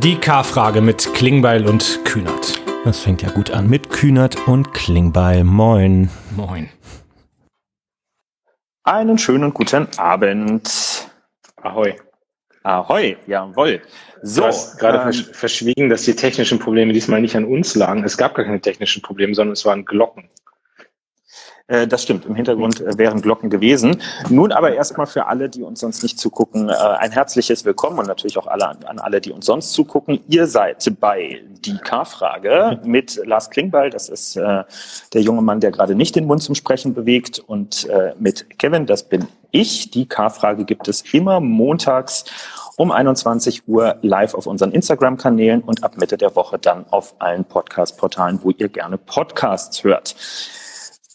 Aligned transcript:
Die 0.00 0.16
K-Frage 0.16 0.80
mit 0.80 1.12
Klingbeil 1.12 1.66
und 1.66 2.00
Kühnert. 2.04 2.60
Das 2.84 3.00
fängt 3.00 3.20
ja 3.20 3.30
gut 3.30 3.50
an 3.50 3.68
mit 3.68 3.90
Kühnert 3.90 4.48
und 4.48 4.72
Klingbeil. 4.72 5.44
Moin. 5.44 6.08
Moin. 6.34 6.70
Einen 8.84 9.18
schönen 9.18 9.52
guten 9.52 9.86
Abend. 9.98 11.08
Ahoi. 11.56 11.94
Ahoi, 12.62 13.16
jawohl. 13.26 13.82
So, 14.22 14.40
du 14.40 14.46
hast 14.48 14.78
gerade 14.78 15.10
ähm, 15.10 15.24
verschwiegen, 15.32 15.90
dass 15.90 16.02
die 16.02 16.16
technischen 16.16 16.58
Probleme 16.58 16.92
diesmal 16.92 17.20
nicht 17.20 17.36
an 17.36 17.44
uns 17.44 17.74
lagen. 17.74 18.02
Es 18.02 18.16
gab 18.16 18.34
gar 18.34 18.46
keine 18.46 18.60
technischen 18.60 19.02
Probleme, 19.02 19.34
sondern 19.34 19.52
es 19.52 19.64
waren 19.64 19.84
Glocken. 19.84 20.28
Äh, 21.66 21.86
das 21.86 22.02
stimmt, 22.02 22.26
im 22.26 22.34
Hintergrund 22.34 22.80
äh, 22.80 22.98
wären 22.98 23.20
Glocken 23.20 23.50
gewesen. 23.50 24.00
Nun 24.28 24.52
aber 24.52 24.74
erstmal 24.74 25.06
für 25.06 25.26
alle, 25.26 25.48
die 25.48 25.62
uns 25.62 25.80
sonst 25.80 26.02
nicht 26.02 26.18
zugucken, 26.18 26.68
äh, 26.68 26.72
ein 26.72 27.12
herzliches 27.12 27.64
Willkommen 27.64 27.98
und 27.98 28.06
natürlich 28.06 28.38
auch 28.38 28.46
alle, 28.46 28.68
an 28.68 28.98
alle, 28.98 29.20
die 29.20 29.32
uns 29.32 29.46
sonst 29.46 29.72
zugucken. 29.72 30.20
Ihr 30.28 30.46
seid 30.46 30.92
bei 31.00 31.42
die 31.64 31.78
K-Frage 31.78 32.80
mit 32.84 33.20
Lars 33.24 33.50
Klingbeil, 33.50 33.90
das 33.90 34.08
ist 34.08 34.34
der 34.34 34.66
junge 35.22 35.42
Mann, 35.42 35.60
der 35.60 35.70
gerade 35.70 35.94
nicht 35.94 36.16
den 36.16 36.26
Mund 36.26 36.42
zum 36.42 36.56
Sprechen 36.56 36.92
bewegt, 36.92 37.38
und 37.38 37.88
mit 38.18 38.58
Kevin, 38.58 38.86
das 38.86 39.08
bin 39.08 39.28
ich. 39.52 39.90
Die 39.90 40.06
K-Frage 40.06 40.64
gibt 40.64 40.88
es 40.88 41.02
immer 41.12 41.38
montags 41.38 42.24
um 42.76 42.90
21 42.90 43.68
Uhr 43.68 43.96
live 44.02 44.34
auf 44.34 44.46
unseren 44.46 44.72
Instagram-Kanälen 44.72 45.60
und 45.60 45.84
ab 45.84 45.98
Mitte 45.98 46.18
der 46.18 46.34
Woche 46.34 46.58
dann 46.58 46.84
auf 46.90 47.14
allen 47.20 47.44
Podcast-Portalen, 47.44 48.40
wo 48.42 48.50
ihr 48.50 48.68
gerne 48.68 48.98
Podcasts 48.98 49.84
hört. 49.84 50.16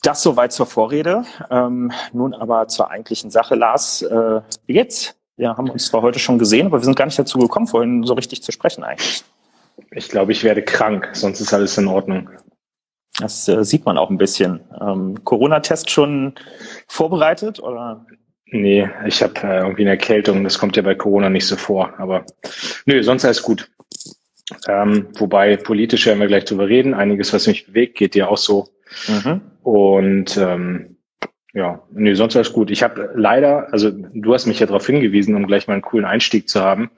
Das 0.04 0.22
soweit 0.24 0.52
zur 0.52 0.66
Vorrede. 0.66 1.24
Ähm, 1.50 1.92
nun 2.14 2.34
aber 2.34 2.68
zur 2.68 2.90
eigentlichen 2.90 3.32
Sache. 3.32 3.56
Lars, 3.56 4.02
äh, 4.02 4.42
wie 4.66 4.74
geht's? 4.74 5.16
Wir 5.36 5.56
haben 5.56 5.70
uns 5.70 5.88
zwar 5.88 6.02
heute 6.02 6.20
schon 6.20 6.40
gesehen, 6.40 6.68
aber 6.68 6.80
wir 6.80 6.86
sind 6.86 6.98
gar 6.98 7.06
nicht 7.06 7.20
dazu 7.20 7.38
gekommen, 7.38 7.68
vorhin 7.68 8.04
so 8.04 8.14
richtig 8.14 8.42
zu 8.42 8.52
sprechen 8.52 8.84
eigentlich. 8.84 9.24
Ich 9.92 10.10
glaube, 10.10 10.32
ich 10.32 10.44
werde 10.44 10.64
krank, 10.64 11.10
sonst 11.14 11.40
ist 11.40 11.54
alles 11.54 11.78
in 11.78 11.88
Ordnung. 11.88 12.30
Das 13.20 13.48
äh, 13.48 13.64
sieht 13.64 13.86
man 13.86 13.98
auch 13.98 14.10
ein 14.10 14.18
bisschen. 14.18 14.62
Ähm, 14.80 15.24
Corona-Test 15.24 15.90
schon 15.90 16.34
vorbereitet 16.88 17.60
oder? 17.60 18.06
Nee, 18.50 18.90
ich 19.06 19.22
habe 19.22 19.34
äh, 19.44 19.60
irgendwie 19.60 19.82
eine 19.82 19.92
Erkältung. 19.92 20.44
Das 20.44 20.58
kommt 20.58 20.76
ja 20.76 20.82
bei 20.82 20.96
Corona 20.96 21.30
nicht 21.30 21.48
so 21.48 21.56
vor. 21.56 21.94
Aber 22.00 22.26
nö, 22.86 23.04
sonst 23.04 23.26
alles 23.26 23.42
gut. 23.42 23.70
Ähm, 24.68 25.08
wobei 25.18 25.58
politisch 25.58 26.06
werden 26.06 26.20
wir 26.20 26.28
gleich 26.28 26.46
drüber 26.46 26.68
reden. 26.70 26.94
Einiges, 26.94 27.34
was 27.34 27.48
mich 27.48 27.68
bewegt, 27.68 27.98
geht 27.98 28.16
dir 28.16 28.30
auch 28.30 28.38
so. 28.38 28.70
Mhm. 29.08 29.42
Und 29.68 30.38
ähm, 30.38 30.96
ja, 31.52 31.84
nee, 31.92 32.14
sonst 32.14 32.38
alles 32.38 32.54
gut. 32.54 32.72
Ich 32.72 32.84
habe 32.84 33.12
leider, 33.16 33.68
also 33.74 33.92
du 33.92 34.34
hast 34.34 34.46
mich 34.46 34.62
ja 34.62 34.66
darauf 34.66 34.86
hingewiesen, 34.86 35.36
um 35.36 35.46
gleich 35.46 35.68
mal 35.68 35.74
einen 35.74 35.82
coolen 35.82 36.06
Einstieg 36.06 36.48
zu 36.48 36.62
haben, 36.62 36.90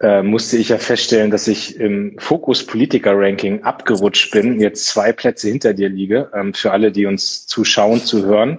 äh, 0.00 0.24
musste 0.24 0.56
ich 0.56 0.70
ja 0.70 0.78
feststellen, 0.78 1.30
dass 1.30 1.46
ich 1.46 1.78
im 1.78 2.16
Fokus 2.18 2.66
Politiker 2.66 3.12
Ranking 3.14 3.62
abgerutscht 3.62 4.32
bin, 4.32 4.60
jetzt 4.60 4.88
zwei 4.88 5.12
Plätze 5.12 5.46
hinter 5.46 5.74
dir 5.74 5.88
liege. 5.88 6.28
Ähm, 6.34 6.54
für 6.54 6.72
alle, 6.72 6.90
die 6.90 7.06
uns 7.06 7.46
zuschauen, 7.46 8.00
zu 8.00 8.26
hören. 8.26 8.58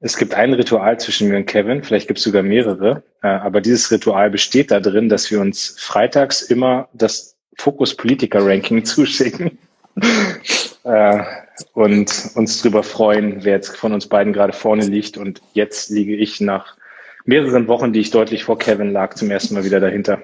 Es 0.00 0.16
gibt 0.16 0.34
ein 0.34 0.52
Ritual 0.52 0.98
zwischen 0.98 1.28
mir 1.28 1.36
und 1.36 1.46
Kevin, 1.46 1.84
vielleicht 1.84 2.08
gibt 2.08 2.18
es 2.18 2.24
sogar 2.24 2.42
mehrere, 2.42 3.04
äh, 3.22 3.28
aber 3.28 3.60
dieses 3.60 3.92
Ritual 3.92 4.30
besteht 4.30 4.72
da 4.72 4.80
drin, 4.80 5.08
dass 5.08 5.30
wir 5.30 5.40
uns 5.40 5.76
freitags 5.78 6.42
immer 6.42 6.88
das 6.92 7.36
Fokus 7.56 7.96
Politiker 7.96 8.44
Ranking 8.44 8.84
zuschicken. 8.84 9.58
äh, 10.82 11.22
und 11.72 12.30
uns 12.34 12.62
darüber 12.62 12.82
freuen, 12.82 13.44
wer 13.44 13.54
jetzt 13.54 13.76
von 13.76 13.92
uns 13.92 14.06
beiden 14.06 14.32
gerade 14.32 14.52
vorne 14.52 14.84
liegt. 14.84 15.16
Und 15.16 15.40
jetzt 15.52 15.90
liege 15.90 16.16
ich 16.16 16.40
nach 16.40 16.76
mehreren 17.24 17.68
Wochen, 17.68 17.92
die 17.92 18.00
ich 18.00 18.10
deutlich 18.10 18.44
vor 18.44 18.58
Kevin 18.58 18.92
lag, 18.92 19.14
zum 19.14 19.30
ersten 19.30 19.54
Mal 19.54 19.64
wieder 19.64 19.80
dahinter. 19.80 20.22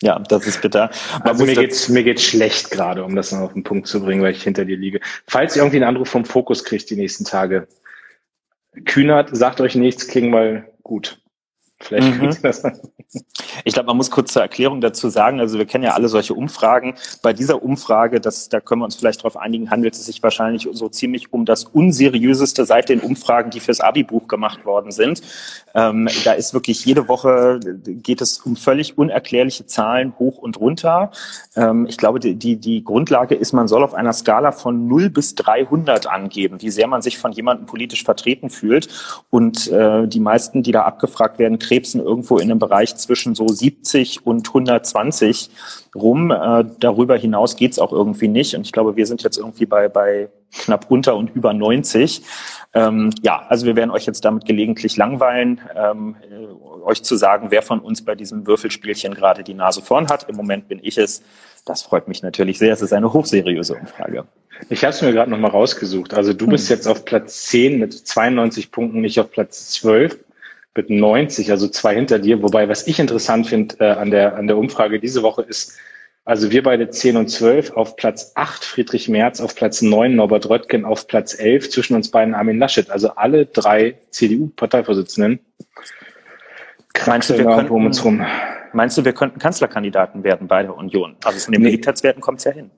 Ja, 0.00 0.18
das 0.18 0.46
ist 0.46 0.60
bitter. 0.60 0.90
Man 1.20 1.28
also 1.28 1.44
mir 1.44 1.54
geht's, 1.54 1.88
mir 1.88 2.02
geht's 2.02 2.24
schlecht 2.24 2.72
gerade, 2.72 3.04
um 3.04 3.14
das 3.14 3.30
noch 3.30 3.40
auf 3.40 3.52
den 3.52 3.62
Punkt 3.62 3.86
zu 3.86 4.02
bringen, 4.02 4.22
weil 4.22 4.32
ich 4.32 4.42
hinter 4.42 4.64
dir 4.64 4.76
liege. 4.76 5.00
Falls 5.28 5.54
ihr 5.54 5.62
irgendwie 5.62 5.76
einen 5.76 5.88
Anruf 5.88 6.08
vom 6.08 6.24
Fokus 6.24 6.64
kriegt 6.64 6.90
die 6.90 6.96
nächsten 6.96 7.24
Tage, 7.24 7.68
Kühnert, 8.84 9.36
sagt 9.36 9.60
euch 9.60 9.76
nichts, 9.76 10.08
klingen 10.08 10.30
mal 10.30 10.68
gut. 10.82 11.21
Vielleicht 11.82 12.20
mhm. 12.20 12.36
das 12.42 12.62
Ich 13.64 13.74
glaube, 13.74 13.86
man 13.86 13.96
muss 13.96 14.10
kurz 14.10 14.32
zur 14.32 14.42
Erklärung 14.42 14.80
dazu 14.80 15.08
sagen, 15.08 15.40
also 15.40 15.58
wir 15.58 15.66
kennen 15.66 15.84
ja 15.84 15.92
alle 15.92 16.08
solche 16.08 16.34
Umfragen. 16.34 16.94
Bei 17.22 17.32
dieser 17.32 17.62
Umfrage, 17.62 18.20
das, 18.20 18.48
da 18.48 18.60
können 18.60 18.80
wir 18.80 18.84
uns 18.86 18.96
vielleicht 18.96 19.20
darauf 19.20 19.36
einigen, 19.36 19.70
handelt 19.70 19.94
es 19.94 20.06
sich 20.06 20.22
wahrscheinlich 20.22 20.68
so 20.72 20.88
ziemlich 20.88 21.32
um 21.32 21.44
das 21.44 21.64
unseriöseste 21.64 22.64
seit 22.64 22.88
den 22.88 23.00
Umfragen, 23.00 23.50
die 23.50 23.60
fürs 23.60 23.80
Abi-Buch 23.80 24.28
gemacht 24.28 24.64
worden 24.64 24.92
sind. 24.92 25.22
Ähm, 25.74 26.08
da 26.24 26.32
ist 26.32 26.54
wirklich 26.54 26.84
jede 26.84 27.08
Woche 27.08 27.60
geht 27.62 28.20
es 28.20 28.38
um 28.38 28.56
völlig 28.56 28.98
unerklärliche 28.98 29.66
Zahlen 29.66 30.14
hoch 30.18 30.38
und 30.38 30.58
runter. 30.58 31.10
Ähm, 31.56 31.86
ich 31.88 31.98
glaube, 31.98 32.20
die, 32.20 32.34
die, 32.34 32.56
die 32.56 32.84
Grundlage 32.84 33.34
ist, 33.34 33.52
man 33.52 33.68
soll 33.68 33.82
auf 33.82 33.94
einer 33.94 34.12
Skala 34.12 34.52
von 34.52 34.86
0 34.88 35.10
bis 35.10 35.34
300 35.34 36.06
angeben, 36.06 36.62
wie 36.62 36.70
sehr 36.70 36.86
man 36.86 37.02
sich 37.02 37.18
von 37.18 37.32
jemandem 37.32 37.66
politisch 37.66 38.04
vertreten 38.04 38.50
fühlt. 38.50 38.88
Und 39.30 39.68
äh, 39.68 40.06
die 40.06 40.20
meisten, 40.20 40.62
die 40.62 40.72
da 40.72 40.82
abgefragt 40.82 41.38
werden, 41.38 41.58
krebsen 41.72 42.00
irgendwo 42.00 42.36
in 42.36 42.50
einem 42.50 42.58
Bereich 42.58 42.96
zwischen 42.96 43.34
so 43.34 43.48
70 43.48 44.26
und 44.26 44.46
120 44.46 45.50
rum. 45.94 46.30
Äh, 46.30 46.64
darüber 46.80 47.16
hinaus 47.16 47.56
geht's 47.56 47.78
auch 47.78 47.92
irgendwie 47.92 48.28
nicht. 48.28 48.54
Und 48.54 48.62
ich 48.62 48.72
glaube, 48.72 48.96
wir 48.96 49.06
sind 49.06 49.22
jetzt 49.22 49.38
irgendwie 49.38 49.64
bei, 49.64 49.88
bei 49.88 50.28
knapp 50.52 50.90
unter 50.90 51.16
und 51.16 51.34
über 51.34 51.54
90. 51.54 52.22
Ähm, 52.74 53.10
ja, 53.22 53.46
also 53.48 53.64
wir 53.64 53.74
werden 53.76 53.90
euch 53.90 54.04
jetzt 54.04 54.24
damit 54.24 54.44
gelegentlich 54.44 54.96
langweilen, 54.98 55.60
ähm, 55.74 56.16
äh, 56.30 56.84
euch 56.84 57.02
zu 57.02 57.16
sagen, 57.16 57.46
wer 57.50 57.62
von 57.62 57.80
uns 57.80 58.04
bei 58.04 58.14
diesem 58.14 58.46
Würfelspielchen 58.46 59.14
gerade 59.14 59.42
die 59.42 59.54
Nase 59.54 59.80
vorn 59.80 60.08
hat. 60.08 60.28
Im 60.28 60.36
Moment 60.36 60.68
bin 60.68 60.78
ich 60.82 60.98
es. 60.98 61.22
Das 61.64 61.82
freut 61.82 62.06
mich 62.06 62.22
natürlich 62.22 62.58
sehr. 62.58 62.72
Es 62.72 62.82
ist 62.82 62.92
eine 62.92 63.12
hochseriöse 63.12 63.74
Umfrage. 63.74 64.24
Ich 64.68 64.84
habe 64.84 64.90
es 64.90 65.00
mir 65.00 65.12
gerade 65.12 65.30
nochmal 65.30 65.50
rausgesucht. 65.50 66.12
Also 66.12 66.34
du 66.34 66.46
bist 66.46 66.68
hm. 66.68 66.76
jetzt 66.76 66.86
auf 66.86 67.04
Platz 67.06 67.44
10 67.46 67.78
mit 67.78 67.94
92 67.94 68.70
Punkten, 68.70 69.00
nicht 69.00 69.18
auf 69.18 69.30
Platz 69.30 69.70
12 69.70 70.18
mit 70.74 70.90
90, 70.90 71.50
also 71.50 71.68
zwei 71.68 71.94
hinter 71.94 72.18
dir. 72.18 72.42
Wobei, 72.42 72.68
was 72.68 72.86
ich 72.86 72.98
interessant 72.98 73.46
finde 73.46 73.76
äh, 73.80 73.90
an, 73.92 74.10
der, 74.10 74.36
an 74.36 74.46
der 74.46 74.56
Umfrage 74.56 75.00
diese 75.00 75.22
Woche 75.22 75.42
ist, 75.42 75.78
also 76.24 76.52
wir 76.52 76.62
beide 76.62 76.88
10 76.88 77.16
und 77.16 77.28
12, 77.28 77.72
auf 77.72 77.96
Platz 77.96 78.32
8 78.36 78.64
Friedrich 78.64 79.08
Merz, 79.08 79.40
auf 79.40 79.56
Platz 79.56 79.82
9 79.82 80.14
Norbert 80.14 80.48
Röttgen, 80.48 80.84
auf 80.84 81.08
Platz 81.08 81.36
11 81.38 81.70
zwischen 81.70 81.96
uns 81.96 82.10
beiden 82.10 82.34
Armin 82.34 82.58
Laschet. 82.58 82.90
Also 82.90 83.10
alle 83.16 83.46
drei 83.46 83.98
CDU-Parteivorsitzenden. 84.10 85.40
Meinst 87.06 87.30
du, 87.30 87.38
wir 87.38 87.44
könnten, 87.44 87.72
um 87.72 87.86
uns 87.86 88.04
rum. 88.04 88.24
meinst 88.72 88.96
du, 88.96 89.04
wir 89.04 89.14
könnten 89.14 89.40
Kanzlerkandidaten 89.40 90.22
werden 90.22 90.46
bei 90.46 90.62
der 90.62 90.76
Union? 90.76 91.16
Also 91.24 91.40
von 91.40 91.52
den 91.52 91.62
nee. 91.62 91.70
Beliebtheitswerten 91.70 92.20
kommt 92.20 92.38
es 92.38 92.44
ja 92.44 92.52
hin. 92.52 92.70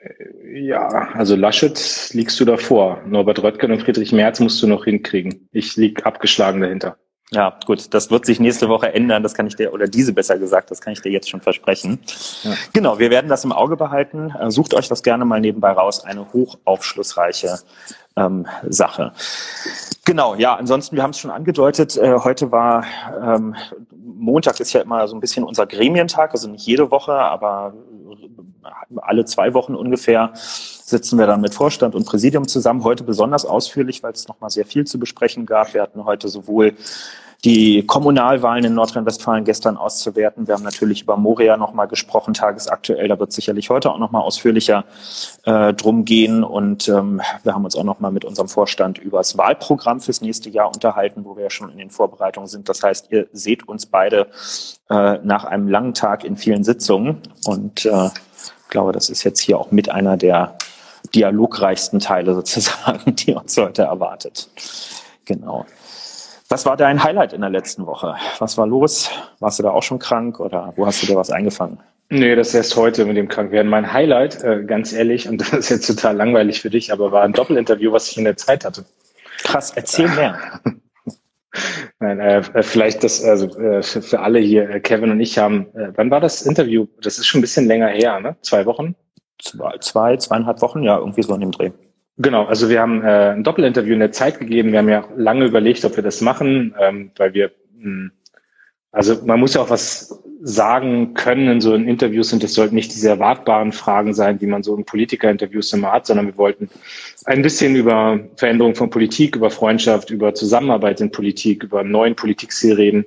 Äh, 0.00 0.60
ja, 0.60 1.10
also 1.12 1.36
Laschet 1.36 2.10
liegst 2.14 2.40
du 2.40 2.46
davor. 2.46 3.02
Norbert 3.06 3.42
Röttgen 3.42 3.72
und 3.72 3.82
Friedrich 3.82 4.12
Merz 4.12 4.40
musst 4.40 4.62
du 4.62 4.66
noch 4.66 4.84
hinkriegen. 4.84 5.48
Ich 5.52 5.76
lieg 5.76 6.06
abgeschlagen 6.06 6.62
dahinter. 6.62 6.96
Ja, 7.32 7.56
gut, 7.64 7.94
das 7.94 8.10
wird 8.10 8.26
sich 8.26 8.40
nächste 8.40 8.68
Woche 8.68 8.92
ändern, 8.92 9.22
das 9.22 9.34
kann 9.34 9.46
ich 9.46 9.54
dir, 9.54 9.72
oder 9.72 9.86
diese 9.86 10.12
besser 10.12 10.36
gesagt, 10.36 10.72
das 10.72 10.80
kann 10.80 10.92
ich 10.92 11.00
dir 11.00 11.12
jetzt 11.12 11.30
schon 11.30 11.40
versprechen. 11.40 12.00
Ja. 12.42 12.54
Genau, 12.72 12.98
wir 12.98 13.10
werden 13.10 13.28
das 13.28 13.44
im 13.44 13.52
Auge 13.52 13.76
behalten. 13.76 14.30
Äh, 14.30 14.50
sucht 14.50 14.74
euch 14.74 14.88
das 14.88 15.04
gerne 15.04 15.24
mal 15.24 15.40
nebenbei 15.40 15.70
raus, 15.70 16.04
eine 16.04 16.32
hochaufschlussreiche 16.32 17.60
ähm, 18.16 18.46
Sache. 18.68 19.12
Genau, 20.04 20.34
ja, 20.34 20.56
ansonsten, 20.56 20.96
wir 20.96 21.04
haben 21.04 21.10
es 21.10 21.20
schon 21.20 21.30
angedeutet, 21.30 21.96
äh, 21.96 22.18
heute 22.18 22.50
war 22.50 22.84
ähm, 23.22 23.54
Montag 24.20 24.60
ist 24.60 24.72
ja 24.72 24.80
immer 24.80 25.06
so 25.08 25.16
ein 25.16 25.20
bisschen 25.20 25.44
unser 25.44 25.66
Gremientag, 25.66 26.32
also 26.32 26.48
nicht 26.48 26.66
jede 26.66 26.90
Woche, 26.90 27.12
aber 27.12 27.74
alle 28.96 29.24
zwei 29.24 29.54
Wochen 29.54 29.74
ungefähr 29.74 30.32
sitzen 30.34 31.18
wir 31.18 31.26
dann 31.26 31.40
mit 31.40 31.54
Vorstand 31.54 31.94
und 31.94 32.06
Präsidium 32.06 32.46
zusammen. 32.48 32.84
Heute 32.84 33.04
besonders 33.04 33.44
ausführlich, 33.44 34.02
weil 34.02 34.12
es 34.12 34.28
nochmal 34.28 34.50
sehr 34.50 34.66
viel 34.66 34.86
zu 34.86 34.98
besprechen 34.98 35.46
gab. 35.46 35.74
Wir 35.74 35.82
hatten 35.82 36.04
heute 36.04 36.28
sowohl 36.28 36.74
die 37.44 37.86
Kommunalwahlen 37.86 38.64
in 38.64 38.74
Nordrhein-Westfalen 38.74 39.44
gestern 39.44 39.76
auszuwerten. 39.78 40.46
Wir 40.46 40.54
haben 40.54 40.62
natürlich 40.62 41.02
über 41.02 41.16
Moria 41.16 41.56
nochmal 41.56 41.88
gesprochen, 41.88 42.34
tagesaktuell. 42.34 43.08
Da 43.08 43.18
wird 43.18 43.32
sicherlich 43.32 43.70
heute 43.70 43.90
auch 43.90 43.98
nochmal 43.98 44.22
ausführlicher 44.22 44.84
äh, 45.44 45.72
drum 45.72 46.04
gehen. 46.04 46.44
Und 46.44 46.88
ähm, 46.88 47.22
wir 47.42 47.54
haben 47.54 47.64
uns 47.64 47.76
auch 47.76 47.84
nochmal 47.84 48.12
mit 48.12 48.26
unserem 48.26 48.48
Vorstand 48.48 48.98
über 48.98 49.18
das 49.18 49.38
Wahlprogramm 49.38 50.00
fürs 50.00 50.20
nächste 50.20 50.50
Jahr 50.50 50.68
unterhalten, 50.68 51.24
wo 51.24 51.36
wir 51.36 51.44
ja 51.44 51.50
schon 51.50 51.70
in 51.70 51.78
den 51.78 51.90
Vorbereitungen 51.90 52.46
sind. 52.46 52.68
Das 52.68 52.82
heißt, 52.82 53.06
ihr 53.10 53.26
seht 53.32 53.66
uns 53.66 53.86
beide 53.86 54.26
äh, 54.90 55.18
nach 55.22 55.44
einem 55.44 55.68
langen 55.68 55.94
Tag 55.94 56.24
in 56.24 56.36
vielen 56.36 56.62
Sitzungen. 56.62 57.22
Und 57.46 57.86
äh, 57.86 58.10
glaube, 58.70 58.92
das 58.92 59.10
ist 59.10 59.24
jetzt 59.24 59.40
hier 59.40 59.58
auch 59.58 59.70
mit 59.70 59.90
einer 59.90 60.16
der 60.16 60.56
dialogreichsten 61.14 62.00
Teile 62.00 62.34
sozusagen, 62.36 63.16
die 63.16 63.34
uns 63.34 63.56
heute 63.56 63.82
erwartet. 63.82 64.48
Genau. 65.24 65.66
Was 66.48 66.66
war 66.66 66.76
dein 66.76 67.04
Highlight 67.04 67.32
in 67.32 67.42
der 67.42 67.50
letzten 67.50 67.86
Woche? 67.86 68.16
Was 68.40 68.58
war 68.58 68.66
los? 68.66 69.08
Warst 69.38 69.60
du 69.60 69.62
da 69.62 69.70
auch 69.70 69.84
schon 69.84 70.00
krank 70.00 70.40
oder 70.40 70.72
wo 70.74 70.84
hast 70.84 71.02
du 71.02 71.06
dir 71.06 71.14
was 71.14 71.30
eingefangen? 71.30 71.78
Nee, 72.08 72.34
das 72.34 72.48
ist 72.48 72.54
erst 72.54 72.76
heute 72.76 73.04
mit 73.04 73.16
dem 73.16 73.28
Krankwerden. 73.28 73.70
Mein 73.70 73.92
Highlight, 73.92 74.42
äh, 74.42 74.64
ganz 74.64 74.92
ehrlich, 74.92 75.28
und 75.28 75.40
das 75.40 75.52
ist 75.52 75.70
jetzt 75.70 75.86
total 75.86 76.16
langweilig 76.16 76.60
für 76.60 76.70
dich, 76.70 76.92
aber 76.92 77.12
war 77.12 77.22
ein 77.22 77.32
Doppelinterview, 77.32 77.92
was 77.92 78.10
ich 78.10 78.18
in 78.18 78.24
der 78.24 78.36
Zeit 78.36 78.64
hatte. 78.64 78.84
Krass, 79.44 79.70
erzähl 79.74 80.08
mehr. 80.08 80.38
Nein, 81.98 82.20
äh, 82.20 82.62
vielleicht 82.62 83.02
das, 83.02 83.24
also 83.24 83.46
äh, 83.58 83.82
für, 83.82 84.02
für 84.02 84.20
alle 84.20 84.38
hier, 84.38 84.70
äh, 84.70 84.80
Kevin 84.80 85.10
und 85.10 85.20
ich 85.20 85.38
haben, 85.38 85.66
äh, 85.74 85.92
wann 85.96 86.10
war 86.10 86.20
das 86.20 86.42
Interview? 86.42 86.86
Das 87.02 87.18
ist 87.18 87.26
schon 87.26 87.40
ein 87.40 87.42
bisschen 87.42 87.66
länger 87.66 87.88
her, 87.88 88.20
ne? 88.20 88.36
Zwei 88.42 88.66
Wochen? 88.66 88.94
Zwei, 89.38 89.78
zwei 89.78 90.16
zweieinhalb 90.16 90.62
Wochen, 90.62 90.82
ja, 90.82 90.98
irgendwie 90.98 91.22
so 91.22 91.34
in 91.34 91.40
dem 91.40 91.50
Dreh. 91.50 91.70
Genau, 92.18 92.44
also 92.44 92.68
wir 92.68 92.80
haben 92.80 93.02
äh, 93.02 93.30
ein 93.30 93.44
Doppelinterview 93.44 93.94
in 93.94 94.00
der 94.00 94.12
Zeit 94.12 94.38
gegeben. 94.38 94.72
Wir 94.72 94.80
haben 94.80 94.88
ja 94.88 95.04
lange 95.16 95.46
überlegt, 95.46 95.84
ob 95.84 95.96
wir 95.96 96.02
das 96.02 96.20
machen, 96.20 96.74
ähm, 96.78 97.10
weil 97.16 97.32
wir, 97.34 97.50
mh, 97.78 97.82
hm, 97.82 98.12
also 98.92 99.18
man 99.24 99.38
muss 99.38 99.54
ja 99.54 99.62
auch 99.62 99.70
was 99.70 100.20
sagen 100.42 101.14
können 101.14 101.48
in 101.48 101.60
so 101.60 101.74
Interviews 101.74 102.32
und 102.32 102.42
das 102.42 102.54
sollten 102.54 102.74
nicht 102.74 102.92
diese 102.94 103.10
erwartbaren 103.10 103.72
Fragen 103.72 104.14
sein, 104.14 104.38
die 104.38 104.46
man 104.46 104.62
so 104.62 104.74
in 104.74 104.84
Politikerinterviews 104.84 105.72
immer 105.74 105.92
hat, 105.92 106.06
sondern 106.06 106.26
wir 106.26 106.38
wollten 106.38 106.70
ein 107.26 107.42
bisschen 107.42 107.76
über 107.76 108.18
Veränderung 108.36 108.74
von 108.74 108.88
Politik, 108.88 109.36
über 109.36 109.50
Freundschaft, 109.50 110.10
über 110.10 110.34
Zusammenarbeit 110.34 111.00
in 111.00 111.10
Politik, 111.10 111.64
über 111.64 111.80
einen 111.80 111.90
neuen 111.90 112.16
Politikstil 112.16 112.74
reden. 112.74 113.04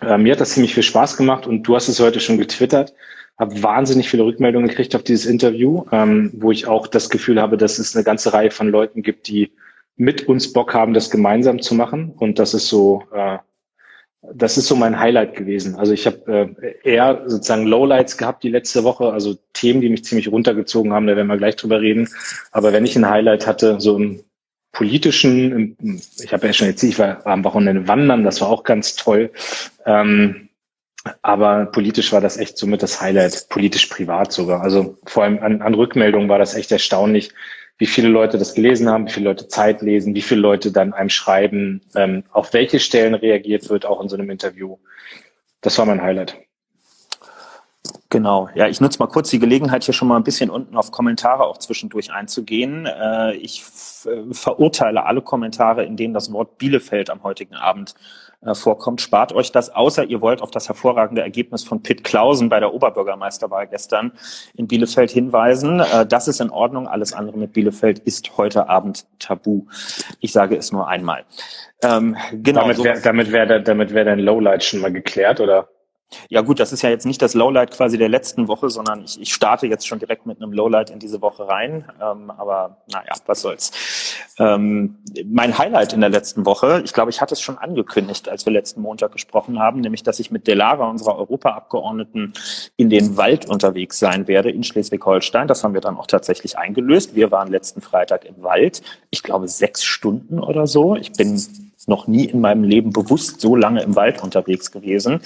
Äh, 0.00 0.16
mir 0.18 0.32
hat 0.32 0.40
das 0.40 0.52
ziemlich 0.52 0.74
viel 0.74 0.82
Spaß 0.82 1.16
gemacht 1.16 1.46
und 1.46 1.62
du 1.62 1.76
hast 1.76 1.88
es 1.88 2.00
heute 2.00 2.20
schon 2.20 2.38
getwittert. 2.38 2.94
Habe 3.38 3.62
wahnsinnig 3.62 4.08
viele 4.08 4.24
Rückmeldungen 4.24 4.68
gekriegt 4.68 4.94
auf 4.96 5.02
dieses 5.02 5.26
Interview, 5.26 5.84
ähm, 5.92 6.30
wo 6.34 6.52
ich 6.52 6.66
auch 6.66 6.86
das 6.86 7.10
Gefühl 7.10 7.40
habe, 7.40 7.58
dass 7.58 7.78
es 7.78 7.94
eine 7.94 8.04
ganze 8.04 8.32
Reihe 8.32 8.50
von 8.50 8.68
Leuten 8.68 9.02
gibt, 9.02 9.28
die 9.28 9.52
mit 9.96 10.26
uns 10.26 10.54
Bock 10.54 10.72
haben, 10.72 10.94
das 10.94 11.10
gemeinsam 11.10 11.60
zu 11.60 11.74
machen. 11.74 12.14
Und 12.16 12.38
das 12.38 12.54
ist 12.54 12.68
so 12.68 13.02
äh, 13.12 13.38
das 14.34 14.58
ist 14.58 14.66
so 14.66 14.76
mein 14.76 14.98
Highlight 14.98 15.34
gewesen. 15.34 15.76
Also 15.76 15.92
ich 15.92 16.06
habe 16.06 16.56
äh, 16.62 16.90
eher 16.90 17.22
sozusagen 17.26 17.66
Lowlights 17.66 18.16
gehabt 18.16 18.42
die 18.42 18.48
letzte 18.48 18.84
Woche, 18.84 19.12
also 19.12 19.36
Themen, 19.52 19.80
die 19.80 19.88
mich 19.88 20.04
ziemlich 20.04 20.28
runtergezogen 20.28 20.92
haben, 20.92 21.06
da 21.06 21.16
werden 21.16 21.28
wir 21.28 21.36
gleich 21.36 21.56
drüber 21.56 21.80
reden. 21.80 22.08
Aber 22.52 22.72
wenn 22.72 22.84
ich 22.84 22.96
ein 22.96 23.08
Highlight 23.08 23.46
hatte, 23.46 23.80
so 23.80 23.96
im 23.96 24.24
politischen, 24.72 25.52
im, 25.80 26.00
ich 26.22 26.32
habe 26.32 26.46
ja 26.46 26.52
schon 26.52 26.68
erzählt, 26.68 26.92
ich 26.92 26.98
war 26.98 27.26
am 27.26 27.44
Wochenende 27.44 27.88
wandern, 27.88 28.24
das 28.24 28.40
war 28.40 28.48
auch 28.48 28.62
ganz 28.62 28.94
toll. 28.94 29.30
Ähm, 29.86 30.48
aber 31.22 31.66
politisch 31.66 32.12
war 32.12 32.20
das 32.20 32.36
echt 32.36 32.58
somit 32.58 32.82
das 32.82 33.00
Highlight, 33.00 33.46
politisch 33.48 33.86
privat 33.86 34.32
sogar. 34.32 34.60
Also 34.62 34.98
vor 35.06 35.24
allem 35.24 35.38
an, 35.38 35.62
an 35.62 35.74
Rückmeldungen 35.74 36.28
war 36.28 36.38
das 36.38 36.54
echt 36.54 36.72
erstaunlich, 36.72 37.30
wie 37.78 37.86
viele 37.86 38.08
Leute 38.08 38.38
das 38.38 38.54
gelesen 38.54 38.88
haben, 38.88 39.06
wie 39.06 39.12
viele 39.12 39.28
Leute 39.28 39.48
Zeit 39.48 39.82
lesen, 39.82 40.14
wie 40.14 40.22
viele 40.22 40.40
Leute 40.40 40.72
dann 40.72 40.92
einem 40.92 41.10
schreiben, 41.10 41.82
ähm, 41.94 42.24
auf 42.32 42.52
welche 42.52 42.80
Stellen 42.80 43.14
reagiert 43.14 43.68
wird, 43.68 43.84
auch 43.84 44.00
in 44.00 44.08
so 44.08 44.16
einem 44.16 44.30
Interview. 44.30 44.78
Das 45.60 45.78
war 45.78 45.86
mein 45.86 46.02
Highlight. 46.02 46.36
Genau, 48.08 48.48
ja, 48.54 48.68
ich 48.68 48.80
nutze 48.80 49.00
mal 49.00 49.08
kurz 49.08 49.30
die 49.30 49.40
Gelegenheit, 49.40 49.84
hier 49.84 49.92
schon 49.92 50.08
mal 50.08 50.16
ein 50.16 50.24
bisschen 50.24 50.48
unten 50.48 50.76
auf 50.76 50.92
Kommentare 50.92 51.44
auch 51.44 51.58
zwischendurch 51.58 52.12
einzugehen. 52.12 52.86
Äh, 52.86 53.34
ich 53.34 53.64
verurteile 54.30 55.04
alle 55.04 55.22
Kommentare, 55.22 55.84
in 55.84 55.96
denen 55.96 56.14
das 56.14 56.32
Wort 56.32 56.56
Bielefeld 56.56 57.10
am 57.10 57.24
heutigen 57.24 57.56
Abend 57.56 57.94
äh, 58.46 58.54
vorkommt. 58.54 59.00
Spart 59.00 59.32
euch 59.32 59.52
das, 59.52 59.74
außer 59.74 60.04
ihr 60.04 60.20
wollt 60.20 60.42
auf 60.42 60.50
das 60.50 60.68
hervorragende 60.68 61.22
Ergebnis 61.22 61.64
von 61.64 61.82
Pitt 61.82 62.04
Klausen 62.04 62.48
bei 62.48 62.60
der 62.60 62.72
Oberbürgermeisterwahl 62.72 63.66
gestern 63.66 64.12
in 64.56 64.66
Bielefeld 64.66 65.10
hinweisen. 65.10 65.80
Äh, 65.80 66.06
das 66.06 66.28
ist 66.28 66.40
in 66.40 66.50
Ordnung. 66.50 66.88
Alles 66.88 67.12
andere 67.12 67.38
mit 67.38 67.52
Bielefeld 67.52 67.98
ist 68.00 68.36
heute 68.36 68.68
Abend 68.68 69.06
tabu. 69.18 69.66
Ich 70.20 70.32
sage 70.32 70.56
es 70.56 70.72
nur 70.72 70.88
einmal. 70.88 71.24
Ähm, 71.82 72.16
genau. 72.32 72.62
Damit 72.62 72.82
wäre 72.82 73.00
damit 73.00 73.32
wär, 73.32 73.60
damit 73.60 73.94
wär 73.94 74.04
dein 74.04 74.18
Lowlight 74.18 74.64
schon 74.64 74.80
mal 74.80 74.92
geklärt, 74.92 75.40
oder? 75.40 75.68
Ja 76.28 76.40
gut, 76.42 76.60
das 76.60 76.72
ist 76.72 76.82
ja 76.82 76.90
jetzt 76.90 77.04
nicht 77.04 77.20
das 77.20 77.34
Lowlight 77.34 77.72
quasi 77.72 77.98
der 77.98 78.08
letzten 78.08 78.46
Woche, 78.46 78.70
sondern 78.70 79.02
ich, 79.04 79.20
ich 79.20 79.34
starte 79.34 79.66
jetzt 79.66 79.86
schon 79.86 79.98
direkt 79.98 80.24
mit 80.24 80.40
einem 80.40 80.52
Lowlight 80.52 80.90
in 80.90 80.98
diese 80.98 81.20
Woche 81.20 81.48
rein. 81.48 81.84
Ähm, 82.00 82.30
aber 82.30 82.78
naja, 82.92 83.12
was 83.26 83.40
soll's. 83.40 83.72
Ähm, 84.38 84.98
mein 85.24 85.58
Highlight 85.58 85.94
in 85.94 86.00
der 86.00 86.10
letzten 86.10 86.46
Woche, 86.46 86.82
ich 86.84 86.92
glaube, 86.92 87.10
ich 87.10 87.20
hatte 87.20 87.34
es 87.34 87.40
schon 87.40 87.58
angekündigt, 87.58 88.28
als 88.28 88.46
wir 88.46 88.52
letzten 88.52 88.82
Montag 88.82 89.12
gesprochen 89.12 89.58
haben, 89.58 89.80
nämlich, 89.80 90.02
dass 90.02 90.20
ich 90.20 90.30
mit 90.30 90.46
Delara, 90.46 90.88
unserer 90.88 91.16
Europaabgeordneten, 91.16 92.34
in 92.76 92.90
den 92.90 93.16
Wald 93.16 93.48
unterwegs 93.48 93.98
sein 93.98 94.28
werde 94.28 94.50
in 94.50 94.62
Schleswig-Holstein. 94.62 95.48
Das 95.48 95.64
haben 95.64 95.74
wir 95.74 95.80
dann 95.80 95.96
auch 95.96 96.06
tatsächlich 96.06 96.56
eingelöst. 96.56 97.14
Wir 97.14 97.30
waren 97.30 97.48
letzten 97.48 97.80
Freitag 97.80 98.24
im 98.24 98.42
Wald. 98.42 98.82
Ich 99.10 99.22
glaube, 99.22 99.48
sechs 99.48 99.82
Stunden 99.84 100.38
oder 100.38 100.66
so. 100.66 100.96
Ich 100.96 101.12
bin 101.12 101.40
noch 101.86 102.06
nie 102.06 102.24
in 102.24 102.40
meinem 102.40 102.64
Leben 102.64 102.92
bewusst 102.92 103.40
so 103.40 103.56
lange 103.56 103.82
im 103.82 103.96
Wald 103.96 104.22
unterwegs 104.22 104.70
gewesen. 104.70 105.20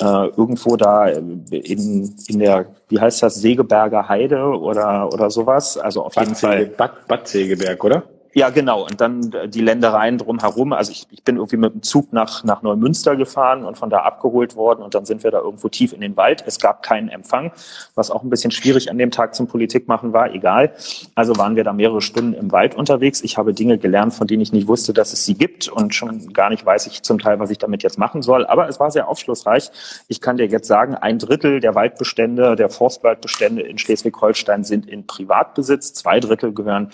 Äh, 0.00 0.04
irgendwo 0.04 0.76
da 0.76 1.06
in, 1.06 2.14
in 2.26 2.38
der, 2.38 2.66
wie 2.88 3.00
heißt 3.00 3.22
das, 3.22 3.36
Segeberger 3.36 4.08
Heide 4.08 4.44
oder, 4.44 5.12
oder 5.12 5.30
sowas. 5.30 5.78
Also 5.78 6.04
auf 6.04 6.14
Bad 6.14 6.24
jeden 6.24 6.36
Fall. 6.36 6.66
Bad, 6.66 7.06
Bad 7.06 7.28
Segeberg, 7.28 7.82
oder? 7.84 8.02
Ja, 8.32 8.50
genau. 8.50 8.84
Und 8.84 9.00
dann 9.00 9.32
äh, 9.32 9.48
die 9.48 9.60
Ländereien 9.60 10.18
drumherum. 10.18 10.72
Also 10.72 10.92
ich, 10.92 11.06
ich 11.10 11.24
bin 11.24 11.36
irgendwie 11.36 11.56
mit 11.56 11.74
dem 11.74 11.82
Zug 11.82 12.12
nach, 12.12 12.44
nach 12.44 12.62
Neumünster 12.62 13.16
gefahren 13.16 13.64
und 13.64 13.76
von 13.76 13.90
da 13.90 14.00
abgeholt 14.00 14.54
worden. 14.54 14.82
Und 14.82 14.94
dann 14.94 15.04
sind 15.04 15.24
wir 15.24 15.32
da 15.32 15.38
irgendwo 15.38 15.68
tief 15.68 15.92
in 15.92 16.00
den 16.00 16.16
Wald. 16.16 16.44
Es 16.46 16.60
gab 16.60 16.82
keinen 16.84 17.08
Empfang, 17.08 17.50
was 17.96 18.10
auch 18.10 18.22
ein 18.22 18.30
bisschen 18.30 18.52
schwierig 18.52 18.90
an 18.90 18.98
dem 18.98 19.10
Tag 19.10 19.34
zum 19.34 19.48
Politik 19.48 19.88
machen 19.88 20.12
war. 20.12 20.32
Egal. 20.32 20.72
Also 21.16 21.36
waren 21.38 21.56
wir 21.56 21.64
da 21.64 21.72
mehrere 21.72 22.00
Stunden 22.00 22.34
im 22.34 22.52
Wald 22.52 22.76
unterwegs. 22.76 23.20
Ich 23.22 23.36
habe 23.36 23.52
Dinge 23.52 23.78
gelernt, 23.78 24.14
von 24.14 24.28
denen 24.28 24.42
ich 24.42 24.52
nicht 24.52 24.68
wusste, 24.68 24.92
dass 24.92 25.12
es 25.12 25.24
sie 25.24 25.34
gibt. 25.34 25.68
Und 25.68 25.92
schon 25.94 26.32
gar 26.32 26.50
nicht 26.50 26.64
weiß 26.64 26.86
ich 26.86 27.02
zum 27.02 27.18
Teil, 27.18 27.40
was 27.40 27.50
ich 27.50 27.58
damit 27.58 27.82
jetzt 27.82 27.98
machen 27.98 28.22
soll. 28.22 28.46
Aber 28.46 28.68
es 28.68 28.78
war 28.78 28.92
sehr 28.92 29.08
aufschlussreich. 29.08 29.70
Ich 30.06 30.20
kann 30.20 30.36
dir 30.36 30.46
jetzt 30.46 30.68
sagen, 30.68 30.94
ein 30.94 31.18
Drittel 31.18 31.58
der 31.58 31.74
Waldbestände, 31.74 32.54
der 32.54 32.70
Forstwaldbestände 32.70 33.62
in 33.62 33.76
Schleswig-Holstein 33.76 34.62
sind 34.62 34.86
in 34.86 35.04
Privatbesitz. 35.06 35.94
Zwei 35.94 36.20
Drittel 36.20 36.54
gehören 36.54 36.92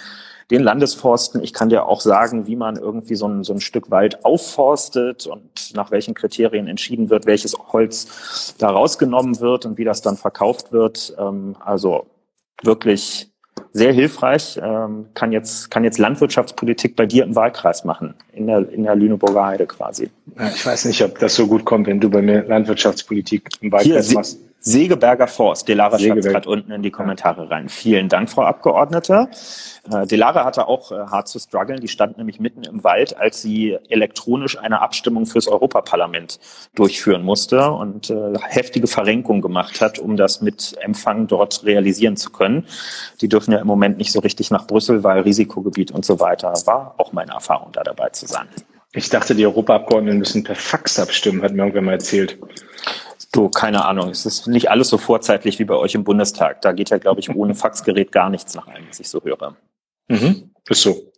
den 0.51 0.63
Landesforsten. 0.63 1.43
Ich 1.43 1.53
kann 1.53 1.69
dir 1.69 1.87
auch 1.87 2.01
sagen, 2.01 2.47
wie 2.47 2.57
man 2.57 2.77
irgendwie 2.77 3.17
so 3.17 3.27
ein, 3.27 3.43
so 3.43 3.53
ein 3.53 3.61
Stück 3.61 3.91
Wald 3.91 4.25
aufforstet 4.25 5.27
und 5.27 5.75
nach 5.75 5.91
welchen 5.91 6.15
Kriterien 6.15 6.69
entschieden 6.69 7.11
wird, 7.11 7.27
welches 7.27 7.57
Holz 7.73 8.55
da 8.59 8.71
rausgenommen 8.71 9.41
wird 9.41 9.67
und 9.67 9.79
wie 9.79 9.85
das 9.85 10.03
dann 10.03 10.17
verkauft 10.17 10.73
wird. 10.73 11.15
Ähm, 11.19 11.57
also 11.65 12.07
wirklich 12.63 13.31
sehr 13.73 13.93
hilfreich. 13.93 14.61
Ähm, 14.63 15.07
kann 15.15 15.33
jetzt 15.33 15.71
kann 15.71 15.85
jetzt 15.85 15.99
Landwirtschaftspolitik 15.99 16.95
bei 16.95 17.07
dir 17.07 17.25
im 17.25 17.35
Wahlkreis 17.35 17.85
machen 17.85 18.15
in 18.33 18.47
der 18.47 18.71
in 18.71 18.85
der 18.85 18.95
Lüneburger 18.95 19.47
Heide 19.47 19.67
quasi. 19.67 20.11
Ja, 20.39 20.49
ich 20.49 20.65
weiß 20.65 20.85
nicht, 20.85 21.03
ob 21.03 21.19
das 21.19 21.35
so 21.35 21.47
gut 21.47 21.65
kommt, 21.65 21.87
wenn 21.87 22.01
du 22.01 22.09
bei 22.09 22.23
mir 22.23 22.45
Landwirtschaftspolitik 22.45 23.49
im 23.61 23.73
Wahlkreis 23.73 24.09
Hier, 24.09 24.15
machst. 24.15 24.39
Segeberger 24.67 25.29
Forst. 25.29 25.69
Delara 25.69 25.97
schreibt 25.97 26.23
gerade 26.23 26.49
unten 26.49 26.73
in 26.73 26.83
die 26.83 26.91
Kommentare 26.91 27.49
rein. 27.49 27.69
Vielen 27.69 28.09
Dank, 28.09 28.29
Frau 28.29 28.43
Abgeordnete. 28.43 29.29
Äh, 29.93 30.09
Delara 30.09 30.45
hatte 30.45 30.67
auch 30.67 30.91
äh, 30.91 30.97
hart 30.97 31.29
zu 31.29 31.39
strugglen. 31.39 31.81
Die 31.81 31.87
stand 31.87 32.19
nämlich 32.19 32.41
mitten 32.41 32.65
im 32.65 32.83
Wald, 32.83 33.17
als 33.17 33.41
sie 33.41 33.79
elektronisch 33.89 34.59
eine 34.59 34.83
Abstimmung 34.83 35.27
fürs 35.27 35.47
Europaparlament 35.47 36.41
durchführen 36.75 37.23
musste 37.23 37.71
und 37.71 38.11
äh, 38.11 38.33
heftige 38.43 38.89
Verrenkung 38.89 39.41
gemacht 39.41 39.81
hat, 39.81 40.01
um 40.01 40.17
das 40.17 40.41
mit 40.41 40.77
Empfang 40.81 41.29
dort 41.29 41.65
realisieren 41.65 42.17
zu 42.17 42.31
können. 42.31 42.67
Die 43.21 43.29
dürfen 43.29 43.53
ja 43.53 43.59
im 43.59 43.69
Moment 43.69 43.99
nicht 43.99 44.11
so 44.11 44.19
richtig 44.19 44.51
nach 44.51 44.67
Brüssel, 44.67 45.05
weil 45.05 45.21
Risikogebiet 45.21 45.93
und 45.93 46.05
so 46.05 46.19
weiter. 46.19 46.53
War 46.65 46.97
auch 46.97 47.13
meine 47.13 47.31
Erfahrung, 47.31 47.71
da 47.71 47.85
dabei 47.85 48.09
zu 48.09 48.27
sein. 48.27 48.49
Ich 48.93 49.11
dachte, 49.11 49.37
die 49.37 49.47
Europaabgeordneten 49.47 50.19
müssen 50.19 50.43
per 50.43 50.57
Fax 50.57 50.99
abstimmen, 50.99 51.43
hat 51.43 51.53
mir 51.53 51.59
irgendwer 51.59 51.83
mal 51.83 51.93
erzählt. 51.93 52.37
So, 53.37 53.51
keine 53.51 53.85
Ahnung. 53.85 54.09
Es 54.09 54.25
ist 54.25 54.47
nicht 54.47 54.71
alles 54.71 54.89
so 54.89 54.97
vorzeitlich 54.97 55.59
wie 55.59 55.67
bei 55.67 55.75
euch 55.75 55.95
im 55.95 56.05
Bundestag. 56.05 56.63
Da 56.63 56.73
geht 56.73 56.89
ja, 56.89 56.97
glaube 56.97 57.21
ich, 57.21 57.29
ohne 57.29 57.55
Faxgerät 57.63 58.11
gar 58.11 58.31
nichts 58.31 58.55
nach 58.55 58.67
allem, 58.67 58.89
was 58.89 58.99
ich 58.99 59.11
so 59.11 59.23
höre. 59.23 59.55
Mhm. 60.09 60.53
Ist 60.67 60.81
so. 60.81 61.13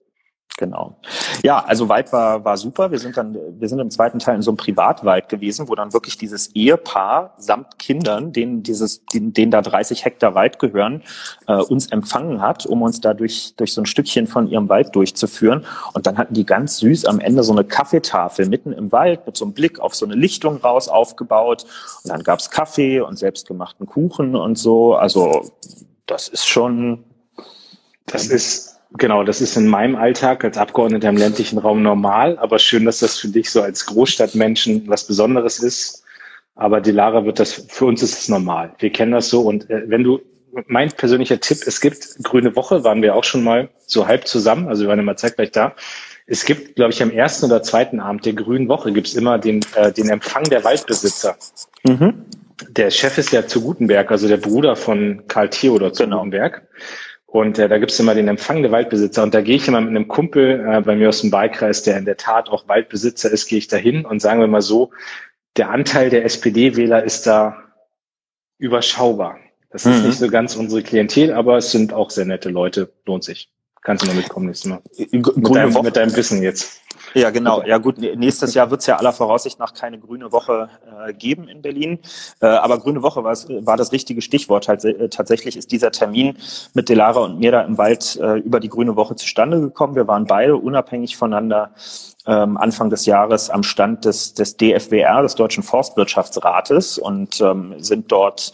Genau. 0.58 0.96
Ja, 1.44 1.64
also 1.64 1.88
Wald 1.88 2.12
war, 2.12 2.44
war 2.44 2.56
super. 2.56 2.90
Wir 2.90 2.98
sind 2.98 3.16
dann, 3.16 3.38
wir 3.60 3.68
sind 3.68 3.78
im 3.78 3.90
zweiten 3.90 4.18
Teil 4.18 4.34
in 4.34 4.42
so 4.42 4.50
einem 4.50 4.56
Privatwald 4.56 5.28
gewesen, 5.28 5.68
wo 5.68 5.76
dann 5.76 5.92
wirklich 5.92 6.18
dieses 6.18 6.48
Ehepaar 6.48 7.34
samt 7.38 7.78
Kindern, 7.78 8.32
denen 8.32 8.64
dieses, 8.64 9.04
denen, 9.06 9.32
denen 9.32 9.52
da 9.52 9.62
30 9.62 10.04
Hektar 10.04 10.34
Wald 10.34 10.58
gehören, 10.58 11.04
äh, 11.46 11.54
uns 11.54 11.86
empfangen 11.92 12.42
hat, 12.42 12.66
um 12.66 12.82
uns 12.82 13.00
da 13.00 13.14
durch, 13.14 13.54
durch 13.56 13.72
so 13.72 13.82
ein 13.82 13.86
Stückchen 13.86 14.26
von 14.26 14.48
ihrem 14.48 14.68
Wald 14.68 14.96
durchzuführen. 14.96 15.64
Und 15.94 16.08
dann 16.08 16.18
hatten 16.18 16.34
die 16.34 16.44
ganz 16.44 16.78
süß 16.78 17.04
am 17.04 17.20
Ende 17.20 17.44
so 17.44 17.52
eine 17.52 17.62
Kaffeetafel 17.62 18.48
mitten 18.48 18.72
im 18.72 18.90
Wald 18.90 19.26
mit 19.26 19.36
so 19.36 19.44
einem 19.44 19.54
Blick 19.54 19.78
auf 19.78 19.94
so 19.94 20.06
eine 20.06 20.16
Lichtung 20.16 20.56
raus 20.56 20.88
aufgebaut. 20.88 21.66
Und 22.02 22.10
dann 22.10 22.24
gab's 22.24 22.50
Kaffee 22.50 23.00
und 23.00 23.16
selbstgemachten 23.16 23.86
Kuchen 23.86 24.34
und 24.34 24.58
so. 24.58 24.96
Also 24.96 25.52
das 26.06 26.26
ist 26.26 26.48
schon. 26.48 27.04
Das 28.06 28.26
ist 28.26 28.77
Genau, 28.96 29.22
das 29.22 29.40
ist 29.40 29.56
in 29.56 29.68
meinem 29.68 29.96
Alltag 29.96 30.44
als 30.44 30.56
Abgeordneter 30.56 31.10
im 31.10 31.16
ländlichen 31.16 31.58
Raum 31.58 31.82
normal, 31.82 32.38
aber 32.38 32.58
schön, 32.58 32.86
dass 32.86 33.00
das 33.00 33.18
für 33.18 33.28
dich 33.28 33.50
so 33.50 33.60
als 33.60 33.84
Großstadtmenschen 33.86 34.88
was 34.88 35.06
Besonderes 35.06 35.58
ist. 35.58 36.04
Aber 36.54 36.80
die 36.80 36.90
Lara 36.90 37.24
wird 37.24 37.38
das, 37.38 37.66
für 37.68 37.84
uns 37.84 38.02
ist 38.02 38.18
es 38.18 38.28
normal. 38.28 38.74
Wir 38.78 38.90
kennen 38.90 39.12
das 39.12 39.28
so 39.28 39.42
und 39.42 39.68
äh, 39.70 39.82
wenn 39.86 40.04
du, 40.04 40.20
mein 40.66 40.90
persönlicher 40.90 41.38
Tipp, 41.38 41.58
es 41.66 41.80
gibt 41.80 42.16
Grüne 42.24 42.56
Woche, 42.56 42.82
waren 42.82 43.02
wir 43.02 43.14
auch 43.14 43.24
schon 43.24 43.44
mal 43.44 43.68
so 43.86 44.08
halb 44.08 44.26
zusammen, 44.26 44.66
also 44.68 44.82
wir 44.82 44.88
waren 44.88 44.98
immer 44.98 45.16
zeitgleich 45.16 45.52
da. 45.52 45.74
Es 46.26 46.44
gibt, 46.44 46.76
glaube 46.76 46.92
ich, 46.92 47.02
am 47.02 47.10
ersten 47.10 47.46
oder 47.46 47.62
zweiten 47.62 48.00
Abend 48.00 48.24
der 48.26 48.32
Grünen 48.32 48.68
Woche 48.68 48.92
gibt's 48.92 49.14
immer 49.14 49.38
den, 49.38 49.60
äh, 49.76 49.92
den 49.92 50.08
Empfang 50.08 50.44
der 50.44 50.64
Waldbesitzer. 50.64 51.36
Mhm. 51.84 52.24
Der 52.70 52.90
Chef 52.90 53.18
ist 53.18 53.32
ja 53.32 53.46
zu 53.46 53.60
Gutenberg, 53.60 54.10
also 54.10 54.26
der 54.26 54.38
Bruder 54.38 54.74
von 54.74 55.22
Karl 55.28 55.48
Theodor 55.48 55.92
zu 55.92 56.04
genau. 56.04 56.18
Gutenberg. 56.18 56.66
Und 57.30 57.58
äh, 57.58 57.68
da 57.68 57.76
gibt's 57.76 58.00
immer 58.00 58.14
den 58.14 58.26
Empfang 58.26 58.62
der 58.62 58.72
Waldbesitzer. 58.72 59.22
Und 59.22 59.34
da 59.34 59.42
gehe 59.42 59.56
ich 59.56 59.68
immer 59.68 59.82
mit 59.82 59.90
einem 59.90 60.08
Kumpel 60.08 60.66
äh, 60.66 60.80
bei 60.80 60.96
mir 60.96 61.10
aus 61.10 61.20
dem 61.20 61.30
Wahlkreis, 61.30 61.82
der 61.82 61.98
in 61.98 62.06
der 62.06 62.16
Tat 62.16 62.48
auch 62.48 62.66
Waldbesitzer 62.68 63.30
ist, 63.30 63.48
gehe 63.48 63.58
ich 63.58 63.68
da 63.68 63.76
hin 63.76 64.06
und 64.06 64.20
sagen 64.20 64.40
wir 64.40 64.46
mal 64.46 64.62
so, 64.62 64.92
der 65.58 65.68
Anteil 65.68 66.08
der 66.08 66.24
SPD-Wähler 66.24 67.04
ist 67.04 67.26
da 67.26 67.64
überschaubar. 68.56 69.38
Das 69.68 69.84
ist 69.84 70.00
mhm. 70.00 70.06
nicht 70.06 70.18
so 70.18 70.28
ganz 70.30 70.56
unsere 70.56 70.82
Klientel, 70.82 71.34
aber 71.34 71.58
es 71.58 71.70
sind 71.70 71.92
auch 71.92 72.08
sehr 72.08 72.24
nette 72.24 72.48
Leute. 72.48 72.90
Lohnt 73.04 73.24
sich. 73.24 73.50
Kannst 73.82 74.04
du 74.04 74.08
mal 74.08 74.16
mitkommen 74.16 74.46
nächstes 74.46 74.70
Mal. 74.70 74.80
Mit 74.96 75.54
deinem, 75.54 75.82
mit 75.82 75.96
deinem 75.96 76.16
Wissen 76.16 76.42
jetzt. 76.42 76.82
Ja, 77.14 77.30
genau. 77.30 77.62
Ja 77.64 77.78
gut, 77.78 77.98
nächstes 77.98 78.54
Jahr 78.54 78.70
wird 78.70 78.80
es 78.80 78.86
ja 78.86 78.96
aller 78.96 79.12
Voraussicht 79.12 79.58
nach 79.58 79.72
keine 79.72 79.98
grüne 79.98 80.30
Woche 80.32 80.68
äh, 81.06 81.12
geben 81.14 81.48
in 81.48 81.62
Berlin. 81.62 82.00
Äh, 82.40 82.46
aber 82.46 82.78
grüne 82.78 83.02
Woche 83.02 83.24
war, 83.24 83.34
war 83.34 83.76
das 83.76 83.92
richtige 83.92 84.20
Stichwort. 84.20 84.68
Halt, 84.68 84.84
äh, 84.84 85.08
tatsächlich 85.08 85.56
ist 85.56 85.72
dieser 85.72 85.90
Termin 85.90 86.36
mit 86.74 86.88
Delara 86.88 87.20
und 87.20 87.38
mir 87.38 87.52
da 87.52 87.62
im 87.62 87.78
Wald 87.78 88.16
äh, 88.20 88.38
über 88.38 88.60
die 88.60 88.68
grüne 88.68 88.96
Woche 88.96 89.16
zustande 89.16 89.60
gekommen. 89.60 89.94
Wir 89.94 90.06
waren 90.06 90.26
beide 90.26 90.56
unabhängig 90.56 91.16
voneinander 91.16 91.70
ähm, 92.26 92.56
Anfang 92.56 92.90
des 92.90 93.06
Jahres 93.06 93.48
am 93.48 93.62
Stand 93.62 94.04
des, 94.04 94.34
des 94.34 94.56
DFWR, 94.56 95.22
des 95.22 95.34
Deutschen 95.34 95.62
Forstwirtschaftsrates, 95.62 96.98
und 96.98 97.40
ähm, 97.40 97.74
sind 97.78 98.12
dort 98.12 98.52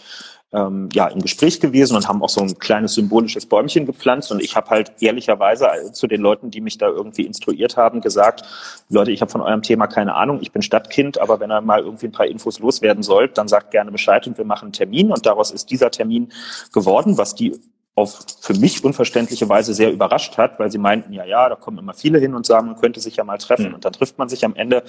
ähm, 0.55 0.89
ja 0.93 1.09
im 1.09 1.21
Gespräch 1.21 1.61
gewesen 1.61 1.97
und 1.97 2.09
haben 2.09 2.23
auch 2.23 2.29
so 2.29 2.41
ein 2.41 2.59
kleines 2.59 2.95
symbolisches 2.95 3.47
Bäumchen 3.47 3.87
gepflanzt. 3.87 4.31
Und 4.31 4.41
ich 4.41 4.57
habe 4.57 4.71
halt 4.71 4.93
ehrlicherweise 5.01 5.69
zu 5.93 6.07
den 6.07 6.21
Leuten, 6.21 6.51
die 6.51 6.61
mich 6.61 6.79
da 6.79 6.87
irgendwie 6.89 7.27
instruiert 7.27 7.77
haben, 7.77 8.01
gesagt, 8.01 8.45
Leute, 8.89 9.11
ich 9.11 9.21
habe 9.21 9.31
von 9.31 9.41
eurem 9.41 9.63
Thema 9.63 9.87
keine 9.87 10.15
Ahnung, 10.15 10.39
ich 10.41 10.53
bin 10.53 10.63
Stadtkind, 10.63 11.21
aber 11.21 11.41
wenn 11.41 11.51
ihr 11.51 11.61
mal 11.61 11.81
irgendwie 11.81 12.07
ein 12.07 12.13
paar 12.13 12.27
Infos 12.27 12.61
loswerden 12.61 13.03
sollt, 13.03 13.37
dann 13.37 13.49
sagt 13.49 13.73
gerne 13.73 13.91
Bescheid 13.91 14.27
und 14.27 14.39
wir 14.39 14.45
machen 14.45 14.67
einen 14.67 14.73
Termin. 14.73 15.11
Und 15.11 15.27
daraus 15.27 15.51
ist 15.51 15.71
dieser 15.71 15.91
Termin 15.91 16.33
geworden, 16.73 17.19
was 17.19 17.35
die 17.35 17.59
auf 17.97 18.27
für 18.41 18.55
mich 18.55 18.83
unverständliche 18.83 19.49
Weise 19.49 19.73
sehr 19.73 19.93
überrascht 19.93 20.37
hat, 20.37 20.59
weil 20.59 20.71
sie 20.71 20.79
meinten, 20.79 21.13
ja, 21.13 21.25
ja, 21.25 21.49
da 21.49 21.55
kommen 21.55 21.79
immer 21.79 21.95
viele 21.95 22.19
hin 22.19 22.35
und 22.35 22.45
sagen, 22.45 22.67
man 22.67 22.81
könnte 22.81 23.01
sich 23.01 23.17
ja 23.17 23.25
mal 23.25 23.39
treffen 23.39 23.69
mhm. 23.69 23.75
und 23.75 23.85
dann 23.85 23.93
trifft 23.93 24.19
man 24.19 24.29
sich 24.29 24.45
am 24.45 24.57
Ende, 24.57 24.83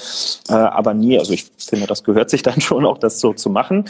äh, 0.50 0.54
aber 0.54 0.94
nie. 0.94 1.20
Also 1.20 1.34
ich 1.34 1.46
finde, 1.58 1.86
das 1.86 2.04
gehört 2.04 2.30
sich 2.30 2.42
dann 2.44 2.62
schon 2.62 2.86
auch, 2.86 2.98
das 2.98 3.20
so 3.20 3.34
zu 3.34 3.50
machen. 3.50 3.86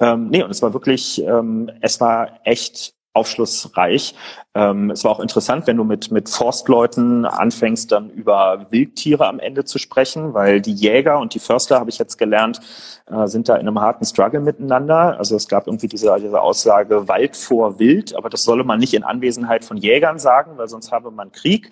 Ähm, 0.00 0.28
nee, 0.30 0.42
und 0.42 0.50
es 0.50 0.62
war 0.62 0.72
wirklich, 0.72 1.22
ähm, 1.22 1.70
es 1.80 2.00
war 2.00 2.40
echt 2.44 2.94
aufschlussreich. 3.12 4.14
Ähm, 4.56 4.90
es 4.90 5.04
war 5.04 5.10
auch 5.10 5.20
interessant, 5.20 5.66
wenn 5.66 5.76
du 5.76 5.84
mit, 5.84 6.10
mit 6.10 6.30
Forstleuten 6.30 7.26
anfängst, 7.26 7.92
dann 7.92 8.08
über 8.08 8.66
Wildtiere 8.70 9.28
am 9.28 9.38
Ende 9.38 9.66
zu 9.66 9.78
sprechen, 9.78 10.32
weil 10.32 10.62
die 10.62 10.72
Jäger 10.72 11.18
und 11.18 11.34
die 11.34 11.40
Förster, 11.40 11.78
habe 11.78 11.90
ich 11.90 11.98
jetzt 11.98 12.16
gelernt, 12.16 12.60
äh, 13.04 13.26
sind 13.26 13.50
da 13.50 13.56
in 13.56 13.68
einem 13.68 13.78
harten 13.82 14.06
Struggle 14.06 14.40
miteinander. 14.40 15.18
Also 15.18 15.36
es 15.36 15.46
gab 15.46 15.66
irgendwie 15.66 15.88
diese, 15.88 16.16
diese 16.18 16.40
Aussage 16.40 17.06
Wald 17.06 17.36
vor 17.36 17.78
Wild, 17.78 18.16
aber 18.16 18.30
das 18.30 18.44
solle 18.44 18.64
man 18.64 18.80
nicht 18.80 18.94
in 18.94 19.04
Anwesenheit 19.04 19.62
von 19.62 19.76
Jägern 19.76 20.18
sagen, 20.18 20.52
weil 20.56 20.68
sonst 20.68 20.90
habe 20.90 21.10
man 21.10 21.32
Krieg. 21.32 21.68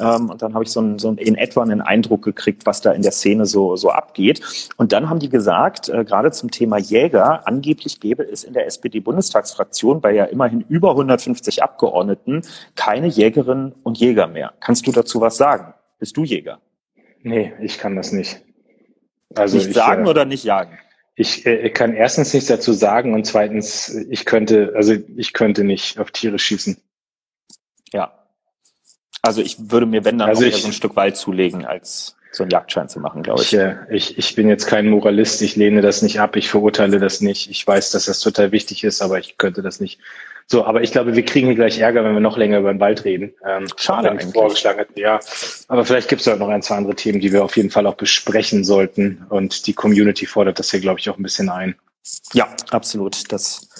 Ähm, 0.00 0.30
und 0.30 0.40
dann 0.40 0.54
habe 0.54 0.64
ich 0.64 0.70
so, 0.70 0.80
ein, 0.80 0.98
so 0.98 1.10
in 1.10 1.34
etwa 1.34 1.60
einen 1.60 1.82
Eindruck 1.82 2.22
gekriegt, 2.22 2.64
was 2.64 2.80
da 2.80 2.92
in 2.92 3.02
der 3.02 3.12
Szene 3.12 3.44
so, 3.44 3.76
so 3.76 3.90
abgeht. 3.90 4.40
Und 4.78 4.92
dann 4.92 5.10
haben 5.10 5.18
die 5.18 5.28
gesagt, 5.28 5.90
äh, 5.90 6.02
gerade 6.02 6.32
zum 6.32 6.50
Thema 6.50 6.78
Jäger, 6.78 7.46
angeblich 7.46 8.00
gäbe 8.00 8.22
es 8.22 8.42
in 8.42 8.54
der 8.54 8.66
SPD-Bundestagsfraktion 8.66 10.00
bei 10.00 10.14
ja 10.14 10.24
immerhin 10.24 10.64
über 10.68 10.92
150 10.92 11.62
Abgeordneten 11.62 12.21
keine 12.74 13.06
Jägerinnen 13.06 13.72
und 13.82 13.98
Jäger 13.98 14.26
mehr. 14.26 14.54
Kannst 14.60 14.86
du 14.86 14.92
dazu 14.92 15.20
was 15.20 15.36
sagen? 15.36 15.74
Bist 15.98 16.16
du 16.16 16.24
Jäger? 16.24 16.60
Nee, 17.22 17.52
ich 17.60 17.78
kann 17.78 17.96
das 17.96 18.12
nicht. 18.12 18.42
Also 19.34 19.56
nicht 19.56 19.68
ich, 19.68 19.74
sagen 19.74 20.06
äh, 20.06 20.08
oder 20.08 20.24
nicht 20.24 20.44
jagen? 20.44 20.78
Ich 21.14 21.46
äh, 21.46 21.70
kann 21.70 21.94
erstens 21.94 22.32
nichts 22.34 22.48
dazu 22.48 22.72
sagen 22.72 23.14
und 23.14 23.26
zweitens, 23.26 23.94
ich 24.10 24.24
könnte, 24.24 24.72
also 24.74 24.94
ich 25.16 25.32
könnte 25.32 25.64
nicht 25.64 25.98
auf 25.98 26.10
Tiere 26.10 26.38
schießen. 26.38 26.76
Ja. 27.92 28.12
Also 29.22 29.40
ich 29.40 29.70
würde 29.70 29.86
mir, 29.86 30.04
wenn 30.04 30.18
dann 30.18 30.28
also 30.28 30.44
ich, 30.44 30.56
so 30.56 30.66
ein 30.66 30.72
Stück 30.72 30.96
Wald 30.96 31.16
zulegen, 31.16 31.64
als 31.64 32.16
so 32.32 32.42
einen 32.42 32.50
Jagdschein 32.50 32.88
zu 32.88 32.98
machen, 32.98 33.22
glaube 33.22 33.42
ich. 33.42 33.52
Ich, 33.52 33.58
äh, 33.58 33.76
ich. 33.90 34.18
Ich 34.18 34.34
bin 34.34 34.48
jetzt 34.48 34.66
kein 34.66 34.88
Moralist, 34.88 35.42
ich 35.42 35.54
lehne 35.54 35.82
das 35.82 36.02
nicht 36.02 36.18
ab, 36.18 36.34
ich 36.34 36.48
verurteile 36.48 36.98
das 36.98 37.20
nicht. 37.20 37.50
Ich 37.50 37.64
weiß, 37.66 37.90
dass 37.90 38.06
das 38.06 38.20
total 38.20 38.52
wichtig 38.52 38.84
ist, 38.84 39.02
aber 39.02 39.18
ich 39.18 39.36
könnte 39.36 39.62
das 39.62 39.80
nicht. 39.80 40.00
So, 40.52 40.66
aber 40.66 40.82
ich 40.82 40.92
glaube, 40.92 41.16
wir 41.16 41.24
kriegen 41.24 41.54
gleich 41.54 41.78
Ärger, 41.78 42.04
wenn 42.04 42.12
wir 42.12 42.20
noch 42.20 42.36
länger 42.36 42.58
über 42.58 42.74
den 42.74 42.78
Wald 42.78 43.06
reden. 43.06 43.32
Ähm, 43.42 43.68
Schade 43.76 44.10
eigentlich. 44.10 44.34
Vorgeschlagen 44.34 44.80
hat, 44.80 44.88
ja, 44.96 45.18
aber 45.66 45.86
vielleicht 45.86 46.10
gibt 46.10 46.20
es 46.20 46.26
halt 46.26 46.40
noch 46.40 46.50
ein, 46.50 46.60
zwei 46.60 46.76
andere 46.76 46.94
Themen, 46.94 47.20
die 47.20 47.32
wir 47.32 47.42
auf 47.42 47.56
jeden 47.56 47.70
Fall 47.70 47.86
auch 47.86 47.94
besprechen 47.94 48.62
sollten. 48.62 49.24
Und 49.30 49.66
die 49.66 49.72
Community 49.72 50.26
fordert 50.26 50.58
das 50.58 50.70
hier, 50.70 50.80
glaube 50.80 51.00
ich, 51.00 51.08
auch 51.08 51.16
ein 51.16 51.22
bisschen 51.22 51.48
ein. 51.48 51.76
Ja, 52.34 52.48
absolut. 52.70 53.32
Das 53.32 53.70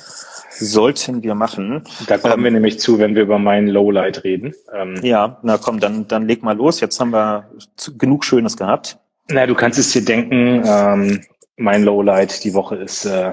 sollten 0.58 1.22
wir 1.22 1.34
machen. 1.34 1.84
Da 2.06 2.16
kommen 2.16 2.38
ähm, 2.38 2.44
wir 2.44 2.50
nämlich 2.52 2.80
zu, 2.80 2.98
wenn 2.98 3.16
wir 3.16 3.24
über 3.24 3.38
mein 3.38 3.66
Lowlight 3.66 4.24
reden. 4.24 4.54
Ähm, 4.74 4.98
ja, 5.02 5.40
na 5.42 5.58
komm, 5.58 5.78
dann, 5.78 6.08
dann 6.08 6.26
leg 6.26 6.42
mal 6.42 6.56
los. 6.56 6.80
Jetzt 6.80 6.98
haben 7.00 7.10
wir 7.10 7.50
genug 7.98 8.24
Schönes 8.24 8.56
gehabt. 8.56 8.96
Na, 9.28 9.44
du 9.44 9.54
kannst 9.54 9.78
es 9.78 9.92
dir 9.92 10.06
denken, 10.06 10.62
ähm, 10.64 11.20
mein 11.58 11.82
Lowlight 11.82 12.44
die 12.44 12.54
Woche 12.54 12.76
ist 12.76 13.04
äh, 13.04 13.32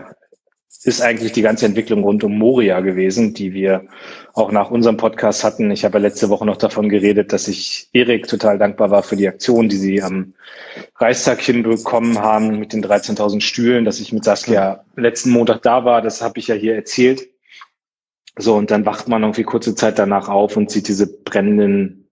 ist 0.83 1.01
eigentlich 1.01 1.33
die 1.33 1.41
ganze 1.41 1.65
Entwicklung 1.65 2.03
rund 2.03 2.23
um 2.23 2.37
Moria 2.37 2.79
gewesen, 2.79 3.33
die 3.33 3.53
wir 3.53 3.87
auch 4.33 4.51
nach 4.51 4.71
unserem 4.71 4.95
Podcast 4.95 5.43
hatten. 5.43 5.71
Ich 5.71 5.83
habe 5.83 5.97
ja 5.97 6.03
letzte 6.03 6.29
Woche 6.29 6.45
noch 6.45 6.55
davon 6.55 6.87
geredet, 6.87 7.33
dass 7.33 7.49
ich 7.49 7.89
Erik 7.91 8.27
total 8.27 8.57
dankbar 8.57 8.89
war 8.89 9.03
für 9.03 9.17
die 9.17 9.27
Aktion, 9.27 9.67
die 9.67 9.75
sie 9.75 10.01
am 10.01 10.33
Reichstag 10.95 11.41
hinbekommen 11.41 12.19
haben 12.19 12.59
mit 12.59 12.71
den 12.71 12.83
13.000 12.83 13.41
Stühlen, 13.41 13.83
dass 13.83 13.99
ich 13.99 14.13
mit 14.13 14.23
Saskia 14.23 14.85
letzten 14.95 15.31
Montag 15.31 15.61
da 15.63 15.83
war. 15.83 16.01
Das 16.01 16.21
habe 16.21 16.39
ich 16.39 16.47
ja 16.47 16.55
hier 16.55 16.75
erzählt. 16.75 17.27
So, 18.37 18.55
und 18.55 18.71
dann 18.71 18.85
wacht 18.85 19.09
man 19.09 19.23
irgendwie 19.23 19.43
kurze 19.43 19.75
Zeit 19.75 19.99
danach 19.99 20.29
auf 20.29 20.55
und 20.55 20.71
sieht 20.71 20.87
diese 20.87 21.07
brennenden, 21.23 22.09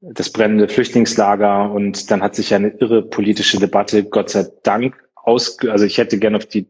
das 0.00 0.30
brennende 0.30 0.68
Flüchtlingslager 0.68 1.70
und 1.70 2.10
dann 2.10 2.20
hat 2.20 2.34
sich 2.34 2.50
ja 2.50 2.56
eine 2.56 2.70
irre 2.70 3.02
politische 3.02 3.60
Debatte, 3.60 4.02
Gott 4.02 4.30
sei 4.30 4.46
Dank, 4.64 4.96
aus, 5.14 5.56
also 5.68 5.84
ich 5.84 5.98
hätte 5.98 6.18
gerne 6.18 6.38
auf 6.38 6.46
die 6.46 6.68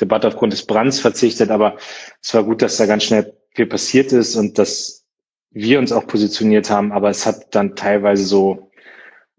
Debatte 0.00 0.28
aufgrund 0.28 0.52
des 0.52 0.66
Brands 0.66 1.00
verzichtet, 1.00 1.50
aber 1.50 1.76
es 2.22 2.32
war 2.34 2.44
gut, 2.44 2.62
dass 2.62 2.76
da 2.76 2.86
ganz 2.86 3.04
schnell 3.04 3.34
viel 3.54 3.66
passiert 3.66 4.12
ist 4.12 4.36
und 4.36 4.58
dass 4.58 5.04
wir 5.50 5.78
uns 5.78 5.92
auch 5.92 6.06
positioniert 6.06 6.70
haben, 6.70 6.92
aber 6.92 7.10
es 7.10 7.26
hat 7.26 7.54
dann 7.54 7.74
teilweise 7.74 8.24
so, 8.24 8.70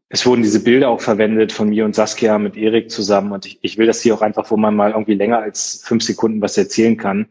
es 0.10 0.26
wurden 0.26 0.42
diese 0.42 0.64
Bilder 0.64 0.90
auch 0.90 1.02
verwendet 1.02 1.52
von 1.52 1.70
mir 1.70 1.86
und 1.86 1.96
Saskia 1.96 2.38
mit 2.40 2.58
Erik 2.58 2.90
zusammen 2.90 3.32
und 3.32 3.46
ich, 3.46 3.60
ich 3.62 3.78
will 3.78 3.88
das 3.88 4.02
hier 4.02 4.16
auch 4.16 4.22
einfach, 4.22 4.50
wo 4.52 4.58
man 4.58 4.76
mal 4.76 4.92
irgendwie 4.92 5.14
länger 5.14 5.40
als 5.40 5.82
fünf 5.86 6.04
Sekunden 6.04 6.42
was 6.42 6.58
erzählen 6.58 6.98
kann, 6.98 7.28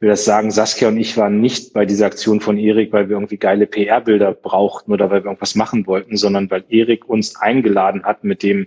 will 0.00 0.10
das 0.10 0.24
sagen, 0.24 0.50
Saskia 0.50 0.88
und 0.88 0.98
ich 0.98 1.16
waren 1.16 1.40
nicht 1.40 1.72
bei 1.72 1.86
dieser 1.86 2.06
Aktion 2.06 2.40
von 2.40 2.58
Erik, 2.58 2.92
weil 2.92 3.08
wir 3.08 3.16
irgendwie 3.16 3.38
geile 3.38 3.66
PR-Bilder 3.66 4.32
brauchten 4.32 4.92
oder 4.92 5.10
weil 5.10 5.22
wir 5.22 5.26
irgendwas 5.26 5.54
machen 5.54 5.86
wollten, 5.86 6.16
sondern 6.16 6.50
weil 6.50 6.64
Erik 6.68 7.08
uns 7.08 7.36
eingeladen 7.36 8.04
hat, 8.04 8.24
mit 8.24 8.42
dem 8.42 8.66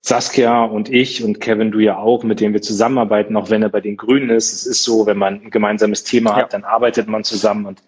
Saskia 0.00 0.64
und 0.64 0.88
ich 0.88 1.24
und 1.24 1.40
Kevin, 1.40 1.72
du 1.72 1.80
ja 1.80 1.98
auch, 1.98 2.22
mit 2.22 2.40
dem 2.40 2.52
wir 2.52 2.62
zusammenarbeiten, 2.62 3.36
auch 3.36 3.50
wenn 3.50 3.62
er 3.62 3.70
bei 3.70 3.80
den 3.80 3.96
Grünen 3.96 4.30
ist. 4.30 4.52
Es 4.52 4.66
ist 4.66 4.84
so, 4.84 5.06
wenn 5.06 5.18
man 5.18 5.42
ein 5.42 5.50
gemeinsames 5.50 6.04
Thema 6.04 6.30
ja. 6.30 6.36
hat, 6.36 6.52
dann 6.52 6.64
arbeitet 6.64 7.08
man 7.08 7.24
zusammen 7.24 7.66
und 7.66 7.82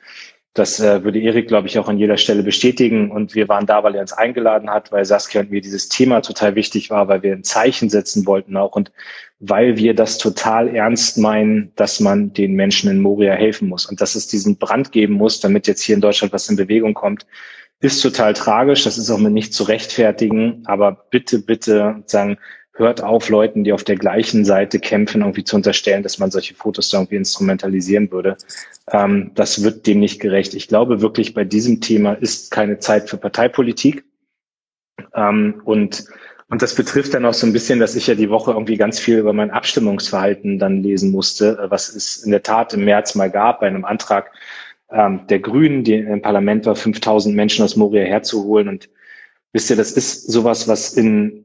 das 0.58 0.80
äh, 0.80 1.04
würde 1.04 1.20
Erik, 1.20 1.46
glaube 1.46 1.68
ich, 1.68 1.78
auch 1.78 1.88
an 1.88 1.98
jeder 1.98 2.16
Stelle 2.16 2.42
bestätigen. 2.42 3.10
Und 3.10 3.34
wir 3.34 3.48
waren 3.48 3.66
da, 3.66 3.84
weil 3.84 3.94
er 3.94 4.00
uns 4.00 4.12
eingeladen 4.12 4.70
hat, 4.70 4.90
weil 4.90 5.04
Saskia 5.04 5.40
und 5.42 5.50
mir 5.50 5.60
dieses 5.60 5.88
Thema 5.88 6.20
total 6.20 6.56
wichtig 6.56 6.90
war, 6.90 7.06
weil 7.06 7.22
wir 7.22 7.32
ein 7.32 7.44
Zeichen 7.44 7.88
setzen 7.88 8.26
wollten 8.26 8.56
auch 8.56 8.74
und 8.74 8.90
weil 9.38 9.76
wir 9.76 9.94
das 9.94 10.18
total 10.18 10.74
ernst 10.74 11.16
meinen, 11.16 11.70
dass 11.76 12.00
man 12.00 12.32
den 12.32 12.54
Menschen 12.54 12.90
in 12.90 13.00
Moria 13.00 13.34
helfen 13.34 13.68
muss 13.68 13.86
und 13.86 14.00
dass 14.00 14.16
es 14.16 14.26
diesen 14.26 14.56
Brand 14.56 14.90
geben 14.90 15.14
muss, 15.14 15.38
damit 15.38 15.68
jetzt 15.68 15.82
hier 15.82 15.94
in 15.94 16.00
Deutschland 16.00 16.32
was 16.32 16.48
in 16.48 16.56
Bewegung 16.56 16.94
kommt, 16.94 17.24
ist 17.80 18.02
total 18.02 18.34
tragisch, 18.34 18.84
das 18.84 18.98
ist 18.98 19.10
auch 19.10 19.18
mit 19.18 19.32
nicht 19.32 19.54
zu 19.54 19.64
rechtfertigen, 19.64 20.62
aber 20.66 21.06
bitte, 21.10 21.38
bitte 21.38 22.02
sagen, 22.06 22.38
hört 22.78 23.02
auf, 23.02 23.28
Leuten, 23.28 23.64
die 23.64 23.72
auf 23.72 23.84
der 23.84 23.96
gleichen 23.96 24.44
Seite 24.44 24.78
kämpfen, 24.78 25.20
irgendwie 25.20 25.44
zu 25.44 25.56
unterstellen, 25.56 26.02
dass 26.02 26.18
man 26.18 26.30
solche 26.30 26.54
Fotos 26.54 26.92
irgendwie 26.92 27.16
instrumentalisieren 27.16 28.10
würde. 28.10 28.36
Ähm, 28.88 29.32
das 29.34 29.62
wird 29.62 29.86
dem 29.86 30.00
nicht 30.00 30.20
gerecht. 30.20 30.54
Ich 30.54 30.68
glaube 30.68 31.00
wirklich, 31.00 31.34
bei 31.34 31.44
diesem 31.44 31.80
Thema 31.80 32.12
ist 32.12 32.50
keine 32.50 32.78
Zeit 32.78 33.10
für 33.10 33.16
Parteipolitik. 33.16 34.04
Ähm, 35.14 35.60
und, 35.64 36.04
und 36.48 36.62
das 36.62 36.74
betrifft 36.74 37.14
dann 37.14 37.24
auch 37.24 37.34
so 37.34 37.46
ein 37.46 37.52
bisschen, 37.52 37.80
dass 37.80 37.96
ich 37.96 38.06
ja 38.06 38.14
die 38.14 38.30
Woche 38.30 38.52
irgendwie 38.52 38.76
ganz 38.76 38.98
viel 38.98 39.18
über 39.18 39.32
mein 39.32 39.50
Abstimmungsverhalten 39.50 40.58
dann 40.58 40.82
lesen 40.82 41.10
musste, 41.10 41.66
was 41.68 41.88
es 41.94 42.18
in 42.18 42.30
der 42.30 42.42
Tat 42.42 42.74
im 42.74 42.84
März 42.84 43.14
mal 43.16 43.30
gab 43.30 43.60
bei 43.60 43.66
einem 43.66 43.84
Antrag 43.84 44.30
ähm, 44.90 45.26
der 45.28 45.40
Grünen, 45.40 45.84
die 45.84 45.94
im 45.94 46.22
Parlament 46.22 46.66
war, 46.66 46.76
5000 46.76 47.34
Menschen 47.34 47.64
aus 47.64 47.76
Moria 47.76 48.04
herzuholen. 48.04 48.68
Und 48.68 48.88
wisst 49.52 49.70
ihr, 49.70 49.76
das 49.76 49.92
ist 49.92 50.30
sowas, 50.30 50.68
was 50.68 50.94
in 50.94 51.44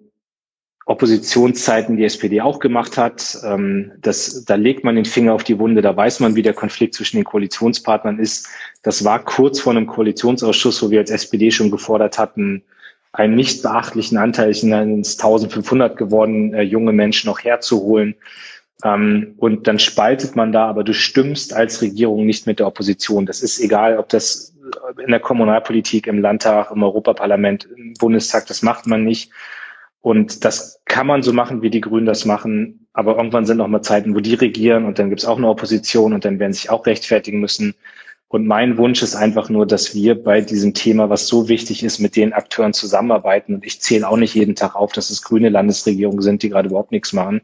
Oppositionszeiten 0.85 1.95
die 1.95 2.03
SPD 2.03 2.41
auch 2.41 2.59
gemacht 2.59 2.97
hat. 2.97 3.37
Ähm, 3.45 3.93
das, 4.01 4.43
da 4.45 4.55
legt 4.55 4.83
man 4.83 4.95
den 4.95 5.05
Finger 5.05 5.33
auf 5.33 5.43
die 5.43 5.57
Wunde, 5.59 5.81
da 5.81 5.95
weiß 5.95 6.19
man, 6.19 6.35
wie 6.35 6.41
der 6.41 6.53
Konflikt 6.53 6.93
zwischen 6.95 7.17
den 7.17 7.25
Koalitionspartnern 7.25 8.19
ist. 8.19 8.47
Das 8.81 9.05
war 9.05 9.23
kurz 9.23 9.61
vor 9.61 9.71
einem 9.71 9.87
Koalitionsausschuss, 9.87 10.83
wo 10.83 10.89
wir 10.89 10.99
als 10.99 11.11
SPD 11.11 11.51
schon 11.51 11.71
gefordert 11.71 12.19
hatten, 12.19 12.63
einen 13.13 13.35
nicht 13.35 13.61
beachtlichen 13.61 14.17
Anteil, 14.17 14.53
sind 14.53 14.73
1500 14.73 15.95
geworden, 15.95 16.53
äh, 16.53 16.63
junge 16.63 16.91
Menschen 16.91 17.27
noch 17.27 17.43
herzuholen. 17.43 18.15
Ähm, 18.83 19.35
und 19.37 19.67
dann 19.67 19.79
spaltet 19.79 20.35
man 20.35 20.51
da, 20.51 20.67
aber 20.67 20.83
du 20.83 20.93
stimmst 20.93 21.53
als 21.53 21.81
Regierung 21.81 22.25
nicht 22.25 22.47
mit 22.47 22.59
der 22.59 22.67
Opposition. 22.67 23.25
Das 23.25 23.41
ist 23.41 23.59
egal, 23.59 23.97
ob 23.97 24.09
das 24.09 24.55
in 25.03 25.11
der 25.11 25.19
Kommunalpolitik, 25.19 26.07
im 26.07 26.19
Landtag, 26.19 26.71
im 26.71 26.83
Europaparlament, 26.83 27.65
im 27.75 27.93
Bundestag, 27.95 28.47
das 28.47 28.61
macht 28.61 28.87
man 28.87 29.03
nicht. 29.03 29.31
Und 30.01 30.43
das 30.43 30.81
kann 30.85 31.07
man 31.07 31.23
so 31.23 31.31
machen, 31.31 31.61
wie 31.61 31.69
die 31.69 31.81
Grünen 31.81 32.05
das 32.05 32.25
machen. 32.25 32.87
Aber 32.91 33.15
irgendwann 33.15 33.45
sind 33.45 33.61
auch 33.61 33.67
mal 33.67 33.81
Zeiten, 33.81 34.15
wo 34.15 34.19
die 34.19 34.33
regieren 34.33 34.85
und 34.85 34.99
dann 34.99 35.09
gibt's 35.09 35.25
auch 35.25 35.37
eine 35.37 35.47
Opposition 35.47 36.13
und 36.13 36.25
dann 36.25 36.39
werden 36.39 36.53
sich 36.53 36.69
auch 36.69 36.85
rechtfertigen 36.85 37.39
müssen. 37.39 37.73
Und 38.27 38.47
mein 38.47 38.77
Wunsch 38.77 39.03
ist 39.03 39.15
einfach 39.15 39.49
nur, 39.49 39.67
dass 39.67 39.93
wir 39.93 40.21
bei 40.21 40.41
diesem 40.41 40.73
Thema, 40.73 41.09
was 41.09 41.27
so 41.27 41.47
wichtig 41.49 41.83
ist, 41.83 41.99
mit 41.99 42.15
den 42.15 42.33
Akteuren 42.33 42.73
zusammenarbeiten. 42.73 43.53
Und 43.53 43.65
ich 43.65 43.79
zähle 43.79 44.07
auch 44.09 44.17
nicht 44.17 44.33
jeden 44.33 44.55
Tag 44.55 44.75
auf, 44.75 44.91
dass 44.91 45.11
es 45.11 45.21
grüne 45.21 45.49
Landesregierungen 45.49 46.21
sind, 46.21 46.41
die 46.41 46.49
gerade 46.49 46.67
überhaupt 46.67 46.91
nichts 46.91 47.13
machen. 47.13 47.41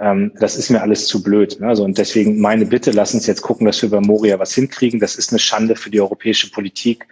Ähm, 0.00 0.32
das 0.40 0.56
ist 0.56 0.70
mir 0.70 0.80
alles 0.80 1.06
zu 1.06 1.22
blöd. 1.22 1.60
Ne? 1.60 1.68
Also, 1.68 1.84
und 1.84 1.98
deswegen 1.98 2.40
meine 2.40 2.66
Bitte, 2.66 2.90
lass 2.90 3.14
uns 3.14 3.26
jetzt 3.26 3.42
gucken, 3.42 3.66
dass 3.66 3.82
wir 3.82 3.90
bei 3.90 4.00
Moria 4.00 4.38
was 4.38 4.54
hinkriegen. 4.54 4.98
Das 4.98 5.16
ist 5.16 5.30
eine 5.30 5.38
Schande 5.38 5.76
für 5.76 5.90
die 5.90 6.00
europäische 6.00 6.50
Politik. 6.50 7.06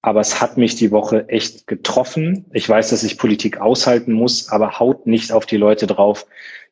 Aber 0.00 0.20
es 0.20 0.40
hat 0.40 0.56
mich 0.56 0.76
die 0.76 0.92
Woche 0.92 1.28
echt 1.28 1.66
getroffen. 1.66 2.46
Ich 2.52 2.68
weiß, 2.68 2.90
dass 2.90 3.02
ich 3.02 3.18
Politik 3.18 3.60
aushalten 3.60 4.12
muss, 4.12 4.48
aber 4.48 4.78
haut 4.78 5.06
nicht 5.06 5.32
auf 5.32 5.44
die 5.44 5.56
Leute 5.56 5.88
drauf, 5.88 6.26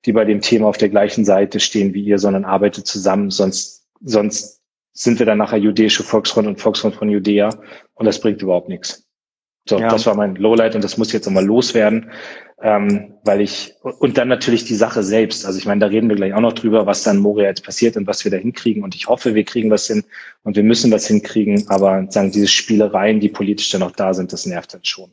die 0.04 0.12
bei 0.12 0.24
dem 0.24 0.40
Thema 0.40 0.68
auf 0.68 0.78
der 0.78 0.88
gleichen 0.88 1.24
Seite 1.24 1.58
stehen 1.58 1.92
wie 1.92 2.04
ihr, 2.04 2.20
sondern 2.20 2.44
arbeitet 2.44 2.86
zusammen. 2.86 3.30
Sonst, 3.30 3.88
sonst 4.00 4.62
sind 4.92 5.18
wir 5.18 5.26
dann 5.26 5.38
nachher 5.38 5.58
jüdische 5.58 6.04
Volksfront 6.04 6.46
und 6.46 6.60
Volksfront 6.60 6.94
von 6.94 7.10
Judäa 7.10 7.50
und 7.94 8.06
das 8.06 8.20
bringt 8.20 8.40
überhaupt 8.40 8.68
nichts. 8.68 9.04
So, 9.68 9.78
ja. 9.78 9.88
das 9.88 10.06
war 10.06 10.14
mein 10.14 10.36
Lowlight 10.36 10.76
und 10.76 10.84
das 10.84 10.96
muss 10.96 11.12
jetzt 11.12 11.26
nochmal 11.26 11.44
loswerden, 11.44 12.10
ähm, 12.66 13.14
weil 13.22 13.42
ich 13.42 13.74
und 14.00 14.18
dann 14.18 14.26
natürlich 14.26 14.64
die 14.64 14.74
Sache 14.74 15.04
selbst. 15.04 15.46
Also 15.46 15.56
ich 15.56 15.66
meine, 15.66 15.78
da 15.78 15.86
reden 15.86 16.08
wir 16.08 16.16
gleich 16.16 16.34
auch 16.34 16.40
noch 16.40 16.52
drüber, 16.52 16.84
was 16.84 17.04
dann 17.04 17.18
Moria 17.18 17.46
jetzt 17.46 17.62
passiert 17.62 17.96
und 17.96 18.08
was 18.08 18.24
wir 18.24 18.32
da 18.32 18.38
hinkriegen. 18.38 18.82
Und 18.82 18.96
ich 18.96 19.06
hoffe, 19.06 19.36
wir 19.36 19.44
kriegen 19.44 19.70
was 19.70 19.86
hin 19.86 20.02
und 20.42 20.56
wir 20.56 20.64
müssen 20.64 20.90
was 20.90 21.06
hinkriegen. 21.06 21.68
Aber 21.68 22.08
sagen 22.10 22.32
diese 22.32 22.48
Spielereien, 22.48 23.20
die 23.20 23.28
politisch 23.28 23.70
dann 23.70 23.82
noch 23.82 23.92
da 23.92 24.12
sind, 24.14 24.32
das 24.32 24.46
nervt 24.46 24.74
dann 24.74 24.84
schon. 24.84 25.12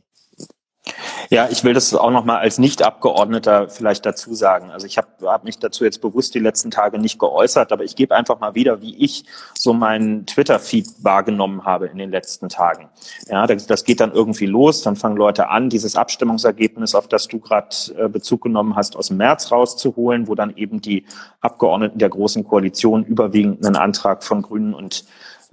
Ja, 1.30 1.48
ich 1.50 1.64
will 1.64 1.74
das 1.74 1.94
auch 1.94 2.12
nochmal 2.12 2.40
als 2.40 2.60
Nicht-Abgeordneter 2.60 3.70
vielleicht 3.70 4.06
dazu 4.06 4.34
sagen. 4.34 4.72
Also 4.72 4.88
ich 4.88 4.98
habe 4.98 5.08
hab 5.24 5.44
mich 5.44 5.60
dazu 5.60 5.84
jetzt 5.84 6.02
bewusst 6.02 6.36
die 6.36 6.40
letzten 6.40 6.72
Tage 6.72 7.00
nicht 7.00 7.20
geäußert, 7.20 7.72
aber 7.72 7.84
ich 7.84 7.96
gebe 7.96 8.16
einfach 8.16 8.40
mal 8.40 8.56
wieder, 8.56 8.82
wie 8.82 8.96
ich 8.98 9.26
so 9.54 9.74
meinen 9.74 10.26
Twitter-Feed 10.26 11.04
wahrgenommen 11.04 11.66
habe 11.66 11.88
in 11.88 11.98
den 11.98 12.12
letzten 12.12 12.50
Tagen. 12.50 12.90
Ja, 13.28 13.48
das, 13.48 13.68
das, 13.68 13.84
geht 13.84 14.00
dann 14.00 14.14
irgendwie 14.14 14.46
los, 14.46 14.82
dann 14.82 14.96
fangen 14.96 15.18
Leute 15.18 15.50
an, 15.50 15.70
dieses 15.70 15.96
Abstimmungsergebnis, 15.96 16.96
auf 16.96 17.08
das 17.08 17.28
du 17.28 17.40
gerade 17.40 17.76
äh, 17.98 18.08
Bezug 18.08 18.42
genommen 18.42 18.76
hast, 18.76 18.96
aus 18.96 19.08
dem 19.08 19.18
März 19.18 19.52
rauszuholen, 19.52 20.28
wo 20.28 20.36
dann 20.36 20.56
eben 20.56 20.82
die 20.82 21.06
Abgeordneten 21.42 22.00
der 22.00 22.10
Großen 22.10 22.44
Koalition 22.44 23.04
überwiegend 23.04 23.66
einen 23.66 23.76
Antrag 23.76 24.24
von 24.24 24.42
Grünen 24.42 24.74
und 24.74 25.06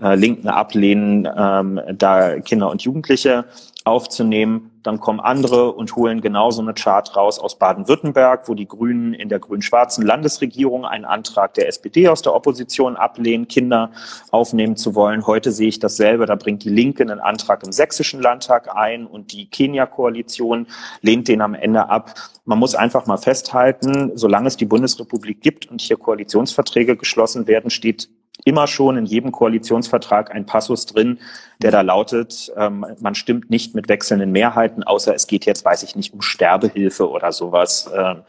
äh, 0.02 0.14
Linken 0.14 0.48
ablehnen, 0.48 1.28
ähm, 1.36 1.80
da 1.92 2.40
Kinder 2.40 2.70
und 2.70 2.82
Jugendliche 2.82 3.44
aufzunehmen. 3.84 4.70
Dann 4.82 5.00
kommen 5.00 5.20
andere 5.20 5.72
und 5.72 5.96
holen 5.96 6.20
genauso 6.20 6.60
eine 6.62 6.74
Chart 6.74 7.16
raus 7.16 7.38
aus 7.38 7.58
Baden-Württemberg, 7.58 8.48
wo 8.48 8.54
die 8.54 8.68
Grünen 8.68 9.14
in 9.14 9.28
der 9.28 9.38
grün-schwarzen 9.38 10.04
Landesregierung 10.04 10.84
einen 10.84 11.04
Antrag 11.04 11.54
der 11.54 11.68
SPD 11.68 12.08
aus 12.08 12.22
der 12.22 12.34
Opposition 12.34 12.96
ablehnen, 12.96 13.48
Kinder 13.48 13.90
aufnehmen 14.30 14.76
zu 14.76 14.94
wollen. 14.94 15.26
Heute 15.26 15.52
sehe 15.52 15.68
ich 15.68 15.78
dasselbe. 15.78 16.26
Da 16.26 16.34
bringt 16.34 16.64
die 16.64 16.70
Linke 16.70 17.02
einen 17.02 17.20
Antrag 17.20 17.62
im 17.62 17.72
sächsischen 17.72 18.20
Landtag 18.20 18.74
ein 18.74 19.06
und 19.06 19.32
die 19.32 19.48
Kenia-Koalition 19.48 20.66
lehnt 21.00 21.28
den 21.28 21.40
am 21.40 21.54
Ende 21.54 21.88
ab. 21.88 22.14
Man 22.44 22.58
muss 22.58 22.74
einfach 22.74 23.06
mal 23.06 23.18
festhalten, 23.18 24.12
solange 24.14 24.48
es 24.48 24.56
die 24.56 24.66
Bundesrepublik 24.66 25.40
gibt 25.40 25.70
und 25.70 25.80
hier 25.80 25.96
Koalitionsverträge 25.96 26.96
geschlossen 26.96 27.46
werden, 27.46 27.70
steht 27.70 28.08
immer 28.44 28.66
schon 28.66 28.96
in 28.96 29.06
jedem 29.06 29.32
Koalitionsvertrag 29.32 30.34
ein 30.34 30.46
Passus 30.46 30.86
drin, 30.86 31.18
der 31.62 31.70
da 31.70 31.82
lautet, 31.82 32.52
ähm, 32.56 32.86
man 33.00 33.14
stimmt 33.14 33.50
nicht 33.50 33.74
mit 33.74 33.88
wechselnden 33.88 34.32
Mehrheiten, 34.32 34.82
außer 34.82 35.14
es 35.14 35.26
geht 35.26 35.46
jetzt, 35.46 35.64
weiß 35.64 35.82
ich 35.82 35.96
nicht, 35.96 36.14
um 36.14 36.22
Sterbehilfe 36.22 37.08
oder 37.08 37.32
sowas, 37.32 37.90
ähm, 37.94 38.22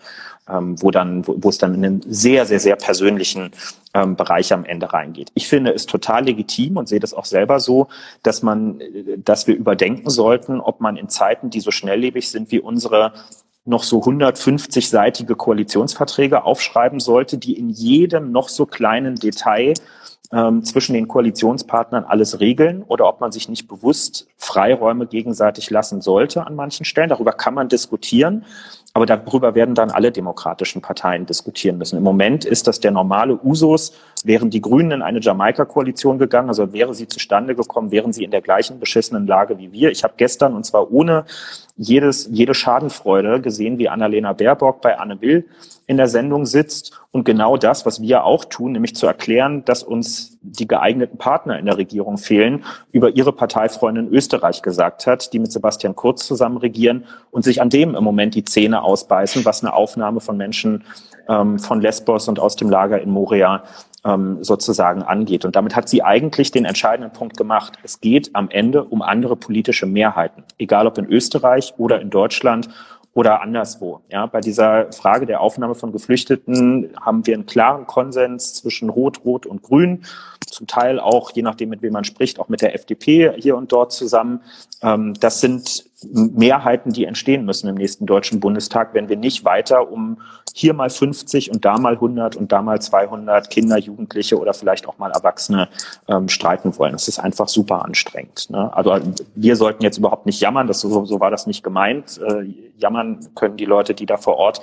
ähm, 0.49 0.81
wo 0.81 0.91
dann, 0.91 1.25
wo, 1.27 1.35
wo 1.37 1.49
es 1.49 1.57
dann 1.57 1.73
in 1.75 1.85
einen 1.85 2.01
sehr, 2.07 2.45
sehr, 2.45 2.59
sehr 2.59 2.75
persönlichen 2.75 3.51
ähm, 3.93 4.15
Bereich 4.15 4.53
am 4.53 4.65
Ende 4.65 4.91
reingeht. 4.91 5.31
Ich 5.33 5.47
finde 5.47 5.71
es 5.71 5.85
total 5.85 6.25
legitim 6.25 6.77
und 6.77 6.87
sehe 6.87 6.99
das 6.99 7.13
auch 7.13 7.25
selber 7.25 7.59
so, 7.59 7.87
dass 8.23 8.41
man, 8.41 8.81
dass 9.23 9.47
wir 9.47 9.55
überdenken 9.55 10.09
sollten, 10.09 10.59
ob 10.59 10.81
man 10.81 10.97
in 10.97 11.09
Zeiten, 11.09 11.49
die 11.49 11.59
so 11.59 11.71
schnelllebig 11.71 12.29
sind 12.29 12.51
wie 12.51 12.59
unsere, 12.59 13.13
noch 13.65 13.83
so 13.83 14.01
150-seitige 14.01 15.35
Koalitionsverträge 15.35 16.43
aufschreiben 16.43 16.99
sollte, 16.99 17.37
die 17.37 17.57
in 17.57 17.69
jedem 17.69 18.31
noch 18.31 18.49
so 18.49 18.65
kleinen 18.65 19.15
Detail 19.15 19.73
ähm, 20.33 20.63
zwischen 20.63 20.93
den 20.93 21.07
Koalitionspartnern 21.07 22.03
alles 22.05 22.39
regeln 22.39 22.83
oder 22.87 23.07
ob 23.07 23.19
man 23.21 23.31
sich 23.31 23.49
nicht 23.49 23.67
bewusst 23.67 24.27
Freiräume 24.37 25.05
gegenseitig 25.07 25.69
lassen 25.69 26.01
sollte 26.01 26.45
an 26.45 26.55
manchen 26.55 26.85
Stellen. 26.85 27.09
Darüber 27.09 27.33
kann 27.33 27.53
man 27.53 27.69
diskutieren. 27.69 28.45
Aber 28.93 29.05
darüber 29.05 29.55
werden 29.55 29.73
dann 29.73 29.89
alle 29.89 30.11
demokratischen 30.11 30.81
Parteien 30.81 31.25
diskutieren 31.25 31.77
müssen. 31.77 31.95
Im 31.95 32.03
Moment 32.03 32.43
ist 32.43 32.67
das 32.67 32.81
der 32.81 32.91
normale 32.91 33.39
Usus. 33.41 33.93
Wären 34.25 34.49
die 34.49 34.61
Grünen 34.61 34.91
in 34.91 35.01
eine 35.01 35.21
Jamaika-Koalition 35.21 36.19
gegangen, 36.19 36.49
also 36.49 36.73
wäre 36.73 36.93
sie 36.93 37.07
zustande 37.07 37.55
gekommen, 37.55 37.91
wären 37.91 38.11
sie 38.11 38.25
in 38.25 38.31
der 38.31 38.41
gleichen 38.41 38.79
beschissenen 38.79 39.25
Lage 39.25 39.57
wie 39.57 39.71
wir. 39.71 39.91
Ich 39.91 40.03
habe 40.03 40.15
gestern, 40.17 40.53
und 40.53 40.65
zwar 40.65 40.91
ohne 40.91 41.23
jedes, 41.77 42.27
jede 42.31 42.53
Schadenfreude, 42.53 43.39
gesehen, 43.39 43.77
wie 43.77 43.87
Annalena 43.87 44.33
Baerbock 44.33 44.81
bei 44.81 44.99
Anne 44.99 45.21
Will 45.21 45.45
in 45.91 45.97
der 45.97 46.07
Sendung 46.07 46.45
sitzt 46.45 46.97
und 47.11 47.25
genau 47.25 47.57
das, 47.57 47.85
was 47.85 48.01
wir 48.01 48.23
auch 48.23 48.45
tun, 48.45 48.71
nämlich 48.71 48.95
zu 48.95 49.07
erklären, 49.07 49.65
dass 49.65 49.83
uns 49.83 50.37
die 50.41 50.65
geeigneten 50.65 51.17
Partner 51.17 51.59
in 51.59 51.65
der 51.65 51.75
Regierung 51.75 52.17
fehlen, 52.17 52.63
über 52.93 53.09
ihre 53.09 53.33
Parteifreundin 53.33 54.07
Österreich 54.07 54.61
gesagt 54.61 55.05
hat, 55.05 55.33
die 55.33 55.39
mit 55.39 55.51
Sebastian 55.51 55.93
Kurz 55.93 56.25
zusammen 56.25 56.55
regieren 56.55 57.03
und 57.29 57.43
sich 57.43 57.61
an 57.61 57.69
dem 57.69 57.93
im 57.93 58.05
Moment 58.05 58.35
die 58.35 58.45
Zähne 58.45 58.83
ausbeißen, 58.83 59.43
was 59.43 59.65
eine 59.65 59.73
Aufnahme 59.73 60.21
von 60.21 60.37
Menschen 60.37 60.85
ähm, 61.27 61.59
von 61.59 61.81
Lesbos 61.81 62.29
und 62.29 62.39
aus 62.39 62.55
dem 62.55 62.69
Lager 62.69 63.01
in 63.01 63.09
Moria 63.09 63.63
ähm, 64.05 64.41
sozusagen 64.41 65.03
angeht. 65.03 65.43
Und 65.43 65.57
damit 65.57 65.75
hat 65.75 65.89
sie 65.89 66.03
eigentlich 66.03 66.51
den 66.51 66.63
entscheidenden 66.63 67.11
Punkt 67.11 67.35
gemacht. 67.35 67.79
Es 67.83 67.99
geht 67.99 68.29
am 68.31 68.49
Ende 68.49 68.85
um 68.85 69.01
andere 69.01 69.35
politische 69.35 69.87
Mehrheiten, 69.87 70.45
egal 70.57 70.87
ob 70.87 70.97
in 70.97 71.07
Österreich 71.07 71.73
oder 71.77 71.99
in 71.99 72.09
Deutschland 72.09 72.69
oder 73.13 73.41
anderswo. 73.41 74.01
Ja, 74.09 74.25
bei 74.25 74.39
dieser 74.39 74.91
Frage 74.93 75.25
der 75.25 75.41
Aufnahme 75.41 75.75
von 75.75 75.91
Geflüchteten 75.91 76.93
haben 76.99 77.25
wir 77.25 77.33
einen 77.33 77.45
klaren 77.45 77.85
Konsens 77.85 78.53
zwischen 78.53 78.89
Rot, 78.89 79.25
Rot 79.25 79.45
und 79.45 79.63
Grün. 79.63 80.05
Zum 80.47 80.67
Teil 80.67 80.99
auch, 80.99 81.31
je 81.31 81.41
nachdem, 81.41 81.69
mit 81.69 81.81
wem 81.81 81.93
man 81.93 82.03
spricht, 82.03 82.39
auch 82.39 82.49
mit 82.49 82.61
der 82.61 82.73
FDP 82.73 83.33
hier 83.37 83.57
und 83.57 83.71
dort 83.71 83.91
zusammen. 83.91 84.41
Ähm, 84.81 85.13
das 85.19 85.41
sind 85.41 85.90
Mehrheiten, 86.09 86.91
die 86.91 87.05
entstehen 87.05 87.45
müssen 87.45 87.67
im 87.67 87.75
nächsten 87.75 88.05
Deutschen 88.05 88.39
Bundestag, 88.39 88.93
wenn 88.93 89.09
wir 89.09 89.17
nicht 89.17 89.45
weiter 89.45 89.91
um 89.91 90.17
hier 90.53 90.73
mal 90.73 90.89
50 90.89 91.51
und 91.51 91.63
da 91.63 91.77
mal 91.77 91.93
100 91.93 92.35
und 92.35 92.51
da 92.51 92.61
mal 92.61 92.81
200 92.81 93.49
Kinder, 93.49 93.77
Jugendliche 93.77 94.37
oder 94.37 94.53
vielleicht 94.53 94.87
auch 94.87 94.97
mal 94.97 95.11
Erwachsene 95.11 95.69
ähm, 96.07 96.27
streiten 96.27 96.77
wollen. 96.77 96.91
Das 96.93 97.07
ist 97.07 97.19
einfach 97.19 97.47
super 97.47 97.85
anstrengend. 97.85 98.49
Ne? 98.49 98.75
Also 98.75 98.97
wir 99.35 99.55
sollten 99.55 99.83
jetzt 99.83 99.97
überhaupt 99.97 100.25
nicht 100.25 100.41
jammern, 100.41 100.67
das, 100.67 100.81
so, 100.81 101.05
so 101.05 101.19
war 101.19 101.31
das 101.31 101.47
nicht 101.47 101.63
gemeint. 101.63 102.19
Äh, 102.21 102.53
jammern 102.77 103.19
können 103.35 103.57
die 103.57 103.65
Leute, 103.65 103.93
die 103.93 104.05
da 104.05 104.17
vor 104.17 104.37
Ort 104.37 104.61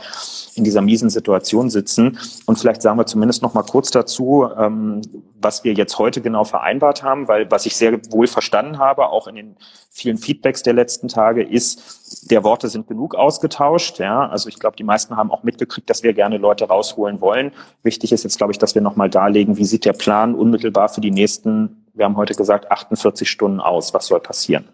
in 0.56 0.64
dieser 0.64 0.82
miesen 0.82 1.08
Situation 1.08 1.70
sitzen. 1.70 2.18
Und 2.46 2.58
vielleicht 2.58 2.82
sagen 2.82 2.98
wir 2.98 3.06
zumindest 3.06 3.42
noch 3.42 3.54
mal 3.54 3.62
kurz 3.62 3.90
dazu, 3.90 4.48
ähm, 4.58 5.00
was 5.40 5.64
wir 5.64 5.72
jetzt 5.72 5.98
heute 5.98 6.20
genau 6.20 6.44
vereinbart 6.44 7.02
haben, 7.02 7.28
weil 7.28 7.50
was 7.50 7.64
ich 7.64 7.76
sehr 7.76 7.98
wohl 8.10 8.26
verstanden 8.26 8.78
habe, 8.78 9.08
auch 9.08 9.28
in 9.28 9.36
den 9.36 9.56
vielen 9.90 10.18
Feedbacks 10.18 10.62
der 10.62 10.74
letzten 10.74 11.08
Tage, 11.08 11.27
ist, 11.36 12.30
der 12.30 12.44
Worte 12.44 12.68
sind 12.68 12.86
genug 12.86 13.14
ausgetauscht. 13.14 13.98
Ja, 13.98 14.28
also 14.28 14.48
ich 14.48 14.58
glaube, 14.58 14.76
die 14.76 14.84
meisten 14.84 15.16
haben 15.16 15.30
auch 15.30 15.42
mitgekriegt, 15.42 15.88
dass 15.90 16.02
wir 16.02 16.12
gerne 16.12 16.38
Leute 16.38 16.64
rausholen 16.64 17.20
wollen. 17.20 17.52
Wichtig 17.82 18.12
ist 18.12 18.24
jetzt, 18.24 18.38
glaube 18.38 18.52
ich, 18.52 18.58
dass 18.58 18.74
wir 18.74 18.82
nochmal 18.82 19.10
darlegen, 19.10 19.56
wie 19.56 19.64
sieht 19.64 19.84
der 19.84 19.92
Plan 19.92 20.34
unmittelbar 20.34 20.88
für 20.88 21.00
die 21.00 21.10
nächsten, 21.10 21.84
wir 21.94 22.04
haben 22.04 22.16
heute 22.16 22.34
gesagt, 22.34 22.70
48 22.70 23.28
Stunden 23.28 23.60
aus. 23.60 23.92
Was 23.94 24.06
soll 24.06 24.20
passieren? 24.20 24.68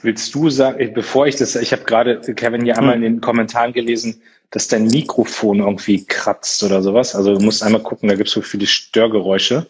Willst 0.00 0.34
du 0.34 0.50
sagen, 0.50 0.92
bevor 0.94 1.26
ich 1.28 1.36
das, 1.36 1.54
ich 1.54 1.72
habe 1.72 1.84
gerade, 1.84 2.20
Kevin, 2.20 2.66
ja 2.66 2.74
einmal 2.74 2.96
hm. 2.96 3.04
in 3.04 3.12
den 3.14 3.20
Kommentaren 3.20 3.72
gelesen, 3.72 4.20
dass 4.50 4.68
dein 4.68 4.86
Mikrofon 4.86 5.60
irgendwie 5.60 6.04
kratzt 6.04 6.62
oder 6.62 6.82
sowas. 6.82 7.14
Also 7.14 7.34
du 7.34 7.40
musst 7.40 7.62
einmal 7.62 7.82
gucken, 7.82 8.08
da 8.08 8.16
gibt 8.16 8.28
es 8.28 8.34
so 8.34 8.42
viele 8.42 8.66
Störgeräusche. 8.66 9.66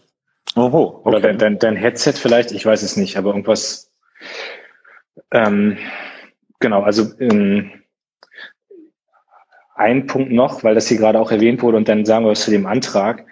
Oho, 0.56 1.00
okay. 1.00 1.08
Oder 1.08 1.20
dein, 1.20 1.38
dein, 1.38 1.58
dein 1.58 1.76
Headset 1.76 2.12
vielleicht, 2.12 2.52
ich 2.52 2.66
weiß 2.66 2.82
es 2.82 2.96
nicht, 2.96 3.16
aber 3.16 3.30
irgendwas. 3.30 3.90
Ähm, 5.30 5.78
genau, 6.60 6.82
also 6.82 7.10
ähm, 7.18 7.82
ein 9.74 10.06
Punkt 10.06 10.30
noch, 10.30 10.62
weil 10.62 10.74
das 10.74 10.88
hier 10.88 10.98
gerade 10.98 11.18
auch 11.18 11.32
erwähnt 11.32 11.62
wurde 11.62 11.78
und 11.78 11.88
dann 11.88 12.04
sagen 12.04 12.24
wir 12.24 12.30
was 12.30 12.44
zu 12.44 12.50
dem 12.50 12.66
Antrag. 12.66 13.24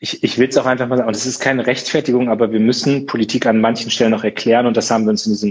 Ich, 0.00 0.22
ich 0.22 0.38
will 0.38 0.48
es 0.48 0.56
auch 0.56 0.66
einfach 0.66 0.86
mal 0.86 0.96
sagen, 0.96 1.08
und 1.08 1.16
das 1.16 1.26
ist 1.26 1.40
keine 1.40 1.66
Rechtfertigung, 1.66 2.28
aber 2.28 2.52
wir 2.52 2.60
müssen 2.60 3.06
Politik 3.06 3.46
an 3.46 3.60
manchen 3.60 3.90
Stellen 3.90 4.12
noch 4.12 4.22
erklären 4.22 4.66
und 4.66 4.76
das 4.76 4.90
haben 4.90 5.04
wir 5.04 5.10
uns 5.10 5.26
in 5.26 5.32
diesem, 5.32 5.50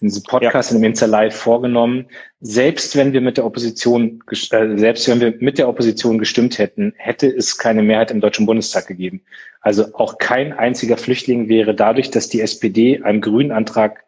in 0.00 0.08
diesem 0.08 0.22
Podcast, 0.24 0.70
ja. 0.70 0.76
in 0.76 0.82
dem 0.82 0.90
Insta 0.90 1.06
Live 1.06 1.34
vorgenommen. 1.34 2.06
Selbst 2.40 2.94
wenn 2.94 3.14
wir 3.14 3.22
mit 3.22 3.38
der 3.38 3.46
Opposition, 3.46 4.22
äh, 4.30 4.76
selbst 4.76 5.08
wenn 5.08 5.20
wir 5.20 5.34
mit 5.38 5.56
der 5.56 5.68
Opposition 5.68 6.18
gestimmt 6.18 6.58
hätten, 6.58 6.92
hätte 6.98 7.26
es 7.26 7.56
keine 7.56 7.82
Mehrheit 7.82 8.10
im 8.10 8.20
Deutschen 8.20 8.44
Bundestag 8.44 8.86
gegeben. 8.86 9.22
Also 9.62 9.94
auch 9.94 10.18
kein 10.18 10.52
einziger 10.52 10.98
Flüchtling 10.98 11.48
wäre 11.48 11.74
dadurch, 11.74 12.10
dass 12.10 12.28
die 12.28 12.42
SPD 12.42 13.02
einem 13.02 13.22
grünen 13.22 13.50
Antrag 13.50 14.04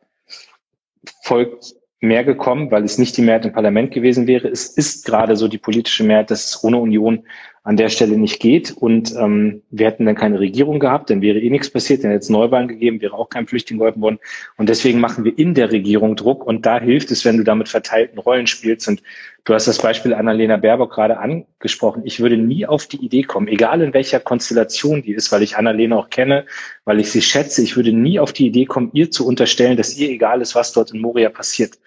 folgt, 1.23 1.75
mehr 2.01 2.25
gekommen, 2.25 2.71
weil 2.71 2.85
es 2.85 2.99
nicht 2.99 3.17
die 3.17 3.23
Mehrheit 3.23 3.45
im 3.45 3.53
Parlament 3.53 3.91
gewesen 3.93 4.27
wäre. 4.27 4.49
Es 4.49 4.67
ist 4.67 5.05
gerade 5.05 5.35
so 5.35 5.49
die 5.49 5.59
politische 5.59 6.05
Mehrheit, 6.05 6.31
dass 6.31 6.47
es 6.47 6.63
ohne 6.63 6.79
Union 6.79 7.25
an 7.69 7.77
der 7.77 7.91
Stelle 7.91 8.17
nicht 8.17 8.41
geht. 8.41 8.73
Und 8.73 9.15
ähm, 9.15 9.61
wir 9.71 9.89
hätten 9.89 10.07
dann 10.07 10.15
keine 10.15 10.41
Regierung 10.41 10.79
gehabt, 10.79 11.11
dann 11.11 11.21
wäre 11.21 11.39
eh 11.39 11.51
nichts 11.51 11.69
passiert, 11.69 12.03
dann 12.03 12.13
hätte 12.13 12.23
es 12.23 12.31
Neuwahlen 12.31 12.67
gegeben, 12.67 13.03
wäre 13.03 13.13
auch 13.13 13.29
kein 13.29 13.47
Flüchtling 13.47 13.79
geholfen 13.79 14.01
worden. 14.01 14.19
Und 14.57 14.71
deswegen 14.71 15.01
machen 15.01 15.23
wir 15.25 15.39
in 15.39 15.53
der 15.53 15.71
Regierung 15.71 16.17
Druck. 16.17 16.47
Und 16.47 16.65
da 16.65 16.81
hilft 16.81 17.11
es, 17.11 17.27
wenn 17.27 17.37
du 17.37 17.45
damit 17.45 17.69
verteilten 17.69 18.19
Rollen 18.19 18.47
spielst. 18.47 18.89
Und 18.89 19.03
du 19.45 19.53
hast 19.53 19.69
das 19.69 19.83
Beispiel 19.83 20.15
Annalena 20.15 20.57
Baerbock 20.57 20.95
gerade 20.95 21.19
angesprochen. 21.19 22.05
Ich 22.07 22.21
würde 22.21 22.39
nie 22.39 22.65
auf 22.65 22.87
die 22.87 23.05
Idee 23.05 23.25
kommen, 23.25 23.49
egal 23.49 23.83
in 23.83 23.93
welcher 23.93 24.21
Konstellation 24.21 25.03
die 25.03 25.13
ist, 25.13 25.31
weil 25.31 25.43
ich 25.43 25.59
Annalena 25.59 25.97
auch 25.97 26.09
kenne, 26.09 26.47
weil 26.87 27.01
ich 27.01 27.11
sie 27.11 27.21
schätze, 27.21 27.61
ich 27.61 27.77
würde 27.77 27.93
nie 27.93 28.19
auf 28.19 28.33
die 28.33 28.47
Idee 28.47 28.65
kommen, 28.65 28.89
ihr 28.95 29.11
zu 29.11 29.27
unterstellen, 29.27 29.77
dass 29.77 29.95
ihr 29.95 30.09
egal 30.09 30.41
ist, 30.41 30.55
was 30.55 30.73
dort 30.73 30.93
in 30.95 31.01
Moria 31.01 31.29
passiert. 31.29 31.79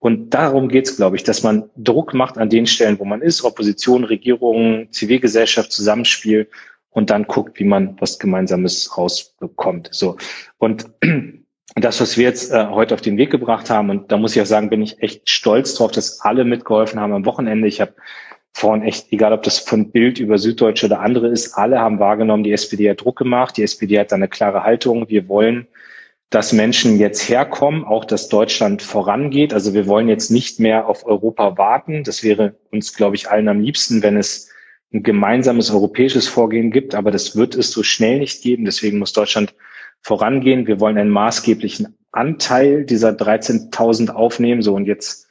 Und 0.00 0.30
darum 0.30 0.68
geht's, 0.68 0.96
glaube 0.96 1.16
ich, 1.16 1.24
dass 1.24 1.42
man 1.42 1.68
Druck 1.76 2.14
macht 2.14 2.38
an 2.38 2.48
den 2.48 2.66
Stellen, 2.66 2.98
wo 2.98 3.04
man 3.04 3.20
ist, 3.20 3.44
Opposition, 3.44 4.04
Regierung, 4.04 4.88
Zivilgesellschaft, 4.90 5.70
Zusammenspiel 5.70 6.48
und 6.88 7.10
dann 7.10 7.24
guckt, 7.24 7.58
wie 7.60 7.64
man 7.64 7.96
was 8.00 8.18
Gemeinsames 8.18 8.96
rausbekommt. 8.96 9.90
So. 9.92 10.16
Und 10.56 10.86
das, 11.76 12.00
was 12.00 12.16
wir 12.16 12.24
jetzt 12.24 12.50
äh, 12.50 12.66
heute 12.68 12.94
auf 12.94 13.02
den 13.02 13.18
Weg 13.18 13.30
gebracht 13.30 13.68
haben, 13.68 13.90
und 13.90 14.10
da 14.10 14.16
muss 14.16 14.34
ich 14.34 14.40
auch 14.40 14.46
sagen, 14.46 14.70
bin 14.70 14.80
ich 14.80 15.02
echt 15.02 15.28
stolz 15.28 15.74
drauf, 15.74 15.92
dass 15.92 16.22
alle 16.22 16.44
mitgeholfen 16.44 16.98
haben 16.98 17.12
am 17.12 17.26
Wochenende. 17.26 17.68
Ich 17.68 17.82
habe 17.82 17.92
vorhin 18.54 18.82
echt, 18.82 19.12
egal 19.12 19.34
ob 19.34 19.42
das 19.42 19.58
von 19.58 19.90
Bild 19.90 20.18
über 20.18 20.38
Süddeutsche 20.38 20.86
oder 20.86 21.00
andere 21.00 21.28
ist, 21.28 21.54
alle 21.54 21.78
haben 21.78 22.00
wahrgenommen, 22.00 22.42
die 22.42 22.52
SPD 22.52 22.88
hat 22.88 23.02
Druck 23.02 23.18
gemacht, 23.18 23.58
die 23.58 23.62
SPD 23.62 23.98
hat 23.98 24.12
da 24.12 24.16
eine 24.16 24.28
klare 24.28 24.64
Haltung. 24.64 25.10
Wir 25.10 25.28
wollen 25.28 25.68
dass 26.30 26.52
Menschen 26.52 26.98
jetzt 26.98 27.28
herkommen, 27.28 27.84
auch 27.84 28.04
dass 28.04 28.28
Deutschland 28.28 28.82
vorangeht. 28.82 29.52
Also 29.52 29.74
wir 29.74 29.88
wollen 29.88 30.08
jetzt 30.08 30.30
nicht 30.30 30.60
mehr 30.60 30.86
auf 30.86 31.04
Europa 31.04 31.58
warten. 31.58 32.04
Das 32.04 32.22
wäre 32.22 32.54
uns, 32.70 32.94
glaube 32.94 33.16
ich, 33.16 33.28
allen 33.28 33.48
am 33.48 33.60
liebsten, 33.60 34.02
wenn 34.02 34.16
es 34.16 34.48
ein 34.92 35.02
gemeinsames 35.02 35.72
europäisches 35.72 36.28
Vorgehen 36.28 36.70
gibt. 36.70 36.94
Aber 36.94 37.10
das 37.10 37.36
wird 37.36 37.56
es 37.56 37.72
so 37.72 37.82
schnell 37.82 38.20
nicht 38.20 38.42
geben. 38.42 38.64
Deswegen 38.64 39.00
muss 39.00 39.12
Deutschland 39.12 39.54
vorangehen. 40.02 40.68
Wir 40.68 40.78
wollen 40.78 40.98
einen 40.98 41.10
maßgeblichen 41.10 41.96
Anteil 42.12 42.84
dieser 42.84 43.10
13.000 43.10 44.10
aufnehmen. 44.10 44.62
So 44.62 44.74
und 44.74 44.86
jetzt 44.86 45.26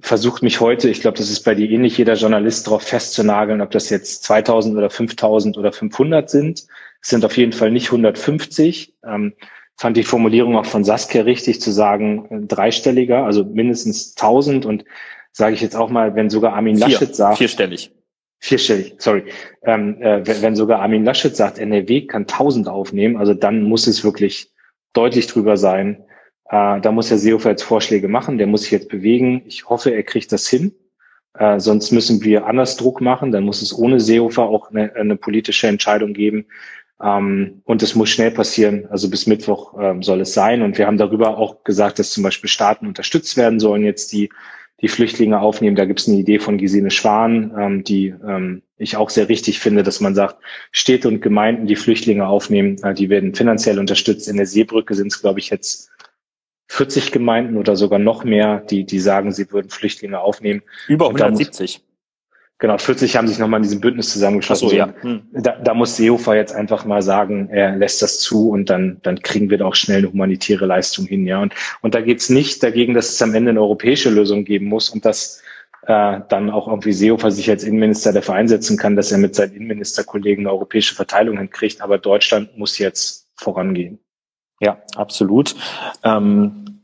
versucht 0.00 0.42
mich 0.42 0.60
heute, 0.60 0.90
ich 0.90 1.00
glaube, 1.00 1.16
das 1.16 1.30
ist 1.30 1.40
bei 1.40 1.54
dir 1.54 1.70
ähnlich, 1.70 1.96
jeder 1.96 2.14
Journalist 2.14 2.66
darauf 2.66 2.82
festzunageln, 2.82 3.62
ob 3.62 3.70
das 3.70 3.88
jetzt 3.88 4.24
2000 4.24 4.76
oder 4.76 4.90
5000 4.90 5.56
oder 5.56 5.72
500 5.72 6.28
sind. 6.28 6.66
Es 7.00 7.08
sind 7.08 7.24
auf 7.24 7.36
jeden 7.38 7.52
Fall 7.52 7.70
nicht 7.70 7.86
150. 7.86 8.94
Ähm, 9.06 9.32
fand 9.78 9.96
die 9.96 10.02
Formulierung 10.02 10.56
auch 10.56 10.66
von 10.66 10.84
Saskia 10.84 11.22
richtig 11.22 11.60
zu 11.60 11.70
sagen, 11.70 12.26
äh, 12.30 12.46
dreistelliger, 12.46 13.24
also 13.24 13.44
mindestens 13.44 14.14
1000 14.16 14.66
und 14.66 14.84
sage 15.32 15.54
ich 15.54 15.60
jetzt 15.60 15.76
auch 15.76 15.88
mal, 15.88 16.14
wenn 16.16 16.28
sogar 16.28 16.52
Armin 16.52 16.76
Vier, 16.76 16.88
Laschet 16.88 17.14
sagt. 17.14 17.38
Vierstellig. 17.38 17.92
Vierstellig, 18.40 18.94
sorry. 18.98 19.24
Ähm, 19.62 20.02
äh, 20.02 20.26
wenn, 20.26 20.42
wenn 20.42 20.56
sogar 20.56 20.80
Armin 20.80 21.04
Laschet 21.04 21.34
sagt, 21.34 21.58
NRW 21.58 22.06
kann 22.06 22.22
1000 22.22 22.68
aufnehmen, 22.68 23.16
also 23.16 23.34
dann 23.34 23.62
muss 23.62 23.86
es 23.86 24.04
wirklich 24.04 24.50
deutlich 24.92 25.28
drüber 25.28 25.56
sein. 25.56 26.04
Äh, 26.50 26.80
da 26.80 26.90
muss 26.90 27.10
Herr 27.10 27.18
Seehofer 27.18 27.50
jetzt 27.50 27.62
Vorschläge 27.62 28.08
machen, 28.08 28.38
der 28.38 28.48
muss 28.48 28.62
sich 28.62 28.72
jetzt 28.72 28.88
bewegen. 28.88 29.42
Ich 29.46 29.68
hoffe, 29.68 29.90
er 29.90 30.02
kriegt 30.02 30.32
das 30.32 30.48
hin. 30.48 30.74
Äh, 31.34 31.60
sonst 31.60 31.92
müssen 31.92 32.22
wir 32.24 32.46
anders 32.46 32.76
Druck 32.76 33.00
machen. 33.00 33.30
Dann 33.30 33.44
muss 33.44 33.62
es 33.62 33.76
ohne 33.76 34.00
Seehofer 34.00 34.42
auch 34.42 34.70
eine, 34.70 34.94
eine 34.96 35.16
politische 35.16 35.68
Entscheidung 35.68 36.14
geben, 36.14 36.46
ähm, 37.02 37.62
und 37.64 37.82
es 37.82 37.94
muss 37.94 38.10
schnell 38.10 38.30
passieren. 38.30 38.86
Also 38.90 39.08
bis 39.08 39.26
Mittwoch 39.26 39.74
ähm, 39.80 40.02
soll 40.02 40.20
es 40.20 40.34
sein. 40.34 40.62
Und 40.62 40.78
wir 40.78 40.86
haben 40.86 40.98
darüber 40.98 41.38
auch 41.38 41.62
gesagt, 41.64 41.98
dass 41.98 42.10
zum 42.10 42.22
Beispiel 42.22 42.50
Staaten 42.50 42.86
unterstützt 42.86 43.36
werden 43.36 43.60
sollen, 43.60 43.84
jetzt 43.84 44.12
die, 44.12 44.30
die 44.80 44.88
Flüchtlinge 44.88 45.40
aufnehmen. 45.40 45.76
Da 45.76 45.84
gibt 45.84 46.00
es 46.00 46.08
eine 46.08 46.16
Idee 46.16 46.38
von 46.38 46.58
Gesine 46.58 46.90
Schwan, 46.90 47.54
ähm, 47.58 47.84
die 47.84 48.08
ähm, 48.08 48.62
ich 48.76 48.96
auch 48.96 49.10
sehr 49.10 49.28
richtig 49.28 49.58
finde, 49.60 49.82
dass 49.82 50.00
man 50.00 50.14
sagt, 50.14 50.36
Städte 50.72 51.08
und 51.08 51.20
Gemeinden, 51.20 51.66
die 51.66 51.76
Flüchtlinge 51.76 52.26
aufnehmen, 52.26 52.76
äh, 52.82 52.94
die 52.94 53.10
werden 53.10 53.34
finanziell 53.34 53.78
unterstützt. 53.78 54.28
In 54.28 54.36
der 54.36 54.46
Seebrücke 54.46 54.94
sind 54.94 55.12
es, 55.12 55.20
glaube 55.20 55.38
ich, 55.38 55.50
jetzt 55.50 55.90
40 56.68 57.12
Gemeinden 57.12 57.56
oder 57.56 57.76
sogar 57.76 57.98
noch 57.98 58.24
mehr, 58.24 58.60
die, 58.60 58.84
die 58.84 59.00
sagen, 59.00 59.32
sie 59.32 59.50
würden 59.50 59.70
Flüchtlinge 59.70 60.20
aufnehmen. 60.20 60.62
Über 60.86 61.06
170. 61.06 61.82
Genau, 62.60 62.76
40 62.76 63.16
haben 63.16 63.28
sich 63.28 63.38
nochmal 63.38 63.58
in 63.58 63.62
diesem 63.62 63.80
Bündnis 63.80 64.12
zusammengeschlossen. 64.12 64.68
So, 64.68 64.74
ja. 64.74 64.92
Hm. 65.00 65.22
Da, 65.32 65.52
da 65.62 65.74
muss 65.74 65.96
Seehofer 65.96 66.34
jetzt 66.34 66.52
einfach 66.52 66.84
mal 66.84 67.02
sagen, 67.02 67.48
er 67.50 67.76
lässt 67.76 68.02
das 68.02 68.18
zu 68.18 68.50
und 68.50 68.68
dann, 68.68 68.98
dann 69.02 69.22
kriegen 69.22 69.48
wir 69.48 69.58
da 69.58 69.66
auch 69.66 69.76
schnell 69.76 69.98
eine 69.98 70.12
humanitäre 70.12 70.66
Leistung 70.66 71.06
hin. 71.06 71.24
Ja, 71.24 71.40
und, 71.40 71.54
und 71.82 71.94
da 71.94 72.00
geht's 72.00 72.30
nicht 72.30 72.62
dagegen, 72.64 72.94
dass 72.94 73.10
es 73.10 73.22
am 73.22 73.32
Ende 73.32 73.50
eine 73.50 73.60
europäische 73.60 74.10
Lösung 74.10 74.44
geben 74.44 74.66
muss 74.66 74.90
und 74.90 75.04
dass 75.04 75.40
äh, 75.86 76.20
dann 76.28 76.50
auch 76.50 76.66
irgendwie 76.66 76.92
Seehofer 76.92 77.30
sich 77.30 77.48
als 77.48 77.62
Innenminister 77.62 78.12
dafür 78.12 78.34
einsetzen 78.34 78.76
kann, 78.76 78.96
dass 78.96 79.12
er 79.12 79.18
mit 79.18 79.36
seinen 79.36 79.54
Innenministerkollegen 79.54 80.44
eine 80.44 80.52
europäische 80.52 80.96
Verteilung 80.96 81.38
hinkriegt. 81.38 81.80
Aber 81.80 81.98
Deutschland 81.98 82.58
muss 82.58 82.78
jetzt 82.78 83.28
vorangehen. 83.36 84.00
Ja, 84.60 84.82
absolut. 84.96 85.54
Ähm 86.02 86.77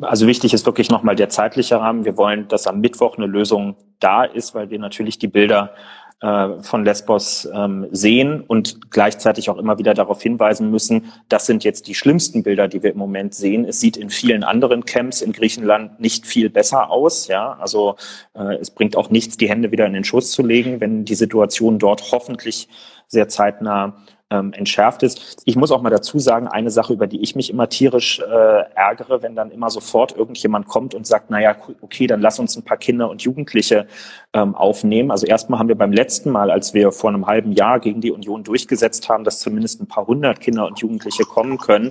also 0.00 0.26
wichtig 0.26 0.54
ist 0.54 0.66
wirklich 0.66 0.90
nochmal 0.90 1.16
der 1.16 1.28
zeitliche 1.28 1.78
Rahmen. 1.78 2.04
Wir 2.04 2.16
wollen, 2.16 2.48
dass 2.48 2.66
am 2.66 2.80
Mittwoch 2.80 3.16
eine 3.16 3.26
Lösung 3.26 3.76
da 4.00 4.24
ist, 4.24 4.54
weil 4.54 4.70
wir 4.70 4.78
natürlich 4.78 5.18
die 5.18 5.28
Bilder 5.28 5.74
äh, 6.20 6.62
von 6.62 6.84
Lesbos 6.84 7.46
ähm, 7.52 7.86
sehen 7.90 8.40
und 8.40 8.90
gleichzeitig 8.90 9.50
auch 9.50 9.58
immer 9.58 9.78
wieder 9.78 9.92
darauf 9.92 10.22
hinweisen 10.22 10.70
müssen, 10.70 11.12
das 11.28 11.44
sind 11.44 11.64
jetzt 11.64 11.86
die 11.86 11.94
schlimmsten 11.94 12.42
Bilder, 12.42 12.68
die 12.68 12.82
wir 12.82 12.92
im 12.92 12.98
Moment 12.98 13.34
sehen. 13.34 13.64
Es 13.64 13.80
sieht 13.80 13.96
in 13.96 14.10
vielen 14.10 14.44
anderen 14.44 14.86
Camps 14.86 15.20
in 15.20 15.32
Griechenland 15.32 16.00
nicht 16.00 16.24
viel 16.24 16.48
besser 16.48 16.90
aus. 16.90 17.28
Ja, 17.28 17.58
also 17.60 17.96
äh, 18.34 18.54
es 18.54 18.70
bringt 18.70 18.96
auch 18.96 19.10
nichts, 19.10 19.36
die 19.36 19.48
Hände 19.48 19.70
wieder 19.72 19.86
in 19.86 19.92
den 19.92 20.04
Schuss 20.04 20.30
zu 20.30 20.42
legen, 20.42 20.80
wenn 20.80 21.04
die 21.04 21.14
Situation 21.14 21.78
dort 21.78 22.12
hoffentlich 22.12 22.68
sehr 23.06 23.28
zeitnah 23.28 23.96
ähm, 24.34 24.52
entschärft 24.52 25.02
ist. 25.02 25.42
Ich 25.44 25.56
muss 25.56 25.70
auch 25.70 25.82
mal 25.82 25.90
dazu 25.90 26.18
sagen, 26.18 26.48
eine 26.48 26.70
Sache, 26.70 26.92
über 26.92 27.06
die 27.06 27.20
ich 27.20 27.36
mich 27.36 27.50
immer 27.50 27.68
tierisch 27.68 28.20
äh, 28.20 28.64
ärgere, 28.74 29.22
wenn 29.22 29.34
dann 29.34 29.50
immer 29.50 29.70
sofort 29.70 30.16
irgendjemand 30.16 30.66
kommt 30.66 30.94
und 30.94 31.06
sagt, 31.06 31.30
naja, 31.30 31.56
okay, 31.80 32.06
dann 32.06 32.20
lass 32.20 32.38
uns 32.38 32.56
ein 32.56 32.64
paar 32.64 32.76
Kinder 32.76 33.08
und 33.10 33.22
Jugendliche 33.22 33.86
ähm, 34.32 34.54
aufnehmen. 34.54 35.10
Also 35.10 35.26
erstmal 35.26 35.58
haben 35.58 35.68
wir 35.68 35.78
beim 35.78 35.92
letzten 35.92 36.30
Mal, 36.30 36.50
als 36.50 36.74
wir 36.74 36.92
vor 36.92 37.10
einem 37.10 37.26
halben 37.26 37.52
Jahr 37.52 37.80
gegen 37.80 38.00
die 38.00 38.10
Union 38.10 38.42
durchgesetzt 38.42 39.08
haben, 39.08 39.24
dass 39.24 39.38
zumindest 39.38 39.80
ein 39.80 39.86
paar 39.86 40.06
hundert 40.06 40.40
Kinder 40.40 40.66
und 40.66 40.80
Jugendliche 40.80 41.24
kommen 41.24 41.58
können, 41.58 41.90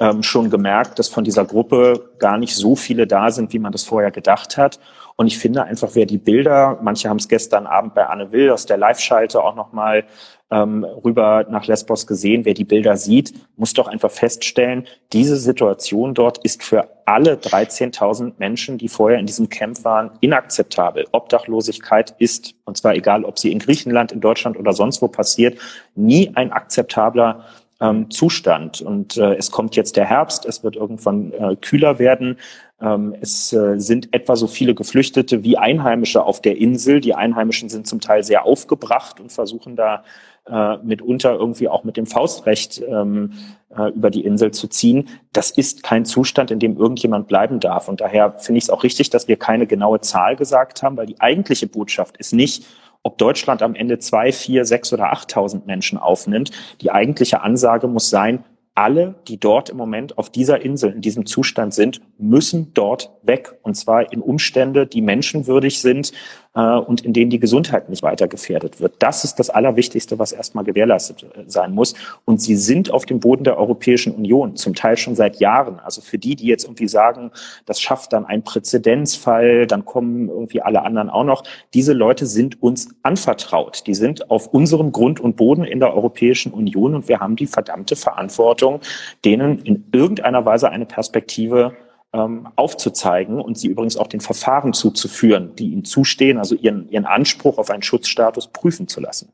ähm, 0.00 0.22
schon 0.22 0.50
gemerkt, 0.50 0.98
dass 0.98 1.08
von 1.08 1.24
dieser 1.24 1.44
Gruppe 1.44 2.10
gar 2.18 2.38
nicht 2.38 2.54
so 2.54 2.76
viele 2.76 3.06
da 3.06 3.30
sind, 3.30 3.52
wie 3.52 3.58
man 3.58 3.72
das 3.72 3.84
vorher 3.84 4.10
gedacht 4.10 4.56
hat. 4.56 4.80
Und 5.16 5.28
ich 5.28 5.38
finde 5.38 5.62
einfach, 5.62 5.90
wer 5.92 6.06
die 6.06 6.18
Bilder, 6.18 6.78
manche 6.82 7.08
haben 7.08 7.18
es 7.18 7.28
gestern 7.28 7.66
Abend 7.66 7.94
bei 7.94 8.06
Anne 8.06 8.32
Will 8.32 8.50
aus 8.50 8.66
der 8.66 8.78
Live-Schalte 8.78 9.42
auch 9.42 9.54
nochmal 9.54 10.04
ähm, 10.50 10.84
rüber 10.84 11.46
nach 11.48 11.66
Lesbos 11.66 12.06
gesehen, 12.06 12.44
wer 12.44 12.54
die 12.54 12.64
Bilder 12.64 12.96
sieht, 12.96 13.32
muss 13.56 13.72
doch 13.72 13.88
einfach 13.88 14.10
feststellen, 14.10 14.86
diese 15.12 15.36
Situation 15.36 16.14
dort 16.14 16.38
ist 16.44 16.62
für 16.62 16.88
alle 17.06 17.34
13.000 17.34 18.34
Menschen, 18.38 18.78
die 18.78 18.88
vorher 18.88 19.18
in 19.18 19.26
diesem 19.26 19.48
Camp 19.48 19.84
waren, 19.84 20.12
inakzeptabel. 20.20 21.06
Obdachlosigkeit 21.12 22.14
ist, 22.18 22.54
und 22.64 22.76
zwar 22.76 22.94
egal, 22.94 23.24
ob 23.24 23.38
sie 23.38 23.52
in 23.52 23.58
Griechenland, 23.58 24.12
in 24.12 24.20
Deutschland 24.20 24.56
oder 24.58 24.72
sonst 24.72 25.02
wo 25.02 25.08
passiert, 25.08 25.58
nie 25.94 26.30
ein 26.34 26.52
akzeptabler 26.52 27.44
ähm, 27.80 28.10
Zustand. 28.10 28.80
Und 28.80 29.16
äh, 29.16 29.34
es 29.34 29.50
kommt 29.50 29.76
jetzt 29.76 29.96
der 29.96 30.06
Herbst, 30.06 30.46
es 30.46 30.62
wird 30.62 30.76
irgendwann 30.76 31.32
äh, 31.32 31.56
kühler 31.56 31.98
werden. 31.98 32.38
Ähm, 32.80 33.14
es 33.20 33.52
äh, 33.52 33.78
sind 33.78 34.14
etwa 34.14 34.36
so 34.36 34.46
viele 34.46 34.74
Geflüchtete 34.74 35.42
wie 35.42 35.58
Einheimische 35.58 36.22
auf 36.22 36.40
der 36.40 36.56
Insel. 36.56 37.00
Die 37.00 37.14
Einheimischen 37.14 37.68
sind 37.68 37.86
zum 37.86 38.00
Teil 38.00 38.22
sehr 38.22 38.44
aufgebracht 38.44 39.20
und 39.20 39.32
versuchen 39.32 39.76
da 39.76 40.04
äh, 40.50 40.76
mitunter 40.78 41.34
irgendwie 41.34 41.68
auch 41.68 41.84
mit 41.84 41.96
dem 41.96 42.06
Faustrecht 42.06 42.82
ähm, 42.86 43.32
äh, 43.76 43.88
über 43.90 44.10
die 44.10 44.24
Insel 44.24 44.50
zu 44.50 44.68
ziehen. 44.68 45.08
Das 45.32 45.50
ist 45.50 45.82
kein 45.82 46.04
Zustand, 46.04 46.50
in 46.50 46.58
dem 46.58 46.76
irgendjemand 46.76 47.28
bleiben 47.28 47.60
darf. 47.60 47.88
Und 47.88 48.00
daher 48.00 48.32
finde 48.38 48.58
ich 48.58 48.64
es 48.64 48.70
auch 48.70 48.84
richtig, 48.84 49.10
dass 49.10 49.28
wir 49.28 49.36
keine 49.36 49.66
genaue 49.66 50.00
Zahl 50.00 50.36
gesagt 50.36 50.82
haben, 50.82 50.96
weil 50.96 51.06
die 51.06 51.20
eigentliche 51.20 51.66
Botschaft 51.66 52.16
ist 52.18 52.32
nicht, 52.32 52.66
ob 53.02 53.18
Deutschland 53.18 53.62
am 53.62 53.74
Ende 53.74 53.98
zwei, 53.98 54.32
vier, 54.32 54.64
sechs 54.64 54.92
oder 54.92 55.12
achttausend 55.12 55.66
Menschen 55.66 55.98
aufnimmt. 55.98 56.50
Die 56.80 56.90
eigentliche 56.90 57.42
Ansage 57.42 57.86
muss 57.86 58.10
sein, 58.10 58.44
alle, 58.74 59.14
die 59.28 59.38
dort 59.38 59.70
im 59.70 59.76
Moment 59.76 60.18
auf 60.18 60.30
dieser 60.30 60.62
Insel 60.62 60.92
in 60.92 61.00
diesem 61.00 61.26
Zustand 61.26 61.74
sind, 61.74 62.00
müssen 62.28 62.72
dort 62.74 63.10
weg. 63.22 63.54
Und 63.62 63.74
zwar 63.74 64.12
in 64.12 64.20
Umstände, 64.20 64.86
die 64.86 65.02
menschenwürdig 65.02 65.80
sind 65.80 66.12
äh, 66.54 66.60
und 66.60 67.04
in 67.04 67.12
denen 67.12 67.30
die 67.30 67.38
Gesundheit 67.38 67.88
nicht 67.88 68.02
weiter 68.02 68.28
gefährdet 68.28 68.80
wird. 68.80 68.94
Das 68.98 69.24
ist 69.24 69.38
das 69.38 69.50
Allerwichtigste, 69.50 70.18
was 70.18 70.32
erstmal 70.32 70.64
gewährleistet 70.64 71.24
äh, 71.34 71.44
sein 71.46 71.72
muss. 71.72 71.94
Und 72.24 72.40
sie 72.40 72.56
sind 72.56 72.90
auf 72.90 73.06
dem 73.06 73.20
Boden 73.20 73.44
der 73.44 73.58
Europäischen 73.58 74.14
Union, 74.14 74.56
zum 74.56 74.74
Teil 74.74 74.96
schon 74.96 75.14
seit 75.14 75.36
Jahren. 75.36 75.78
Also 75.80 76.00
für 76.00 76.18
die, 76.18 76.36
die 76.36 76.46
jetzt 76.46 76.64
irgendwie 76.64 76.88
sagen, 76.88 77.30
das 77.66 77.80
schafft 77.80 78.12
dann 78.12 78.24
ein 78.24 78.42
Präzedenzfall, 78.42 79.66
dann 79.66 79.84
kommen 79.84 80.28
irgendwie 80.28 80.62
alle 80.62 80.82
anderen 80.82 81.10
auch 81.10 81.24
noch. 81.24 81.44
Diese 81.74 81.92
Leute 81.92 82.26
sind 82.26 82.62
uns 82.62 82.88
anvertraut. 83.02 83.86
Die 83.86 83.94
sind 83.94 84.30
auf 84.30 84.48
unserem 84.48 84.92
Grund 84.92 85.20
und 85.20 85.36
Boden 85.36 85.64
in 85.64 85.80
der 85.80 85.94
Europäischen 85.94 86.52
Union 86.52 86.94
und 86.94 87.08
wir 87.08 87.20
haben 87.20 87.36
die 87.36 87.46
verdammte 87.46 87.96
Verantwortung, 87.96 88.80
denen 89.24 89.58
in 89.60 89.84
irgendeiner 89.92 90.44
Weise 90.44 90.70
eine 90.70 90.86
Perspektive 90.86 91.74
ähm, 92.14 92.48
aufzuzeigen 92.54 93.40
und 93.40 93.58
sie 93.58 93.66
übrigens 93.66 93.96
auch 93.96 94.06
den 94.06 94.20
Verfahren 94.20 94.72
zuzuführen, 94.72 95.56
die 95.56 95.72
ihnen 95.72 95.84
zustehen, 95.84 96.38
also 96.38 96.54
ihren, 96.54 96.88
ihren 96.88 97.06
Anspruch 97.06 97.58
auf 97.58 97.70
einen 97.70 97.82
Schutzstatus 97.82 98.48
prüfen 98.52 98.86
zu 98.86 99.00
lassen. 99.00 99.32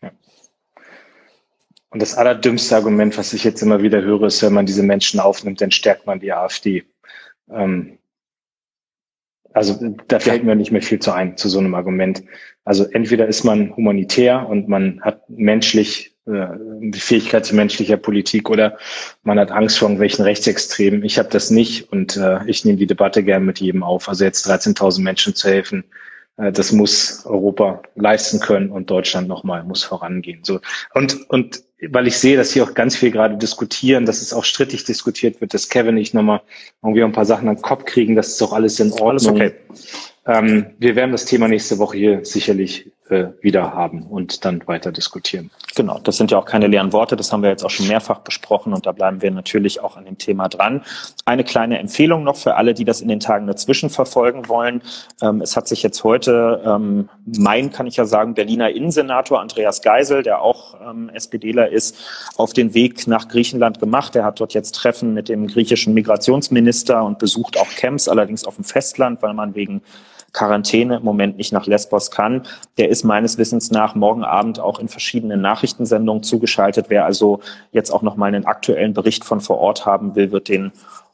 Ja. 0.00 0.10
Und 1.90 2.00
das 2.00 2.16
allerdümmste 2.16 2.74
Argument, 2.74 3.18
was 3.18 3.34
ich 3.34 3.44
jetzt 3.44 3.62
immer 3.62 3.82
wieder 3.82 4.00
höre, 4.00 4.24
ist, 4.24 4.42
wenn 4.42 4.54
man 4.54 4.64
diese 4.64 4.82
Menschen 4.82 5.20
aufnimmt, 5.20 5.60
dann 5.60 5.70
stärkt 5.70 6.06
man 6.06 6.20
die 6.20 6.32
AfD. 6.32 6.84
Ähm, 7.50 7.98
also 9.52 9.94
da 10.08 10.18
fällt 10.18 10.44
mir 10.44 10.56
nicht 10.56 10.72
mehr 10.72 10.80
viel 10.80 11.00
zu 11.00 11.12
ein 11.12 11.36
zu 11.36 11.50
so 11.50 11.58
einem 11.58 11.74
Argument. 11.74 12.24
Also 12.64 12.84
entweder 12.84 13.26
ist 13.26 13.44
man 13.44 13.76
humanitär 13.76 14.48
und 14.48 14.68
man 14.68 15.02
hat 15.02 15.28
menschlich 15.28 16.11
die 16.24 17.00
Fähigkeit 17.00 17.44
zu 17.44 17.56
menschlicher 17.56 17.96
Politik 17.96 18.48
oder 18.48 18.78
man 19.24 19.40
hat 19.40 19.50
Angst 19.50 19.78
vor 19.78 19.88
irgendwelchen 19.88 20.24
Rechtsextremen. 20.24 21.02
Ich 21.02 21.18
habe 21.18 21.28
das 21.30 21.50
nicht 21.50 21.90
und 21.90 22.16
äh, 22.16 22.38
ich 22.46 22.64
nehme 22.64 22.78
die 22.78 22.86
Debatte 22.86 23.24
gern 23.24 23.44
mit 23.44 23.58
jedem 23.58 23.82
auf. 23.82 24.08
Also 24.08 24.24
jetzt 24.24 24.48
13.000 24.48 25.02
Menschen 25.02 25.34
zu 25.34 25.48
helfen, 25.48 25.84
äh, 26.36 26.52
das 26.52 26.70
muss 26.70 27.26
Europa 27.26 27.82
leisten 27.96 28.38
können 28.38 28.70
und 28.70 28.88
Deutschland 28.88 29.26
nochmal 29.26 29.64
muss 29.64 29.82
vorangehen. 29.82 30.44
So 30.44 30.60
und 30.94 31.28
und 31.28 31.64
weil 31.88 32.06
ich 32.06 32.16
sehe, 32.16 32.36
dass 32.36 32.52
hier 32.52 32.62
auch 32.62 32.74
ganz 32.74 32.94
viel 32.94 33.10
gerade 33.10 33.36
diskutieren, 33.36 34.06
dass 34.06 34.22
es 34.22 34.32
auch 34.32 34.44
strittig 34.44 34.84
diskutiert 34.84 35.40
wird, 35.40 35.52
dass 35.52 35.68
Kevin 35.68 35.96
nicht 35.96 36.14
nochmal 36.14 36.42
irgendwie 36.80 37.02
ein 37.02 37.10
paar 37.10 37.24
Sachen 37.24 37.48
an 37.48 37.56
den 37.56 37.62
Kopf 37.62 37.84
kriegen, 37.84 38.14
das 38.14 38.28
ist 38.28 38.40
doch 38.40 38.52
alles 38.52 38.78
in 38.78 38.92
Ordnung. 38.92 39.10
Alles 39.10 39.26
okay. 39.26 39.52
Ähm, 40.24 40.66
wir 40.78 40.94
werden 40.94 41.10
das 41.10 41.24
Thema 41.24 41.48
nächste 41.48 41.78
Woche 41.78 41.96
hier 41.96 42.24
sicherlich 42.24 42.86
äh, 43.01 43.01
wieder 43.40 43.74
haben 43.74 44.02
und 44.02 44.44
dann 44.44 44.62
weiter 44.66 44.92
diskutieren. 44.92 45.50
Genau, 45.74 45.98
das 46.02 46.16
sind 46.16 46.30
ja 46.30 46.38
auch 46.38 46.44
keine 46.44 46.66
leeren 46.66 46.92
Worte, 46.92 47.16
das 47.16 47.32
haben 47.32 47.42
wir 47.42 47.50
jetzt 47.50 47.64
auch 47.64 47.70
schon 47.70 47.88
mehrfach 47.88 48.20
besprochen 48.20 48.72
und 48.72 48.86
da 48.86 48.92
bleiben 48.92 49.22
wir 49.22 49.30
natürlich 49.30 49.80
auch 49.80 49.96
an 49.96 50.04
dem 50.04 50.18
Thema 50.18 50.48
dran. 50.48 50.82
Eine 51.24 51.44
kleine 51.44 51.78
Empfehlung 51.78 52.24
noch 52.24 52.36
für 52.36 52.56
alle, 52.56 52.74
die 52.74 52.84
das 52.84 53.00
in 53.00 53.08
den 53.08 53.20
Tagen 53.20 53.46
dazwischen 53.46 53.90
verfolgen 53.90 54.48
wollen. 54.48 54.82
Ähm, 55.22 55.40
es 55.40 55.56
hat 55.56 55.68
sich 55.68 55.82
jetzt 55.82 56.04
heute 56.04 56.62
ähm, 56.66 57.08
mein, 57.24 57.70
kann 57.70 57.86
ich 57.86 57.96
ja 57.96 58.04
sagen, 58.04 58.34
Berliner 58.34 58.70
Innensenator 58.70 59.40
Andreas 59.40 59.82
Geisel, 59.82 60.22
der 60.22 60.42
auch 60.42 60.74
ähm, 60.88 61.10
SPDler 61.14 61.70
ist, 61.70 61.96
auf 62.36 62.52
den 62.52 62.74
Weg 62.74 63.06
nach 63.06 63.28
Griechenland 63.28 63.80
gemacht. 63.80 64.16
Er 64.16 64.24
hat 64.24 64.40
dort 64.40 64.54
jetzt 64.54 64.74
Treffen 64.74 65.14
mit 65.14 65.28
dem 65.28 65.46
griechischen 65.46 65.94
Migrationsminister 65.94 67.02
und 67.02 67.18
besucht 67.18 67.58
auch 67.58 67.68
Camps, 67.76 68.08
allerdings 68.08 68.44
auf 68.44 68.56
dem 68.56 68.64
Festland, 68.64 69.22
weil 69.22 69.34
man 69.34 69.54
wegen 69.54 69.82
Quarantäne 70.32 70.96
im 70.96 71.04
Moment 71.04 71.36
nicht 71.36 71.52
nach 71.52 71.66
Lesbos 71.66 72.10
kann. 72.10 72.46
Der 72.78 72.88
ist 72.88 73.04
meines 73.04 73.36
Wissens 73.36 73.70
nach 73.70 73.94
morgen 73.94 74.24
Abend 74.24 74.60
auch 74.60 74.78
in 74.78 74.88
verschiedenen 74.88 75.40
Nachrichtensendungen 75.40 76.22
zugeschaltet. 76.22 76.86
Wer 76.88 77.04
also 77.04 77.40
jetzt 77.72 77.90
auch 77.90 78.02
noch 78.02 78.16
mal 78.16 78.26
einen 78.26 78.46
aktuellen 78.46 78.94
Bericht 78.94 79.24
von 79.24 79.40
vor 79.40 79.58
Ort 79.58 79.84
haben 79.84 80.14
will, 80.14 80.32
wird 80.32 80.48
den 80.48 80.72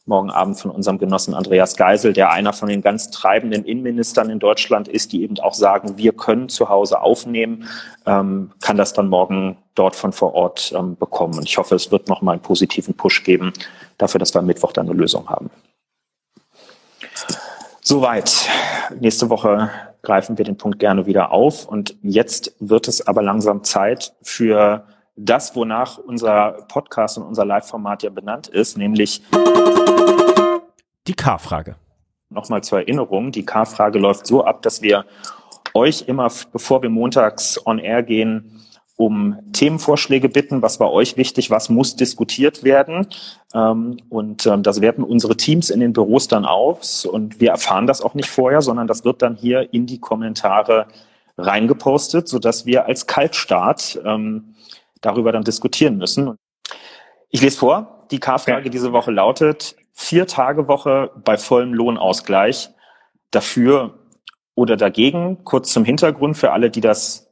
morgen 0.08 0.30
Abend 0.30 0.58
von 0.58 0.70
unserem 0.70 0.98
Genossen 0.98 1.34
Andreas 1.34 1.76
Geisel, 1.76 2.12
der 2.12 2.30
einer 2.30 2.52
von 2.52 2.68
den 2.68 2.80
ganz 2.80 3.10
treibenden 3.10 3.64
Innenministern 3.64 4.30
in 4.30 4.38
Deutschland 4.38 4.88
ist, 4.88 5.12
die 5.12 5.22
eben 5.22 5.38
auch 5.38 5.54
sagen, 5.54 5.98
wir 5.98 6.12
können 6.12 6.48
zu 6.48 6.68
Hause 6.68 7.02
aufnehmen, 7.02 7.68
ähm, 8.06 8.52
kann 8.60 8.76
das 8.76 8.94
dann 8.94 9.08
morgen 9.08 9.58
dort 9.74 9.94
von 9.94 10.12
vor 10.12 10.34
Ort 10.34 10.72
ähm, 10.76 10.96
bekommen. 10.96 11.34
Und 11.34 11.44
ich 11.44 11.58
hoffe, 11.58 11.74
es 11.74 11.92
wird 11.92 12.08
noch 12.08 12.22
mal 12.22 12.32
einen 12.32 12.40
positiven 12.40 12.94
Push 12.94 13.22
geben 13.22 13.52
dafür, 13.98 14.18
dass 14.18 14.34
wir 14.34 14.40
am 14.40 14.46
Mittwoch 14.46 14.72
dann 14.72 14.88
eine 14.88 14.98
Lösung 14.98 15.28
haben. 15.28 15.50
Soweit. 17.90 18.50
Nächste 19.00 19.30
Woche 19.30 19.70
greifen 20.02 20.36
wir 20.36 20.44
den 20.44 20.58
Punkt 20.58 20.78
gerne 20.78 21.06
wieder 21.06 21.32
auf. 21.32 21.64
Und 21.64 21.96
jetzt 22.02 22.54
wird 22.60 22.86
es 22.86 23.06
aber 23.06 23.22
langsam 23.22 23.64
Zeit 23.64 24.14
für 24.20 24.84
das, 25.16 25.56
wonach 25.56 25.96
unser 25.96 26.66
Podcast 26.68 27.16
und 27.16 27.24
unser 27.24 27.46
Live-Format 27.46 28.02
ja 28.02 28.10
benannt 28.10 28.46
ist, 28.46 28.76
nämlich 28.76 29.22
die 31.06 31.14
K-Frage. 31.14 31.76
Nochmal 32.28 32.62
zur 32.62 32.80
Erinnerung, 32.80 33.32
die 33.32 33.46
K-Frage 33.46 33.98
läuft 33.98 34.26
so 34.26 34.44
ab, 34.44 34.60
dass 34.60 34.82
wir 34.82 35.06
euch 35.72 36.04
immer, 36.08 36.30
bevor 36.52 36.82
wir 36.82 36.90
montags 36.90 37.58
on 37.66 37.78
air 37.78 38.02
gehen, 38.02 38.57
um 38.98 39.38
Themenvorschläge 39.52 40.28
bitten. 40.28 40.60
Was 40.60 40.80
war 40.80 40.92
euch 40.92 41.16
wichtig? 41.16 41.50
Was 41.50 41.68
muss 41.68 41.94
diskutiert 41.94 42.64
werden? 42.64 43.06
Ähm, 43.54 43.98
und 44.08 44.44
ähm, 44.44 44.64
das 44.64 44.80
werten 44.80 45.04
unsere 45.04 45.36
Teams 45.36 45.70
in 45.70 45.78
den 45.78 45.92
Büros 45.92 46.26
dann 46.26 46.44
aus. 46.44 47.06
Und 47.06 47.40
wir 47.40 47.50
erfahren 47.50 47.86
das 47.86 48.02
auch 48.02 48.14
nicht 48.14 48.28
vorher, 48.28 48.60
sondern 48.60 48.88
das 48.88 49.04
wird 49.04 49.22
dann 49.22 49.36
hier 49.36 49.72
in 49.72 49.86
die 49.86 50.00
Kommentare 50.00 50.88
reingepostet, 51.38 52.26
sodass 52.26 52.66
wir 52.66 52.86
als 52.86 53.06
Kaltstart 53.06 54.00
ähm, 54.04 54.56
darüber 55.00 55.30
dann 55.30 55.44
diskutieren 55.44 55.96
müssen. 55.96 56.34
Ich 57.30 57.40
lese 57.40 57.56
vor. 57.56 58.04
Die 58.10 58.18
K-Frage 58.18 58.68
diese 58.68 58.92
Woche 58.92 59.12
lautet, 59.12 59.76
vier 59.92 60.26
Tage 60.26 60.66
Woche 60.66 61.12
bei 61.24 61.36
vollem 61.36 61.72
Lohnausgleich. 61.72 62.70
Dafür 63.30 63.96
oder 64.56 64.76
dagegen? 64.76 65.44
Kurz 65.44 65.72
zum 65.72 65.84
Hintergrund 65.84 66.36
für 66.36 66.50
alle, 66.50 66.68
die 66.68 66.80
das 66.80 67.27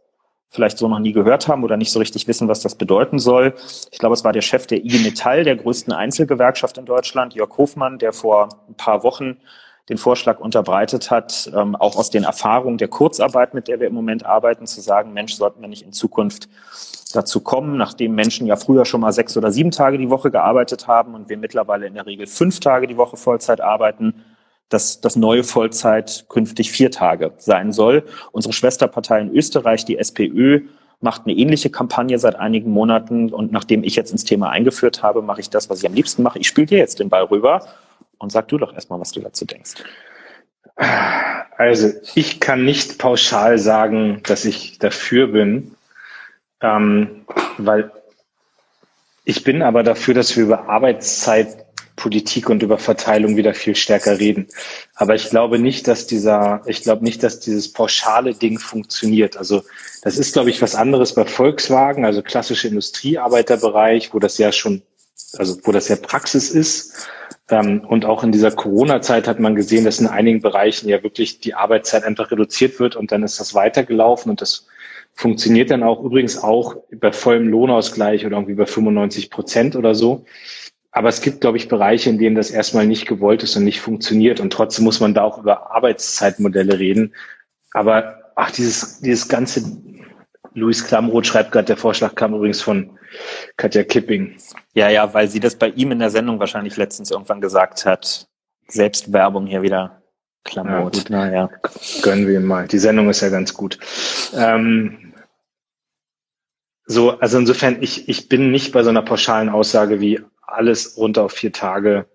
vielleicht 0.51 0.79
so 0.79 0.89
noch 0.89 0.99
nie 0.99 1.13
gehört 1.13 1.49
haben 1.49 1.65
oder 1.65 1.77
nicht 1.77 1.93
so 1.93 1.99
richtig 1.99 2.29
wissen, 2.29 2.49
was 2.49 2.61
das 2.61 2.77
bedeuten 2.77 3.19
soll. 3.19 3.55
Ich 3.91 3.99
glaube, 3.99 4.15
es 4.15 4.25
war 4.25 4.33
der 4.33 4.43
Chef 4.43 4.67
der 4.67 4.85
IG 4.85 4.99
Metall, 5.01 5.45
der 5.45 5.57
größten 5.57 5.93
Einzelgewerkschaft 5.93 6.79
in 6.79 6.87
Deutschland, 6.87 7.35
Jörg 7.35 7.57
Hofmann, 7.57 7.99
der 7.99 8.13
vor 8.13 8.49
ein 8.69 8.75
paar 8.75 9.03
Wochen 9.03 9.39
den 9.89 9.99
Vorschlag 9.99 10.41
unterbreitet 10.41 11.11
hat, 11.11 11.51
ähm, 11.55 11.77
auch 11.77 11.97
aus 11.97 12.11
den 12.11 12.25
Erfahrungen 12.25 12.79
der 12.79 12.89
Kurzarbeit, 12.89 13.55
mit 13.55 13.69
der 13.69 13.79
wir 13.79 13.87
im 13.87 13.95
Moment 13.95 14.27
arbeiten, 14.27 14.67
zu 14.67 14.81
sagen, 14.81 15.13
Mensch, 15.13 15.35
sollten 15.35 15.61
wir 15.61 15.69
nicht 15.69 15.83
in 15.83 15.93
Zukunft 15.93 16.49
dazu 17.15 17.41
kommen, 17.41 17.77
nachdem 17.77 18.15
Menschen 18.15 18.47
ja 18.47 18.57
früher 18.57 18.85
schon 18.85 19.01
mal 19.01 19.13
sechs 19.13 19.37
oder 19.37 19.53
sieben 19.53 19.71
Tage 19.71 19.97
die 19.99 20.11
Woche 20.11 20.31
gearbeitet 20.31 20.89
haben 20.89 21.15
und 21.15 21.29
wir 21.29 21.37
mittlerweile 21.37 21.87
in 21.87 21.95
der 21.95 22.07
Regel 22.07 22.27
fünf 22.27 22.59
Tage 22.59 22.89
die 22.89 22.97
Woche 22.97 23.17
Vollzeit 23.17 23.61
arbeiten, 23.61 24.25
dass 24.69 25.01
das 25.01 25.17
neue 25.17 25.45
Vollzeit 25.45 26.27
künftig 26.29 26.71
vier 26.71 26.91
Tage 26.91 27.33
sein 27.39 27.73
soll. 27.73 28.05
Unsere 28.33 28.53
Schwesterpartei 28.53 29.21
in 29.21 29.35
Österreich, 29.35 29.85
die 29.85 29.99
SPÖ, 29.99 30.63
macht 31.01 31.23
eine 31.25 31.35
ähnliche 31.35 31.71
Kampagne 31.71 32.19
seit 32.19 32.37
einigen 32.37 32.71
Monaten. 32.71 33.33
Und 33.33 33.53
nachdem 33.53 33.85
ich 33.85 33.97
jetzt 33.97 34.11
ins 34.11 34.25
Thema 34.25 34.51
eingeführt 34.51 35.03
habe, 35.03 35.23
mache 35.23 35.41
ich 35.41 35.51
das, 35.51 35.71
was 35.71 35.81
ich 35.81 35.87
am 35.87 35.95
liebsten 35.95 36.23
mache. 36.23 36.39
Ich 36.39 36.49
spiele 36.49 36.67
dir 36.67 36.79
jetzt 36.79 36.99
den 36.99 37.09
Ball 37.09 37.25
rüber 37.25 37.67
und 38.19 38.33
sag 38.33 38.49
du 38.49 38.59
doch 38.59 38.75
erstmal, 38.75 38.99
was 38.99 39.13
du 39.13 39.21
dazu 39.21 39.45
denkst. 39.45 39.75
Also 41.57 41.91
ich 42.15 42.41
kann 42.41 42.65
nicht 42.65 42.99
pauschal 42.99 43.59
sagen, 43.59 44.21
dass 44.25 44.45
ich 44.45 44.79
dafür 44.79 45.29
bin, 45.29 45.75
ähm, 46.61 47.25
weil 47.57 47.91
ich 49.25 49.43
bin 49.43 49.63
aber 49.63 49.83
dafür, 49.83 50.15
dass 50.15 50.37
wir 50.37 50.45
über 50.45 50.69
Arbeitszeit 50.69 51.66
Politik 51.97 52.51
und 52.51 52.63
über 52.63 52.79
Verteilung 52.79 53.37
wieder 53.37 53.55
viel 53.55 53.75
stärker 53.75 54.19
reden. 54.19 54.49
Aber 54.95 55.15
ich 55.15 55.31
glaube 55.31 55.59
nicht, 55.59 55.89
dass 55.89 56.07
dieser, 56.07 56.63
ich 56.67 56.83
glaube 56.83 57.05
nicht, 57.05 57.23
dass 57.23 57.41
dieses 57.41 57.73
pauschale 57.73 58.35
Ding 58.35 58.59
funktioniert. 58.59 59.37
Also 59.37 59.63
das 60.03 60.19
ist, 60.19 60.35
glaube 60.35 60.51
ich, 60.51 60.61
was 60.63 60.75
anderes 60.75 61.15
bei 61.15 61.25
Volkswagen, 61.25 62.05
also 62.05 62.23
klassische 62.23 62.69
Industriearbeiterbereich, 62.69 64.13
wo 64.13 64.19
das 64.19 64.39
ja 64.39 64.53
schon, 64.53 64.83
also 65.39 65.59
wo 65.65 65.73
das 65.73 65.89
ja 65.89 65.97
Praxis 65.97 66.51
ist. 66.51 67.09
Ähm, 67.49 67.81
und 67.81 68.05
auch 68.05 68.23
in 68.23 68.33
dieser 68.33 68.51
Corona-Zeit 68.51 69.27
hat 69.27 69.41
man 69.41 69.55
gesehen, 69.55 69.85
dass 69.85 70.01
in 70.01 70.07
einigen 70.07 70.43
Bereichen 70.43 70.89
ja 70.89 71.03
wirklich 71.03 71.41
die 71.41 71.55
Arbeitszeit 71.55 72.05
einfach 72.05 72.31
reduziert 72.31 72.79
wird 72.79 72.97
und 72.97 73.13
dann 73.13 73.23
ist 73.23 73.41
das 73.41 73.55
weitergelaufen 73.55 74.31
und 74.31 74.41
das 74.41 74.67
funktioniert 75.15 75.71
dann 75.71 75.83
auch 75.83 76.03
übrigens 76.03 76.43
auch 76.43 76.77
bei 76.93 77.11
vollem 77.11 77.49
Lohnausgleich 77.49 78.27
oder 78.27 78.37
irgendwie 78.37 78.55
bei 78.55 78.67
95 78.67 79.31
Prozent 79.31 79.75
oder 79.75 79.95
so. 79.95 80.27
Aber 80.97 81.11
es 81.11 81.21
gibt, 81.21 81.43
glaube 81.43 81.59
ich, 81.59 81.69
Bereiche, 81.69 82.09
in 82.09 82.17
denen 82.17 82.37
das 82.37 82.51
erstmal 82.51 82.87
nicht 82.87 83.07
gewollt 83.07 83.43
ist 83.43 83.55
und 83.55 83.65
nicht 83.65 83.83
funktioniert. 83.83 84.41
Und 84.41 84.51
trotzdem 84.51 84.87
muss 84.87 84.99
man 84.99 85.13
da 85.13 85.25
auch 85.25 85.37
über 85.37 85.71
Arbeitszeitmodelle 85.73 86.79
reden. 86.79 87.15
Aber 87.75 88.33
ach, 88.35 88.51
dieses, 88.51 89.03
dieses 89.03 89.29
ganze, 89.29 89.63
Luis 90.55 90.87
Klamroth 90.87 91.27
schreibt 91.27 91.53
gerade, 91.53 91.67
der 91.67 91.77
Vorschlag 91.77 92.15
kam 92.15 92.33
übrigens 92.33 92.63
von 92.63 92.99
Katja 93.59 93.85
Kipping. 93.85 94.39
Ja, 94.73 94.89
ja, 94.89 95.13
weil 95.13 95.29
sie 95.29 95.39
das 95.39 95.57
bei 95.57 95.69
ihm 95.69 95.93
in 95.93 95.99
der 95.99 96.09
Sendung 96.09 96.41
wahrscheinlich 96.41 96.79
letztens 96.79 97.11
irgendwann 97.11 97.43
gesagt 97.43 97.85
hat. 97.85 98.27
Selbstwerbung 98.67 99.47
hier 99.47 99.61
wieder. 99.61 100.01
Klamroth. 100.45 101.11
Ja, 101.11 101.27
naja. 101.27 101.51
Gönnen 102.01 102.27
wir 102.27 102.39
ihm 102.39 102.47
mal. 102.47 102.69
Die 102.69 102.79
Sendung 102.79 103.11
ist 103.11 103.21
ja 103.21 103.29
ganz 103.29 103.53
gut. 103.53 103.79
Ähm, 104.35 105.13
so, 106.87 107.19
also 107.19 107.37
insofern, 107.37 107.83
ich, 107.83 108.09
ich 108.09 108.31
bin 108.31 108.51
nicht 108.51 108.73
bei 108.73 108.83
so 108.83 108.89
einer 108.89 109.03
pauschalen 109.03 109.51
Aussage 109.51 110.01
wie 110.01 110.23
alles 110.57 110.97
runter 110.97 111.25
auf 111.25 111.33
vier 111.33 111.53
Tage 111.53 112.07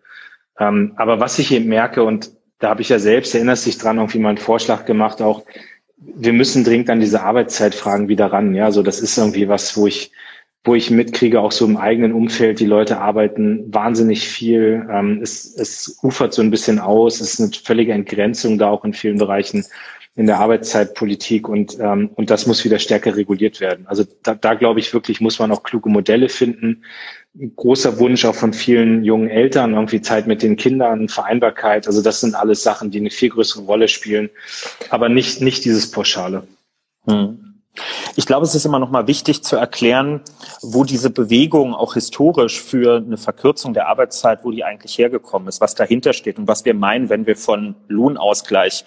Ähm, 0.62 0.94
aber 0.96 1.20
was 1.20 1.40
ich 1.40 1.52
eben 1.52 1.70
merke, 1.70 2.04
und 2.04 2.32
da 2.60 2.70
habe 2.70 2.82
ich 2.82 2.90
ja 2.90 3.00
selbst, 3.00 3.34
erinnerst 3.34 3.66
dich 3.66 3.80
dran, 3.80 3.98
irgendwie 3.98 4.20
mal 4.20 4.30
einen 4.30 4.38
Vorschlag 4.38 4.86
gemacht, 4.86 5.22
auch 5.22 5.44
wir 5.98 6.34
müssen 6.34 6.64
dringend 6.64 6.90
an 6.90 7.00
diese 7.00 7.24
Arbeitszeitfragen 7.24 8.08
wieder 8.08 8.28
ran. 8.32 8.54
Ja, 8.54 8.72
so 8.72 8.84
das 8.84 9.00
ist 9.00 9.18
irgendwie 9.18 9.50
was, 9.50 9.76
wo 9.76 9.88
ich, 9.88 10.12
wo 10.64 10.76
ich 10.76 10.92
mitkriege, 10.92 11.42
auch 11.42 11.52
so 11.52 11.66
im 11.66 11.78
eigenen 11.78 12.14
Umfeld, 12.14 12.60
die 12.60 12.66
Leute 12.66 13.00
arbeiten 13.00 13.74
wahnsinnig 13.74 14.28
viel. 14.28 14.88
Ähm, 14.92 15.20
es, 15.22 15.56
es 15.56 15.98
ufert 16.04 16.34
so 16.34 16.42
ein 16.42 16.52
bisschen 16.52 16.80
aus, 16.80 17.20
es 17.20 17.34
ist 17.34 17.42
eine 17.42 17.52
völlige 17.52 17.94
Entgrenzung 17.94 18.58
da 18.58 18.70
auch 18.70 18.86
in 18.86 18.94
vielen 18.94 19.18
Bereichen 19.18 19.66
in 20.16 20.28
der 20.28 20.40
Arbeitszeitpolitik 20.40 21.48
und, 21.48 21.80
ähm, 21.80 22.10
und 22.16 22.30
das 22.30 22.46
muss 22.46 22.66
wieder 22.66 22.80
stärker 22.80 23.16
reguliert 23.16 23.62
werden. 23.62 23.88
Also 23.88 24.04
da, 24.24 24.36
da 24.36 24.56
glaube 24.56 24.82
ich 24.82 24.94
wirklich, 24.94 25.22
muss 25.22 25.40
man 25.40 25.52
auch 25.52 25.64
kluge 25.64 25.90
Modelle 25.90 26.28
finden. 26.28 26.84
Ein 27.40 27.56
großer 27.56 27.98
Wunsch 27.98 28.26
auch 28.26 28.36
von 28.36 28.52
vielen 28.52 29.06
jungen 29.06 29.30
Eltern, 29.30 29.74
irgendwie 29.74 30.02
Zeit 30.02 30.28
mit 30.28 30.44
den 30.44 30.58
Kindern, 30.58 31.08
Vereinbarkeit. 31.08 31.88
Also 31.88 32.02
das 32.02 32.20
sind 32.20 32.36
alles 32.36 32.62
Sachen, 32.62 32.92
die 32.92 33.00
eine 33.00 33.10
viel 33.10 33.30
größere 33.30 33.64
Rolle 33.64 33.88
spielen, 33.88 34.30
aber 34.90 35.08
nicht, 35.08 35.42
nicht 35.42 35.64
dieses 35.64 35.90
Pauschale. 35.90 36.44
Hm. 37.08 37.41
Ich 38.16 38.26
glaube, 38.26 38.46
es 38.46 38.54
ist 38.54 38.66
immer 38.66 38.80
noch 38.80 38.92
mal 38.92 39.08
wichtig 39.08 39.44
zu 39.44 39.56
erklären, 39.56 40.22
wo 40.62 40.84
diese 40.84 41.10
Bewegung 41.10 41.74
auch 41.74 41.94
historisch 41.94 42.62
für 42.62 42.98
eine 42.98 43.18
Verkürzung 43.18 43.74
der 43.74 43.88
Arbeitszeit, 43.88 44.44
wo 44.44 44.52
die 44.52 44.64
eigentlich 44.64 44.98
hergekommen 44.98 45.48
ist, 45.48 45.62
was 45.62 45.76
dahinter 45.76 46.14
steht 46.14 46.38
und 46.38 46.48
was 46.48 46.66
wir 46.66 46.74
meinen, 46.74 47.10
wenn 47.10 47.26
wir 47.26 47.38
von 47.38 47.76
Lohnausgleich 47.88 48.84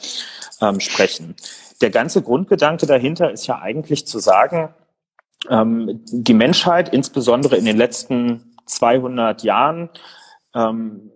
ähm, 0.60 0.80
sprechen. 0.80 1.34
Der 1.80 1.90
ganze 1.90 2.22
Grundgedanke 2.22 2.86
dahinter 2.86 3.30
ist 3.30 3.46
ja 3.46 3.60
eigentlich 3.60 4.06
zu 4.06 4.18
sagen, 4.18 4.74
ähm, 5.48 6.02
die 6.06 6.34
Menschheit, 6.34 6.92
insbesondere 6.92 7.56
in 7.56 7.64
den 7.64 7.76
letzten 7.76 8.54
200 8.66 9.42
Jahren, 9.42 9.90
ähm, 10.54 11.10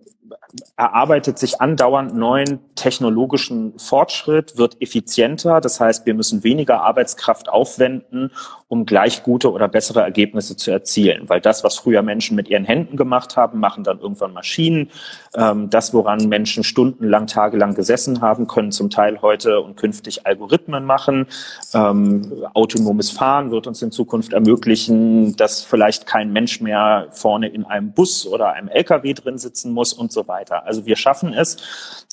erarbeitet 0.75 1.37
sich 1.37 1.61
andauernd 1.61 2.15
neuen 2.15 2.59
technologischen 2.75 3.77
Fortschritt, 3.77 4.57
wird 4.57 4.81
effizienter. 4.81 5.61
Das 5.61 5.79
heißt, 5.79 6.05
wir 6.05 6.13
müssen 6.13 6.43
weniger 6.43 6.81
Arbeitskraft 6.81 7.49
aufwenden, 7.49 8.31
um 8.67 8.85
gleich 8.85 9.23
gute 9.23 9.51
oder 9.51 9.67
bessere 9.67 10.01
Ergebnisse 10.01 10.55
zu 10.55 10.71
erzielen. 10.71 11.27
Weil 11.27 11.41
das, 11.41 11.63
was 11.63 11.77
früher 11.77 12.01
Menschen 12.01 12.35
mit 12.35 12.47
ihren 12.47 12.65
Händen 12.65 12.97
gemacht 12.97 13.35
haben, 13.35 13.59
machen 13.59 13.83
dann 13.83 13.99
irgendwann 13.99 14.33
Maschinen. 14.33 14.89
Ähm, 15.35 15.69
das, 15.69 15.93
woran 15.93 16.29
Menschen 16.29 16.63
stundenlang, 16.63 17.27
tagelang 17.27 17.73
gesessen 17.73 18.21
haben, 18.21 18.47
können 18.47 18.71
zum 18.71 18.89
Teil 18.89 19.21
heute 19.21 19.59
und 19.61 19.75
künftig 19.75 20.25
Algorithmen 20.25 20.85
machen. 20.85 21.27
Ähm, 21.73 22.31
autonomes 22.53 23.11
Fahren 23.11 23.51
wird 23.51 23.67
uns 23.67 23.81
in 23.81 23.91
Zukunft 23.91 24.33
ermöglichen, 24.33 25.35
dass 25.35 25.63
vielleicht 25.63 26.05
kein 26.05 26.31
Mensch 26.31 26.61
mehr 26.61 27.07
vorne 27.11 27.47
in 27.49 27.65
einem 27.65 27.91
Bus 27.91 28.27
oder 28.27 28.53
einem 28.53 28.69
LKW 28.69 29.13
drin 29.13 29.37
sitzen 29.37 29.73
muss 29.73 29.93
und 29.93 30.11
so 30.11 30.18
weiter. 30.27 30.65
Also 30.65 30.85
wir 30.85 30.95
schaffen 30.95 31.33
es 31.33 31.57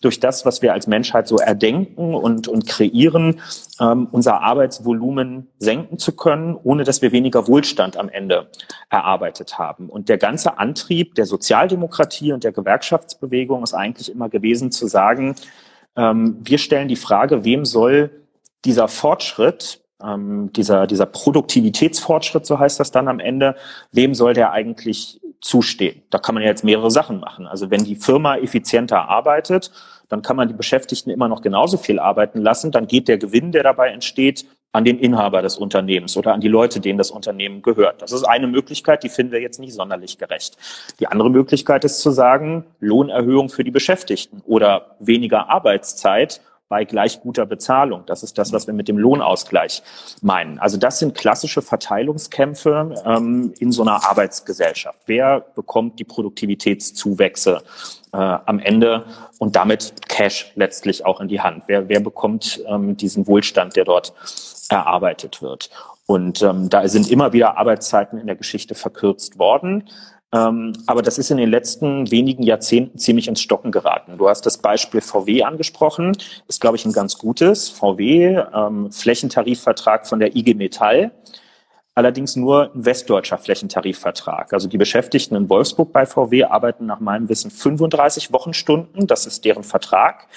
durch 0.02 0.20
das, 0.20 0.44
was 0.44 0.62
wir 0.62 0.72
als 0.72 0.86
Menschheit 0.86 1.26
so 1.26 1.36
erdenken 1.36 2.14
und, 2.14 2.48
und 2.48 2.66
kreieren, 2.66 3.40
ähm, 3.80 4.08
unser 4.12 4.42
Arbeitsvolumen 4.42 5.48
senken 5.58 5.98
zu 5.98 6.12
können, 6.12 6.56
ohne 6.62 6.84
dass 6.84 7.02
wir 7.02 7.12
weniger 7.12 7.48
Wohlstand 7.48 7.96
am 7.96 8.08
Ende 8.08 8.50
erarbeitet 8.90 9.58
haben. 9.58 9.88
Und 9.88 10.08
der 10.08 10.18
ganze 10.18 10.58
Antrieb 10.58 11.14
der 11.14 11.26
Sozialdemokratie 11.26 12.32
und 12.32 12.44
der 12.44 12.52
Gewerkschaftsbewegung 12.52 13.62
ist 13.62 13.74
eigentlich 13.74 14.10
immer 14.10 14.28
gewesen 14.28 14.70
zu 14.70 14.86
sagen, 14.86 15.34
ähm, 15.96 16.36
wir 16.42 16.58
stellen 16.58 16.88
die 16.88 16.96
Frage, 16.96 17.44
wem 17.44 17.64
soll 17.64 18.10
dieser 18.64 18.88
Fortschritt, 18.88 19.80
ähm, 20.02 20.52
dieser, 20.52 20.86
dieser 20.86 21.06
Produktivitätsfortschritt, 21.06 22.44
so 22.44 22.58
heißt 22.58 22.78
das 22.78 22.90
dann 22.90 23.08
am 23.08 23.18
Ende, 23.18 23.56
wem 23.92 24.14
soll 24.14 24.34
der 24.34 24.52
eigentlich 24.52 25.20
zustehen? 25.46 26.02
Da 26.10 26.18
kann 26.18 26.34
man 26.34 26.42
ja 26.42 26.50
jetzt 26.50 26.64
mehrere 26.64 26.90
Sachen 26.90 27.20
machen. 27.20 27.46
Also 27.46 27.70
wenn 27.70 27.84
die 27.84 27.96
Firma 27.96 28.36
effizienter 28.36 29.08
arbeitet, 29.08 29.70
dann 30.08 30.22
kann 30.22 30.36
man 30.36 30.48
die 30.48 30.54
Beschäftigten 30.54 31.10
immer 31.10 31.28
noch 31.28 31.42
genauso 31.42 31.76
viel 31.76 31.98
arbeiten 31.98 32.40
lassen. 32.40 32.70
Dann 32.72 32.86
geht 32.86 33.08
der 33.08 33.18
Gewinn, 33.18 33.52
der 33.52 33.62
dabei 33.62 33.88
entsteht, 33.88 34.46
an 34.72 34.84
den 34.84 34.98
Inhaber 34.98 35.40
des 35.40 35.56
Unternehmens 35.56 36.16
oder 36.18 36.34
an 36.34 36.40
die 36.40 36.48
Leute, 36.48 36.80
denen 36.80 36.98
das 36.98 37.10
Unternehmen 37.10 37.62
gehört. 37.62 38.02
Das 38.02 38.12
ist 38.12 38.24
eine 38.24 38.46
Möglichkeit, 38.46 39.02
die 39.02 39.08
finden 39.08 39.32
wir 39.32 39.40
jetzt 39.40 39.58
nicht 39.58 39.72
sonderlich 39.72 40.18
gerecht. 40.18 40.58
Die 41.00 41.06
andere 41.06 41.30
Möglichkeit 41.30 41.84
ist 41.84 42.00
zu 42.00 42.10
sagen, 42.10 42.64
Lohnerhöhung 42.78 43.48
für 43.48 43.64
die 43.64 43.70
Beschäftigten 43.70 44.42
oder 44.44 44.96
weniger 44.98 45.48
Arbeitszeit 45.48 46.42
bei 46.68 46.84
gleich 46.84 47.20
guter 47.20 47.46
Bezahlung. 47.46 48.02
Das 48.06 48.22
ist 48.22 48.38
das, 48.38 48.52
was 48.52 48.66
wir 48.66 48.74
mit 48.74 48.88
dem 48.88 48.98
Lohnausgleich 48.98 49.82
meinen. 50.20 50.58
Also 50.58 50.76
das 50.76 50.98
sind 50.98 51.14
klassische 51.14 51.62
Verteilungskämpfe 51.62 53.02
ähm, 53.04 53.54
in 53.58 53.70
so 53.70 53.82
einer 53.82 54.08
Arbeitsgesellschaft. 54.08 55.00
Wer 55.06 55.40
bekommt 55.54 55.98
die 56.00 56.04
Produktivitätszuwächse 56.04 57.62
äh, 58.12 58.16
am 58.16 58.58
Ende 58.58 59.04
und 59.38 59.54
damit 59.54 60.08
Cash 60.08 60.52
letztlich 60.56 61.06
auch 61.06 61.20
in 61.20 61.28
die 61.28 61.40
Hand? 61.40 61.64
Wer, 61.66 61.88
wer 61.88 62.00
bekommt 62.00 62.62
ähm, 62.66 62.96
diesen 62.96 63.26
Wohlstand, 63.26 63.76
der 63.76 63.84
dort 63.84 64.12
erarbeitet 64.68 65.42
wird? 65.42 65.70
Und 66.06 66.40
ähm, 66.42 66.68
da 66.68 66.86
sind 66.88 67.10
immer 67.10 67.32
wieder 67.32 67.58
Arbeitszeiten 67.58 68.18
in 68.18 68.26
der 68.26 68.36
Geschichte 68.36 68.74
verkürzt 68.74 69.38
worden. 69.38 69.84
Ähm, 70.36 70.72
aber 70.86 71.02
das 71.02 71.18
ist 71.18 71.30
in 71.30 71.38
den 71.38 71.50
letzten 71.50 72.10
wenigen 72.10 72.42
Jahrzehnten 72.42 72.98
ziemlich 72.98 73.28
ins 73.28 73.40
Stocken 73.40 73.72
geraten. 73.72 74.18
Du 74.18 74.28
hast 74.28 74.44
das 74.44 74.58
Beispiel 74.58 75.00
VW 75.00 75.42
angesprochen, 75.44 76.16
ist, 76.48 76.60
glaube 76.60 76.76
ich, 76.76 76.84
ein 76.84 76.92
ganz 76.92 77.16
gutes. 77.16 77.70
VW, 77.70 78.42
ähm, 78.54 78.92
Flächentarifvertrag 78.92 80.06
von 80.06 80.18
der 80.18 80.36
IG 80.36 80.54
Metall, 80.54 81.12
allerdings 81.94 82.36
nur 82.36 82.72
ein 82.74 82.84
westdeutscher 82.84 83.38
Flächentarifvertrag. 83.38 84.52
Also 84.52 84.68
die 84.68 84.78
Beschäftigten 84.78 85.36
in 85.36 85.48
Wolfsburg 85.48 85.92
bei 85.92 86.04
VW 86.04 86.44
arbeiten 86.44 86.86
nach 86.86 87.00
meinem 87.00 87.28
Wissen 87.28 87.50
35 87.50 88.32
Wochenstunden, 88.32 89.06
das 89.06 89.26
ist 89.26 89.44
deren 89.44 89.62
Vertrag. 89.62 90.28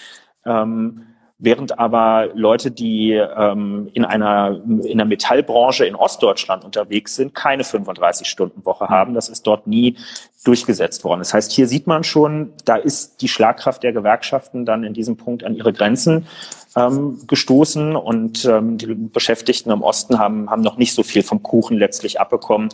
Ähm, 0.46 1.08
während 1.40 1.80
aber 1.80 2.30
Leute, 2.36 2.70
die 2.70 3.14
ähm, 3.14 3.90
in 3.94 4.04
einer 4.06 4.60
in 4.66 4.98
der 4.98 5.06
Metallbranche 5.06 5.86
in 5.86 5.96
Ostdeutschland 5.96 6.66
unterwegs 6.66 7.16
sind, 7.16 7.34
keine 7.34 7.64
35-Stunden-Woche 7.64 8.86
mhm. 8.86 8.90
haben. 8.90 9.14
Das 9.14 9.30
ist 9.30 9.48
dort 9.48 9.66
nie 9.66 9.96
durchgesetzt 10.44 11.04
worden. 11.04 11.20
Das 11.20 11.34
heißt, 11.34 11.52
hier 11.52 11.68
sieht 11.68 11.88
man 11.88 12.04
schon, 12.04 12.54
da 12.66 12.76
ist 12.76 13.22
die 13.22 13.28
Schlagkraft 13.28 13.84
der 13.84 13.94
Gewerkschaften 13.94 14.66
dann 14.66 14.84
in 14.84 14.94
diesem 14.94 15.18
Punkt 15.18 15.44
an 15.44 15.56
ihre 15.56 15.74
Grenzen 15.74 16.28
ähm, 16.76 17.20
gestoßen 17.28 17.96
und 17.96 18.46
ähm, 18.46 18.78
die 18.78 18.94
Beschäftigten 18.94 19.72
im 19.72 19.82
Osten 19.82 20.20
haben, 20.20 20.50
haben 20.50 20.62
noch 20.62 20.78
nicht 20.78 20.94
so 20.94 21.04
viel 21.04 21.24
vom 21.24 21.42
Kuchen 21.42 21.78
letztlich 21.78 22.20
abbekommen 22.20 22.70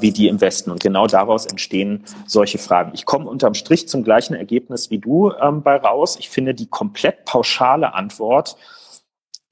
wie 0.00 0.12
die 0.12 0.28
im 0.28 0.40
Westen. 0.40 0.70
Und 0.70 0.82
genau 0.82 1.06
daraus 1.06 1.46
entstehen 1.46 2.04
solche 2.26 2.58
Fragen. 2.58 2.92
Ich 2.94 3.04
komme 3.06 3.28
unterm 3.28 3.54
Strich 3.54 3.88
zum 3.88 4.04
gleichen 4.04 4.34
Ergebnis 4.34 4.90
wie 4.90 4.98
du 4.98 5.32
ähm, 5.32 5.62
bei 5.62 5.76
raus. 5.76 6.16
Ich 6.18 6.28
finde 6.28 6.54
die 6.54 6.66
komplett 6.66 7.24
pauschale 7.24 7.94
Antwort 7.94 8.56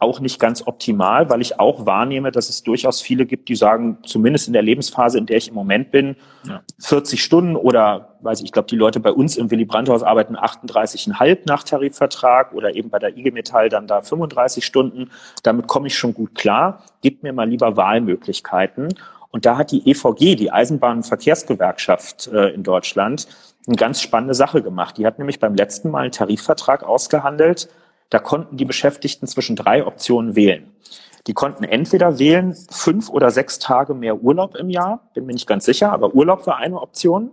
auch 0.01 0.21
nicht 0.21 0.39
ganz 0.39 0.65
optimal, 0.65 1.29
weil 1.29 1.41
ich 1.41 1.59
auch 1.59 1.85
wahrnehme, 1.85 2.31
dass 2.31 2.49
es 2.49 2.63
durchaus 2.63 3.01
viele 3.01 3.27
gibt, 3.27 3.49
die 3.49 3.57
sagen, 3.57 3.99
zumindest 4.05 4.47
in 4.47 4.53
der 4.53 4.63
Lebensphase, 4.63 5.19
in 5.19 5.27
der 5.27 5.39
ich 5.39 5.49
im 5.49 5.55
Moment 5.55 5.91
bin, 5.91 6.15
ja. 6.47 6.63
40 6.79 7.23
Stunden 7.23 7.57
oder, 7.57 8.17
weiß 8.21 8.39
ich, 8.39 8.47
ich 8.47 8.53
glaube, 8.53 8.69
die 8.69 8.77
Leute 8.77 9.01
bei 9.01 9.11
uns 9.11 9.37
im 9.37 9.51
Willy 9.51 9.65
Brandt-Haus 9.65 10.05
arbeiten 10.05 10.37
38,5 10.37 11.41
nach 11.47 11.65
Tarifvertrag 11.65 12.55
oder 12.55 12.77
eben 12.77 12.91
bei 12.91 13.01
der 13.01 13.17
IG 13.17 13.33
Metall 13.33 13.69
dann 13.69 13.89
da 13.89 14.01
35 14.01 14.65
Stunden. 14.65 15.11
Damit 15.43 15.67
komme 15.67 15.89
ich 15.89 15.99
schon 15.99 16.15
gut 16.15 16.37
klar. 16.37 16.85
Gib 17.03 17.25
mir 17.25 17.33
mal 17.33 17.49
lieber 17.49 17.77
Wahlmöglichkeiten. 17.77 18.95
Und 19.31 19.47
da 19.47 19.57
hat 19.57 19.71
die 19.71 19.89
EVG, 19.89 20.37
die 20.37 20.51
Eisenbahnverkehrsgewerkschaft 20.51 22.29
äh, 22.29 22.49
in 22.51 22.63
Deutschland, 22.63 23.29
eine 23.67 23.77
ganz 23.77 24.01
spannende 24.01 24.35
Sache 24.35 24.63
gemacht. 24.63 24.97
Die 24.97 25.07
hat 25.07 25.19
nämlich 25.19 25.41
beim 25.41 25.55
letzten 25.55 25.91
Mal 25.91 26.05
einen 26.05 26.13
Tarifvertrag 26.13 26.83
ausgehandelt, 26.83 27.69
da 28.11 28.19
konnten 28.19 28.57
die 28.57 28.65
Beschäftigten 28.65 29.27
zwischen 29.27 29.55
drei 29.55 29.87
Optionen 29.87 30.35
wählen. 30.35 30.73
Die 31.27 31.35
konnten 31.35 31.65
entweder 31.65 32.19
wählen 32.19 32.57
fünf 32.71 33.11
oder 33.11 33.31
sechs 33.31 33.59
Tage 33.59 33.93
mehr 33.93 34.23
Urlaub 34.23 34.57
im 34.57 34.71
Jahr, 34.71 35.11
bin 35.13 35.27
mir 35.27 35.35
nicht 35.35 35.47
ganz 35.47 35.67
sicher, 35.67 35.93
aber 35.93 36.15
Urlaub 36.15 36.47
war 36.47 36.57
eine 36.57 36.81
Option. 36.81 37.33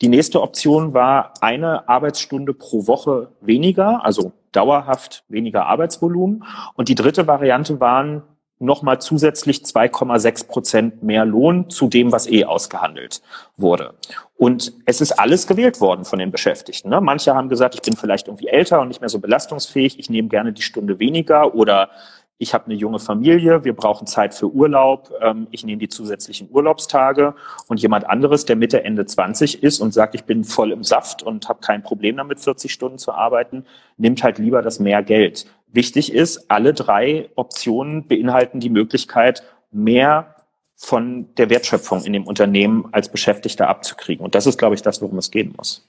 Die 0.00 0.08
nächste 0.08 0.40
Option 0.40 0.94
war 0.94 1.34
eine 1.42 1.88
Arbeitsstunde 1.88 2.54
pro 2.54 2.86
Woche 2.86 3.28
weniger, 3.42 4.02
also 4.02 4.32
dauerhaft 4.52 5.24
weniger 5.28 5.66
Arbeitsvolumen. 5.66 6.44
Und 6.74 6.88
die 6.88 6.94
dritte 6.94 7.26
Variante 7.26 7.80
waren 7.80 8.22
nochmal 8.58 9.00
zusätzlich 9.00 9.58
2,6 9.58 10.46
Prozent 10.46 11.02
mehr 11.02 11.24
Lohn 11.24 11.68
zu 11.70 11.88
dem, 11.88 12.12
was 12.12 12.26
eh 12.28 12.44
ausgehandelt 12.44 13.22
wurde. 13.56 13.94
Und 14.36 14.72
es 14.86 15.00
ist 15.00 15.12
alles 15.12 15.46
gewählt 15.46 15.80
worden 15.80 16.04
von 16.04 16.18
den 16.18 16.30
Beschäftigten. 16.30 16.88
Ne? 16.88 17.00
Manche 17.00 17.34
haben 17.34 17.48
gesagt, 17.48 17.74
ich 17.74 17.82
bin 17.82 17.96
vielleicht 17.96 18.28
irgendwie 18.28 18.48
älter 18.48 18.80
und 18.80 18.88
nicht 18.88 19.00
mehr 19.00 19.08
so 19.08 19.18
belastungsfähig, 19.18 19.98
ich 19.98 20.10
nehme 20.10 20.28
gerne 20.28 20.52
die 20.52 20.62
Stunde 20.62 20.98
weniger 20.98 21.54
oder 21.54 21.90
ich 22.38 22.52
habe 22.52 22.66
eine 22.66 22.74
junge 22.74 22.98
Familie, 22.98 23.64
wir 23.64 23.74
brauchen 23.74 24.06
Zeit 24.06 24.34
für 24.34 24.52
Urlaub, 24.52 25.12
ähm, 25.20 25.46
ich 25.52 25.64
nehme 25.64 25.78
die 25.78 25.88
zusätzlichen 25.88 26.48
Urlaubstage 26.50 27.34
und 27.68 27.80
jemand 27.80 28.06
anderes, 28.06 28.44
der 28.44 28.56
Mitte, 28.56 28.82
Ende 28.82 29.06
20 29.06 29.62
ist 29.62 29.80
und 29.80 29.94
sagt, 29.94 30.14
ich 30.14 30.24
bin 30.24 30.42
voll 30.42 30.72
im 30.72 30.82
Saft 30.82 31.22
und 31.22 31.48
habe 31.48 31.60
kein 31.60 31.82
Problem 31.82 32.16
damit, 32.16 32.40
40 32.40 32.72
Stunden 32.72 32.98
zu 32.98 33.12
arbeiten, 33.12 33.64
nimmt 33.96 34.22
halt 34.24 34.38
lieber 34.38 34.62
das 34.62 34.80
mehr 34.80 35.02
Geld. 35.02 35.46
Wichtig 35.74 36.12
ist, 36.12 36.50
alle 36.50 36.72
drei 36.72 37.30
Optionen 37.34 38.06
beinhalten 38.06 38.60
die 38.60 38.70
Möglichkeit, 38.70 39.42
mehr 39.72 40.36
von 40.76 41.34
der 41.36 41.50
Wertschöpfung 41.50 42.04
in 42.04 42.12
dem 42.12 42.26
Unternehmen 42.26 42.86
als 42.92 43.08
Beschäftigter 43.08 43.68
abzukriegen. 43.68 44.24
Und 44.24 44.36
das 44.36 44.46
ist, 44.46 44.56
glaube 44.56 44.76
ich, 44.76 44.82
das, 44.82 45.02
worum 45.02 45.18
es 45.18 45.32
gehen 45.32 45.52
muss. 45.56 45.86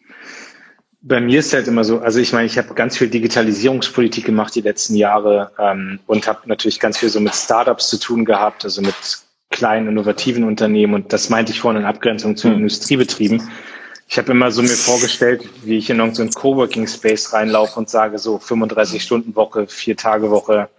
Bei 1.02 1.22
mir 1.22 1.40
ist 1.40 1.54
halt 1.54 1.68
immer 1.68 1.84
so, 1.84 2.00
also 2.00 2.20
ich 2.20 2.34
meine, 2.34 2.48
ich 2.48 2.58
habe 2.58 2.74
ganz 2.74 2.98
viel 2.98 3.10
Digitalisierungspolitik 3.10 4.26
gemacht 4.26 4.56
die 4.56 4.62
letzten 4.62 4.96
Jahre 4.96 5.52
ähm, 5.60 6.00
und 6.08 6.28
habe 6.28 6.40
natürlich 6.46 6.80
ganz 6.80 6.98
viel 6.98 7.10
so 7.10 7.20
mit 7.20 7.36
Startups 7.36 7.90
zu 7.90 8.00
tun 8.00 8.26
gehabt, 8.26 8.64
also 8.64 8.82
mit 8.82 8.96
kleinen 9.52 9.88
innovativen 9.88 10.44
Unternehmen 10.44 10.96
und 10.96 11.14
das 11.14 11.30
meinte 11.30 11.52
ich 11.52 11.60
vorhin 11.60 11.82
in 11.82 11.88
Abgrenzung 11.88 12.36
zu 12.36 12.48
mhm. 12.48 12.56
Industriebetrieben. 12.56 13.50
Ich 14.08 14.18
habe 14.18 14.32
immer 14.32 14.52
so 14.52 14.62
mir 14.62 14.70
vorgestellt, 14.70 15.48
wie 15.64 15.78
ich 15.78 15.90
in 15.90 15.98
irgendeinen 15.98 16.32
Coworking 16.32 16.88
Space 16.88 17.34
reinlaufe 17.34 17.80
und 17.80 17.90
sage 17.90 18.20
so 18.20 18.38
35 18.38 19.02
Stunden 19.02 19.36
Woche, 19.36 19.68
vier 19.68 19.98
Tage 19.98 20.30
Woche, 20.30 20.70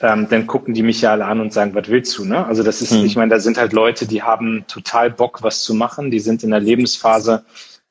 ähm, 0.00 0.28
dann 0.28 0.46
gucken 0.46 0.74
die 0.74 0.82
mich 0.82 1.00
ja 1.00 1.12
alle 1.12 1.24
an 1.24 1.40
und 1.40 1.52
sagen, 1.52 1.74
was 1.74 1.88
willst 1.88 2.16
du? 2.18 2.24
Ne? 2.24 2.44
Also 2.44 2.62
das 2.62 2.82
ist, 2.82 2.92
mhm. 2.92 3.04
ich 3.04 3.16
meine, 3.16 3.30
da 3.30 3.40
sind 3.40 3.56
halt 3.56 3.72
Leute, 3.72 4.06
die 4.06 4.22
haben 4.22 4.64
total 4.68 5.10
Bock, 5.10 5.42
was 5.42 5.62
zu 5.62 5.74
machen, 5.74 6.10
die 6.10 6.20
sind 6.20 6.42
in 6.42 6.50
der 6.50 6.60
Lebensphase, 6.60 7.44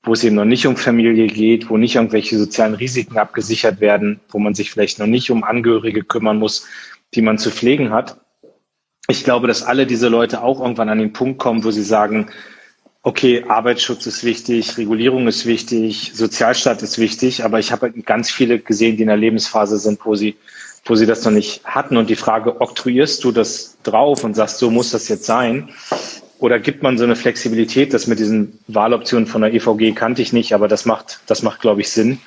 wo 0.03 0.13
es 0.13 0.23
eben 0.23 0.35
noch 0.35 0.45
nicht 0.45 0.65
um 0.67 0.75
Familie 0.75 1.27
geht, 1.27 1.69
wo 1.69 1.77
nicht 1.77 1.95
irgendwelche 1.95 2.37
sozialen 2.37 2.73
Risiken 2.73 3.17
abgesichert 3.17 3.79
werden, 3.79 4.19
wo 4.29 4.39
man 4.39 4.55
sich 4.55 4.71
vielleicht 4.71 4.99
noch 4.99 5.07
nicht 5.07 5.31
um 5.31 5.43
Angehörige 5.43 6.03
kümmern 6.03 6.37
muss, 6.37 6.65
die 7.13 7.21
man 7.21 7.37
zu 7.37 7.51
pflegen 7.51 7.91
hat. 7.91 8.19
Ich 9.07 9.23
glaube, 9.23 9.47
dass 9.47 9.63
alle 9.63 9.85
diese 9.85 10.07
Leute 10.07 10.41
auch 10.41 10.59
irgendwann 10.59 10.89
an 10.89 10.99
den 10.99 11.13
Punkt 11.13 11.39
kommen, 11.39 11.63
wo 11.63 11.71
sie 11.71 11.83
sagen, 11.83 12.29
okay, 13.03 13.43
Arbeitsschutz 13.47 14.05
ist 14.05 14.23
wichtig, 14.23 14.77
Regulierung 14.77 15.27
ist 15.27 15.45
wichtig, 15.45 16.11
Sozialstaat 16.13 16.83
ist 16.83 16.99
wichtig, 16.99 17.43
aber 17.43 17.59
ich 17.59 17.71
habe 17.71 17.91
ganz 17.91 18.29
viele 18.29 18.59
gesehen, 18.59 18.95
die 18.95 19.03
in 19.03 19.07
der 19.07 19.17
Lebensphase 19.17 19.77
sind, 19.77 19.99
wo 20.05 20.15
sie, 20.15 20.35
wo 20.85 20.95
sie 20.95 21.05
das 21.05 21.25
noch 21.25 21.31
nicht 21.31 21.63
hatten. 21.65 21.97
Und 21.97 22.09
die 22.09 22.15
Frage, 22.15 22.61
oktroyierst 22.61 23.23
du 23.23 23.31
das 23.31 23.77
drauf 23.83 24.23
und 24.23 24.35
sagst, 24.35 24.59
so 24.59 24.69
muss 24.69 24.91
das 24.91 25.07
jetzt 25.09 25.25
sein? 25.25 25.69
Oder 26.37 26.59
gibt 26.59 26.81
man 26.81 26.97
so 26.97 27.03
eine 27.03 27.15
Flexibilität, 27.15 27.93
das 27.93 28.07
mit 28.07 28.19
diesen 28.19 28.59
Wahloptionen 28.67 29.27
von 29.27 29.41
der 29.41 29.53
EVG 29.53 29.93
kannte 29.93 30.21
ich 30.21 30.33
nicht, 30.33 30.53
aber 30.53 30.67
das 30.67 30.85
macht, 30.85 31.21
das 31.27 31.43
macht, 31.43 31.61
glaube 31.61 31.81
ich, 31.81 31.91
Sinn, 31.91 32.19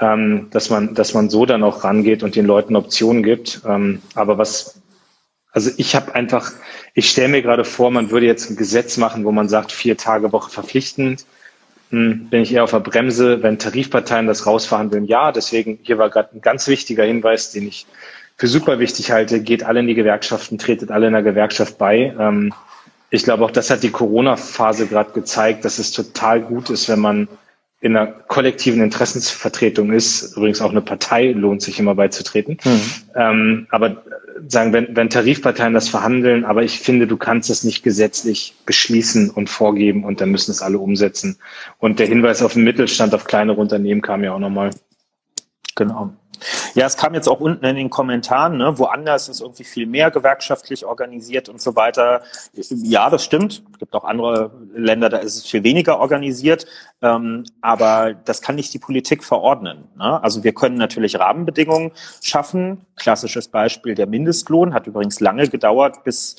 ähm, 0.00 0.48
dass 0.50 0.70
man, 0.70 0.94
dass 0.94 1.14
man 1.14 1.30
so 1.30 1.46
dann 1.46 1.62
auch 1.62 1.84
rangeht 1.84 2.22
und 2.22 2.36
den 2.36 2.46
Leuten 2.46 2.76
Optionen 2.76 3.22
gibt. 3.22 3.62
Ähm, 3.66 4.02
aber 4.14 4.36
was, 4.36 4.80
also 5.52 5.70
ich 5.78 5.94
habe 5.94 6.14
einfach, 6.14 6.52
ich 6.98 7.10
stelle 7.10 7.28
mir 7.28 7.42
gerade 7.42 7.64
vor, 7.64 7.92
man 7.92 8.10
würde 8.10 8.26
jetzt 8.26 8.50
ein 8.50 8.56
Gesetz 8.56 8.96
machen, 8.96 9.24
wo 9.24 9.30
man 9.30 9.48
sagt, 9.48 9.70
vier 9.70 9.96
Tage 9.96 10.32
Woche 10.32 10.50
verpflichtend. 10.50 11.26
Hm, 11.90 12.28
bin 12.28 12.42
ich 12.42 12.52
eher 12.52 12.64
auf 12.64 12.72
der 12.72 12.80
Bremse, 12.80 13.40
wenn 13.40 13.60
Tarifparteien 13.60 14.26
das 14.26 14.46
rausverhandeln, 14.46 15.04
ja. 15.04 15.30
Deswegen, 15.30 15.78
hier 15.84 15.98
war 15.98 16.10
gerade 16.10 16.30
ein 16.34 16.40
ganz 16.40 16.66
wichtiger 16.66 17.04
Hinweis, 17.04 17.52
den 17.52 17.68
ich 17.68 17.86
für 18.36 18.48
super 18.48 18.80
wichtig 18.80 19.12
halte. 19.12 19.40
Geht 19.40 19.62
alle 19.62 19.78
in 19.78 19.86
die 19.86 19.94
Gewerkschaften, 19.94 20.58
tretet 20.58 20.90
alle 20.90 21.06
in 21.06 21.12
der 21.12 21.22
Gewerkschaft 21.22 21.78
bei. 21.78 22.12
Ähm, 22.18 22.52
ich 23.10 23.22
glaube, 23.22 23.44
auch 23.44 23.52
das 23.52 23.70
hat 23.70 23.84
die 23.84 23.92
Corona-Phase 23.92 24.88
gerade 24.88 25.12
gezeigt, 25.12 25.64
dass 25.64 25.78
es 25.78 25.92
total 25.92 26.40
gut 26.40 26.68
ist, 26.68 26.88
wenn 26.88 26.98
man 26.98 27.28
in 27.80 27.96
einer 27.96 28.08
kollektiven 28.08 28.82
Interessensvertretung 28.82 29.92
ist. 29.92 30.36
Übrigens 30.36 30.60
auch 30.60 30.70
eine 30.70 30.80
Partei 30.80 31.32
lohnt 31.32 31.62
sich 31.62 31.78
immer 31.78 31.94
beizutreten. 31.94 32.58
Mhm. 32.64 32.80
Ähm, 33.14 33.66
aber 33.70 34.02
sagen, 34.48 34.72
wenn, 34.72 34.96
wenn 34.96 35.10
Tarifparteien 35.10 35.74
das 35.74 35.88
verhandeln, 35.88 36.44
aber 36.44 36.64
ich 36.64 36.80
finde, 36.80 37.06
du 37.06 37.16
kannst 37.16 37.50
es 37.50 37.62
nicht 37.62 37.82
gesetzlich 37.82 38.54
beschließen 38.66 39.30
und 39.30 39.48
vorgeben 39.48 40.04
und 40.04 40.20
dann 40.20 40.30
müssen 40.30 40.50
es 40.50 40.62
alle 40.62 40.78
umsetzen. 40.78 41.38
Und 41.78 42.00
der 42.00 42.08
Hinweis 42.08 42.42
auf 42.42 42.54
den 42.54 42.64
Mittelstand, 42.64 43.14
auf 43.14 43.24
kleinere 43.24 43.60
Unternehmen 43.60 44.02
kam 44.02 44.24
ja 44.24 44.32
auch 44.32 44.40
nochmal. 44.40 44.70
Genau. 45.76 46.12
Ja, 46.74 46.86
es 46.86 46.96
kam 46.96 47.14
jetzt 47.14 47.28
auch 47.28 47.40
unten 47.40 47.64
in 47.64 47.76
den 47.76 47.90
Kommentaren, 47.90 48.56
ne, 48.56 48.78
woanders 48.78 49.28
ist 49.28 49.40
irgendwie 49.40 49.64
viel 49.64 49.86
mehr 49.86 50.10
gewerkschaftlich 50.10 50.84
organisiert 50.84 51.48
und 51.48 51.60
so 51.60 51.76
weiter. 51.76 52.22
Ja, 52.52 53.10
das 53.10 53.24
stimmt. 53.24 53.62
Es 53.72 53.78
gibt 53.78 53.94
auch 53.94 54.04
andere 54.04 54.50
Länder, 54.74 55.08
da 55.08 55.18
ist 55.18 55.36
es 55.36 55.46
viel 55.46 55.64
weniger 55.64 55.98
organisiert. 55.98 56.66
Ähm, 57.00 57.44
aber 57.60 58.14
das 58.14 58.42
kann 58.42 58.56
nicht 58.56 58.74
die 58.74 58.78
Politik 58.78 59.24
verordnen. 59.24 59.84
Ne? 59.96 60.22
Also 60.22 60.42
wir 60.42 60.52
können 60.52 60.76
natürlich 60.76 61.18
Rahmenbedingungen 61.18 61.92
schaffen. 62.22 62.80
Klassisches 62.96 63.48
Beispiel 63.48 63.94
der 63.94 64.06
Mindestlohn 64.06 64.74
hat 64.74 64.86
übrigens 64.86 65.20
lange 65.20 65.48
gedauert, 65.48 66.04
bis 66.04 66.36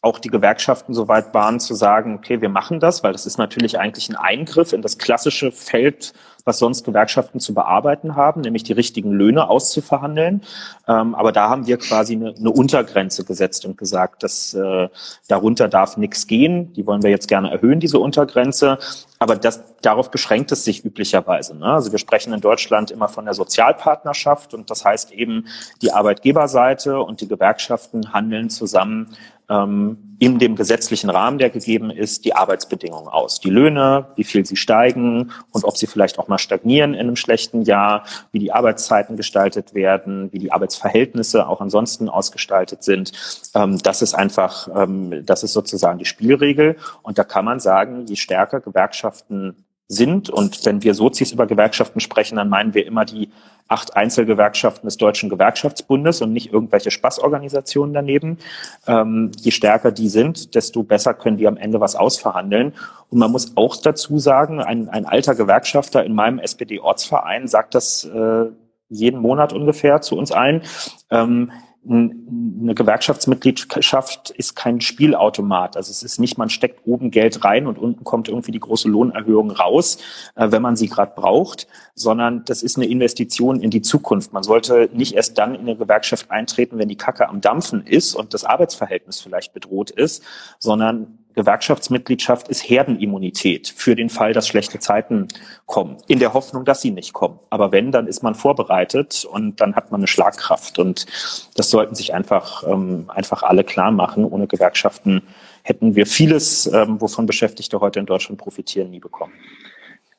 auch 0.00 0.18
die 0.20 0.28
Gewerkschaften 0.28 0.94
so 0.94 1.08
weit 1.08 1.34
waren 1.34 1.58
zu 1.58 1.74
sagen, 1.74 2.14
okay, 2.14 2.40
wir 2.40 2.48
machen 2.48 2.78
das, 2.78 3.02
weil 3.02 3.12
das 3.12 3.26
ist 3.26 3.36
natürlich 3.36 3.78
eigentlich 3.80 4.08
ein 4.08 4.16
Eingriff 4.16 4.72
in 4.72 4.82
das 4.82 4.98
klassische 4.98 5.50
Feld 5.50 6.12
was 6.48 6.58
sonst 6.58 6.84
Gewerkschaften 6.84 7.38
zu 7.38 7.54
bearbeiten 7.54 8.16
haben, 8.16 8.40
nämlich 8.40 8.64
die 8.64 8.72
richtigen 8.72 9.12
Löhne 9.12 9.48
auszuverhandeln. 9.48 10.42
Ähm, 10.88 11.14
aber 11.14 11.30
da 11.30 11.48
haben 11.48 11.66
wir 11.66 11.76
quasi 11.76 12.14
eine, 12.14 12.34
eine 12.36 12.50
Untergrenze 12.50 13.24
gesetzt 13.24 13.64
und 13.64 13.78
gesagt, 13.78 14.24
dass 14.24 14.54
äh, 14.54 14.88
darunter 15.28 15.68
darf 15.68 15.96
nichts 15.96 16.26
gehen. 16.26 16.72
Die 16.72 16.86
wollen 16.86 17.02
wir 17.02 17.10
jetzt 17.10 17.28
gerne 17.28 17.50
erhöhen, 17.50 17.78
diese 17.78 18.00
Untergrenze. 18.00 18.78
Aber 19.20 19.36
das, 19.36 19.62
darauf 19.82 20.10
beschränkt 20.10 20.50
es 20.52 20.64
sich 20.64 20.84
üblicherweise. 20.84 21.56
Ne? 21.56 21.66
Also 21.66 21.92
wir 21.92 21.98
sprechen 21.98 22.32
in 22.32 22.40
Deutschland 22.40 22.90
immer 22.90 23.08
von 23.08 23.26
der 23.26 23.34
Sozialpartnerschaft 23.34 24.54
und 24.54 24.70
das 24.70 24.84
heißt 24.84 25.12
eben, 25.12 25.46
die 25.82 25.92
Arbeitgeberseite 25.92 27.00
und 27.00 27.20
die 27.20 27.28
Gewerkschaften 27.28 28.12
handeln 28.12 28.48
zusammen 28.50 29.14
ähm, 29.48 30.16
in 30.18 30.38
dem 30.38 30.56
gesetzlichen 30.56 31.10
Rahmen, 31.10 31.38
der 31.38 31.48
gegeben 31.50 31.90
ist, 31.90 32.24
die 32.24 32.34
Arbeitsbedingungen 32.34 33.08
aus. 33.08 33.40
Die 33.40 33.50
Löhne, 33.50 34.08
wie 34.16 34.24
viel 34.24 34.44
sie 34.44 34.56
steigen 34.56 35.30
und 35.52 35.64
ob 35.64 35.76
sie 35.76 35.86
vielleicht 35.86 36.18
auch 36.18 36.26
mal 36.26 36.38
stagnieren 36.38 36.94
in 36.94 37.00
einem 37.00 37.16
schlechten 37.16 37.62
Jahr, 37.62 38.04
wie 38.32 38.40
die 38.40 38.52
Arbeitszeiten 38.52 39.16
gestaltet 39.16 39.74
werden, 39.74 40.32
wie 40.32 40.40
die 40.40 40.50
Arbeitsverhältnisse 40.50 41.46
auch 41.46 41.60
ansonsten 41.60 42.08
ausgestaltet 42.08 42.82
sind. 42.82 43.12
Ähm, 43.54 43.78
das 43.78 44.02
ist 44.02 44.14
einfach, 44.14 44.68
ähm, 44.74 45.24
das 45.24 45.44
ist 45.44 45.52
sozusagen 45.52 45.98
die 45.98 46.04
Spielregel. 46.04 46.76
Und 47.02 47.18
da 47.18 47.24
kann 47.24 47.44
man 47.44 47.60
sagen, 47.60 48.06
je 48.06 48.16
stärker 48.16 48.60
Gewerkschaften 48.60 49.54
sind. 49.88 50.28
Und 50.28 50.64
wenn 50.66 50.82
wir 50.82 50.94
Sozis 50.94 51.32
über 51.32 51.46
Gewerkschaften 51.46 52.00
sprechen, 52.00 52.36
dann 52.36 52.50
meinen 52.50 52.74
wir 52.74 52.86
immer 52.86 53.04
die 53.04 53.30
acht 53.68 53.96
Einzelgewerkschaften 53.96 54.86
des 54.86 54.96
Deutschen 54.96 55.28
Gewerkschaftsbundes 55.28 56.22
und 56.22 56.32
nicht 56.32 56.52
irgendwelche 56.52 56.90
Spaßorganisationen 56.90 57.94
daneben. 57.94 58.38
Ähm, 58.86 59.30
je 59.38 59.50
stärker 59.50 59.92
die 59.92 60.08
sind, 60.08 60.54
desto 60.54 60.82
besser 60.82 61.14
können 61.14 61.36
die 61.36 61.46
am 61.46 61.56
Ende 61.56 61.80
was 61.80 61.96
ausverhandeln. 61.96 62.74
Und 63.10 63.18
man 63.18 63.30
muss 63.30 63.56
auch 63.56 63.76
dazu 63.76 64.18
sagen, 64.18 64.60
ein, 64.60 64.88
ein 64.88 65.06
alter 65.06 65.34
Gewerkschafter 65.34 66.04
in 66.04 66.14
meinem 66.14 66.38
SPD-Ortsverein 66.38 67.46
sagt 67.46 67.74
das 67.74 68.04
äh, 68.04 68.46
jeden 68.90 69.20
Monat 69.20 69.52
ungefähr 69.52 70.00
zu 70.00 70.16
uns 70.16 70.32
allen. 70.32 70.62
Ähm, 71.10 71.50
eine 71.86 72.74
Gewerkschaftsmitgliedschaft 72.74 74.30
ist 74.30 74.56
kein 74.56 74.80
Spielautomat. 74.80 75.76
Also 75.76 75.90
es 75.90 76.02
ist 76.02 76.18
nicht, 76.18 76.36
man 76.36 76.50
steckt 76.50 76.86
oben 76.86 77.10
Geld 77.10 77.44
rein 77.44 77.66
und 77.66 77.78
unten 77.78 78.04
kommt 78.04 78.28
irgendwie 78.28 78.52
die 78.52 78.60
große 78.60 78.88
Lohnerhöhung 78.88 79.50
raus, 79.50 79.98
äh, 80.34 80.50
wenn 80.50 80.60
man 80.60 80.76
sie 80.76 80.88
gerade 80.88 81.12
braucht, 81.14 81.66
sondern 81.94 82.44
das 82.44 82.62
ist 82.62 82.76
eine 82.76 82.86
Investition 82.86 83.60
in 83.60 83.70
die 83.70 83.80
Zukunft. 83.80 84.32
Man 84.32 84.42
sollte 84.42 84.90
nicht 84.92 85.14
erst 85.14 85.38
dann 85.38 85.54
in 85.54 85.62
eine 85.62 85.76
Gewerkschaft 85.76 86.30
eintreten, 86.30 86.78
wenn 86.78 86.88
die 86.88 86.96
Kacke 86.96 87.28
am 87.28 87.40
Dampfen 87.40 87.86
ist 87.86 88.14
und 88.14 88.34
das 88.34 88.44
Arbeitsverhältnis 88.44 89.20
vielleicht 89.20 89.52
bedroht 89.54 89.90
ist, 89.90 90.22
sondern 90.58 91.17
Gewerkschaftsmitgliedschaft 91.38 92.48
ist 92.48 92.68
Herdenimmunität 92.68 93.68
für 93.68 93.94
den 93.94 94.10
Fall, 94.10 94.32
dass 94.32 94.48
schlechte 94.48 94.80
Zeiten 94.80 95.28
kommen. 95.66 95.98
In 96.08 96.18
der 96.18 96.34
Hoffnung, 96.34 96.64
dass 96.64 96.80
sie 96.80 96.90
nicht 96.90 97.12
kommen. 97.12 97.38
Aber 97.48 97.70
wenn, 97.70 97.92
dann 97.92 98.08
ist 98.08 98.24
man 98.24 98.34
vorbereitet 98.34 99.24
und 99.24 99.60
dann 99.60 99.76
hat 99.76 99.92
man 99.92 100.00
eine 100.00 100.08
Schlagkraft. 100.08 100.80
Und 100.80 101.06
das 101.54 101.70
sollten 101.70 101.94
sich 101.94 102.12
einfach, 102.12 102.64
ähm, 102.66 103.04
einfach 103.06 103.44
alle 103.44 103.62
klar 103.62 103.92
machen. 103.92 104.24
Ohne 104.24 104.48
Gewerkschaften 104.48 105.22
hätten 105.62 105.94
wir 105.94 106.06
vieles, 106.06 106.66
ähm, 106.66 107.00
wovon 107.00 107.26
Beschäftigte 107.26 107.78
heute 107.78 108.00
in 108.00 108.06
Deutschland 108.06 108.40
profitieren, 108.40 108.90
nie 108.90 108.98
bekommen. 108.98 109.32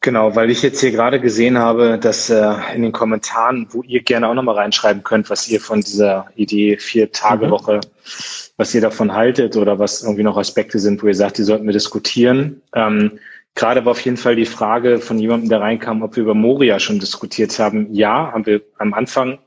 Genau, 0.02 0.34
weil 0.34 0.50
ich 0.50 0.62
jetzt 0.62 0.80
hier 0.80 0.92
gerade 0.92 1.20
gesehen 1.20 1.58
habe, 1.58 2.00
dass 2.00 2.30
äh, 2.30 2.54
in 2.74 2.84
den 2.84 2.94
Kommentaren, 2.94 3.68
wo 3.72 3.84
ihr 3.84 4.02
gerne 4.02 4.30
auch 4.30 4.34
nochmal 4.34 4.56
reinschreiben 4.56 5.04
könnt, 5.04 5.30
was 5.30 5.50
ihr 5.50 5.60
von 5.60 5.82
dieser 5.82 6.28
Idee 6.36 6.78
Vier-Tage-Woche, 6.78 7.76
mhm. 7.76 8.52
was 8.56 8.74
ihr 8.74 8.80
davon 8.80 9.14
haltet 9.14 9.58
oder 9.58 9.78
was 9.78 10.02
irgendwie 10.02 10.24
noch 10.24 10.38
Aspekte 10.38 10.80
sind, 10.80 11.04
wo 11.04 11.08
ihr 11.08 11.16
sagt, 11.16 11.38
die 11.38 11.44
sollten 11.44 11.66
wir 11.66 11.74
diskutieren. 11.74 12.62
Ähm, 12.74 13.20
gerade 13.56 13.84
war 13.84 13.92
auf 13.92 14.00
jeden 14.00 14.16
Fall 14.16 14.38
die 14.38 14.46
Frage 14.46 15.00
von 15.00 15.20
jemandem, 15.20 15.50
der 15.50 15.60
reinkam, 15.60 16.02
ob 16.02 16.16
wir 16.16 16.24
über 16.24 16.36
Moria 16.36 16.80
schon 16.80 17.00
diskutiert 17.00 17.60
haben. 17.60 17.94
Ja, 17.94 18.32
haben 18.32 18.46
wir 18.46 18.62
am 18.78 18.94
Anfang. 18.94 19.38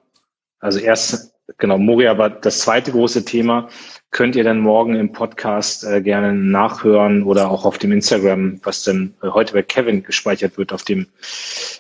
Also 0.61 0.80
erst, 0.80 1.34
genau, 1.57 1.78
Moria 1.78 2.18
war 2.18 2.28
das 2.28 2.59
zweite 2.59 2.92
große 2.92 3.24
Thema 3.24 3.70
könnt 4.12 4.36
ihr 4.36 4.44
dann 4.44 4.60
morgen 4.60 4.94
im 4.94 5.10
Podcast 5.10 5.84
äh, 5.84 6.02
gerne 6.02 6.34
nachhören 6.34 7.22
oder 7.22 7.50
auch 7.50 7.64
auf 7.64 7.78
dem 7.78 7.92
Instagram, 7.92 8.60
was 8.62 8.84
dann 8.84 9.14
heute 9.22 9.54
bei 9.54 9.62
Kevin 9.62 10.02
gespeichert 10.02 10.58
wird 10.58 10.72
auf 10.72 10.84
dem, 10.84 11.06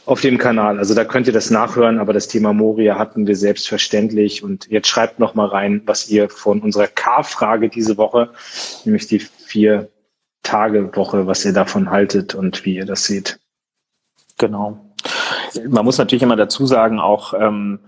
auf 0.06 0.22
dem 0.22 0.38
Kanal. 0.38 0.78
Also 0.78 0.94
da 0.94 1.04
könnt 1.04 1.26
ihr 1.26 1.34
das 1.34 1.50
nachhören, 1.50 1.98
aber 1.98 2.14
das 2.14 2.28
Thema 2.28 2.54
Moria 2.54 2.98
hatten 2.98 3.26
wir 3.26 3.36
selbstverständlich. 3.36 4.42
Und 4.42 4.66
jetzt 4.68 4.88
schreibt 4.88 5.18
noch 5.18 5.34
mal 5.34 5.46
rein, 5.46 5.82
was 5.84 6.08
ihr 6.08 6.30
von 6.30 6.62
unserer 6.62 6.86
K-Frage 6.86 7.68
diese 7.68 7.98
Woche, 7.98 8.30
nämlich 8.86 9.06
die 9.06 9.18
vier 9.18 9.90
Tage 10.42 10.96
Woche, 10.96 11.26
was 11.26 11.44
ihr 11.44 11.52
davon 11.52 11.90
haltet 11.90 12.34
und 12.34 12.64
wie 12.64 12.76
ihr 12.76 12.86
das 12.86 13.04
seht. 13.04 13.38
Genau. 14.38 14.94
Man 15.68 15.84
muss 15.84 15.98
natürlich 15.98 16.22
immer 16.22 16.36
dazu 16.36 16.64
sagen, 16.64 16.98
auch 16.98 17.34
ähm, 17.38 17.78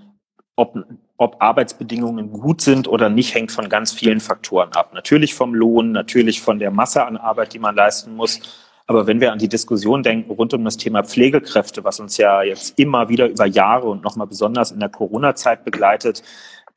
ob 0.54 0.76
ob 1.16 1.40
Arbeitsbedingungen 1.40 2.32
gut 2.32 2.60
sind 2.60 2.88
oder 2.88 3.08
nicht, 3.08 3.34
hängt 3.34 3.52
von 3.52 3.68
ganz 3.68 3.92
vielen 3.92 4.20
Faktoren 4.20 4.72
ab. 4.72 4.92
Natürlich 4.94 5.34
vom 5.34 5.54
Lohn, 5.54 5.92
natürlich 5.92 6.40
von 6.40 6.58
der 6.58 6.70
Masse 6.70 7.04
an 7.06 7.16
Arbeit, 7.16 7.54
die 7.54 7.58
man 7.60 7.74
leisten 7.74 8.16
muss, 8.16 8.40
Aber 8.86 9.06
wenn 9.06 9.20
wir 9.20 9.32
an 9.32 9.38
die 9.38 9.48
Diskussion 9.48 10.02
denken 10.02 10.30
rund 10.30 10.52
um 10.52 10.64
das 10.64 10.76
Thema 10.76 11.02
Pflegekräfte, 11.02 11.84
was 11.84 12.00
uns 12.00 12.16
ja 12.18 12.42
jetzt 12.42 12.78
immer 12.78 13.08
wieder 13.08 13.28
über 13.28 13.46
Jahre 13.46 13.86
und 13.88 14.04
nochmal 14.04 14.26
besonders 14.26 14.72
in 14.72 14.80
der 14.80 14.90
Corona-Zeit 14.90 15.64
begleitet, 15.64 16.22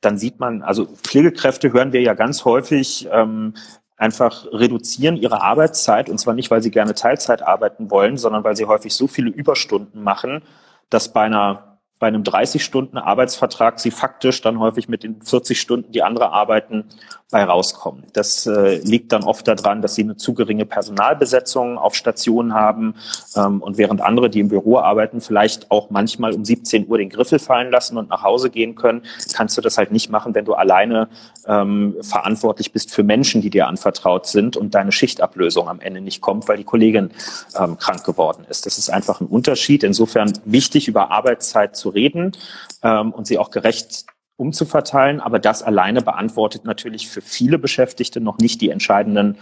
dann 0.00 0.16
sieht 0.16 0.38
man, 0.40 0.62
also 0.62 0.86
Pflegekräfte 0.86 1.72
hören 1.72 1.92
wir 1.92 2.00
ja 2.00 2.14
ganz 2.14 2.44
häufig, 2.44 3.08
ähm, 3.12 3.54
einfach 3.96 4.46
reduzieren 4.52 5.16
ihre 5.16 5.42
Arbeitszeit 5.42 6.08
und 6.08 6.18
zwar 6.18 6.34
nicht, 6.34 6.50
weil 6.50 6.62
sie 6.62 6.70
gerne 6.70 6.94
Teilzeit 6.94 7.42
arbeiten 7.42 7.90
wollen, 7.90 8.16
sondern 8.16 8.44
weil 8.44 8.56
sie 8.56 8.64
häufig 8.64 8.94
so 8.94 9.08
viele 9.08 9.28
Überstunden 9.28 10.02
machen, 10.02 10.42
dass 10.88 11.12
bei 11.12 11.22
einer 11.22 11.67
bei 11.98 12.06
einem 12.06 12.22
30-Stunden-Arbeitsvertrag 12.22 13.80
sie 13.80 13.90
faktisch 13.90 14.40
dann 14.40 14.58
häufig 14.58 14.88
mit 14.88 15.02
den 15.02 15.20
40 15.22 15.60
Stunden, 15.60 15.92
die 15.92 16.02
andere 16.02 16.30
arbeiten, 16.30 16.84
bei 17.30 17.44
rauskommen. 17.44 18.04
Das 18.14 18.46
äh, 18.46 18.78
liegt 18.78 19.12
dann 19.12 19.22
oft 19.22 19.46
daran, 19.46 19.82
dass 19.82 19.94
sie 19.94 20.02
eine 20.02 20.16
zu 20.16 20.32
geringe 20.32 20.64
Personalbesetzung 20.64 21.76
auf 21.76 21.94
Stationen 21.94 22.54
haben 22.54 22.94
ähm, 23.36 23.60
und 23.60 23.76
während 23.76 24.00
andere, 24.00 24.30
die 24.30 24.40
im 24.40 24.48
Büro 24.48 24.78
arbeiten, 24.78 25.20
vielleicht 25.20 25.70
auch 25.70 25.90
manchmal 25.90 26.32
um 26.32 26.42
17 26.42 26.88
Uhr 26.88 26.96
den 26.96 27.10
Griffel 27.10 27.38
fallen 27.38 27.70
lassen 27.70 27.98
und 27.98 28.08
nach 28.08 28.22
Hause 28.22 28.48
gehen 28.48 28.76
können, 28.76 29.02
kannst 29.34 29.58
du 29.58 29.60
das 29.60 29.76
halt 29.76 29.92
nicht 29.92 30.08
machen, 30.10 30.34
wenn 30.34 30.46
du 30.46 30.54
alleine 30.54 31.08
ähm, 31.46 31.96
verantwortlich 32.00 32.72
bist 32.72 32.94
für 32.94 33.02
Menschen, 33.02 33.42
die 33.42 33.50
dir 33.50 33.66
anvertraut 33.66 34.26
sind 34.26 34.56
und 34.56 34.74
deine 34.74 34.90
Schichtablösung 34.92 35.68
am 35.68 35.80
Ende 35.80 36.00
nicht 36.00 36.22
kommt, 36.22 36.48
weil 36.48 36.56
die 36.56 36.64
Kollegin 36.64 37.10
ähm, 37.58 37.76
krank 37.76 38.04
geworden 38.04 38.46
ist. 38.48 38.64
Das 38.64 38.78
ist 38.78 38.88
einfach 38.88 39.20
ein 39.20 39.26
Unterschied. 39.26 39.84
Insofern 39.84 40.32
wichtig, 40.46 40.88
über 40.88 41.10
Arbeitszeit 41.10 41.76
zu 41.76 41.87
reden 41.88 42.32
ähm, 42.82 43.12
und 43.12 43.26
sie 43.26 43.38
auch 43.38 43.50
gerecht 43.50 44.06
umzuverteilen. 44.36 45.20
Aber 45.20 45.38
das 45.38 45.62
alleine 45.62 46.02
beantwortet 46.02 46.64
natürlich 46.64 47.08
für 47.08 47.20
viele 47.20 47.58
Beschäftigte 47.58 48.20
noch 48.20 48.38
nicht 48.38 48.60
die 48.60 48.70
entscheidenden 48.70 49.36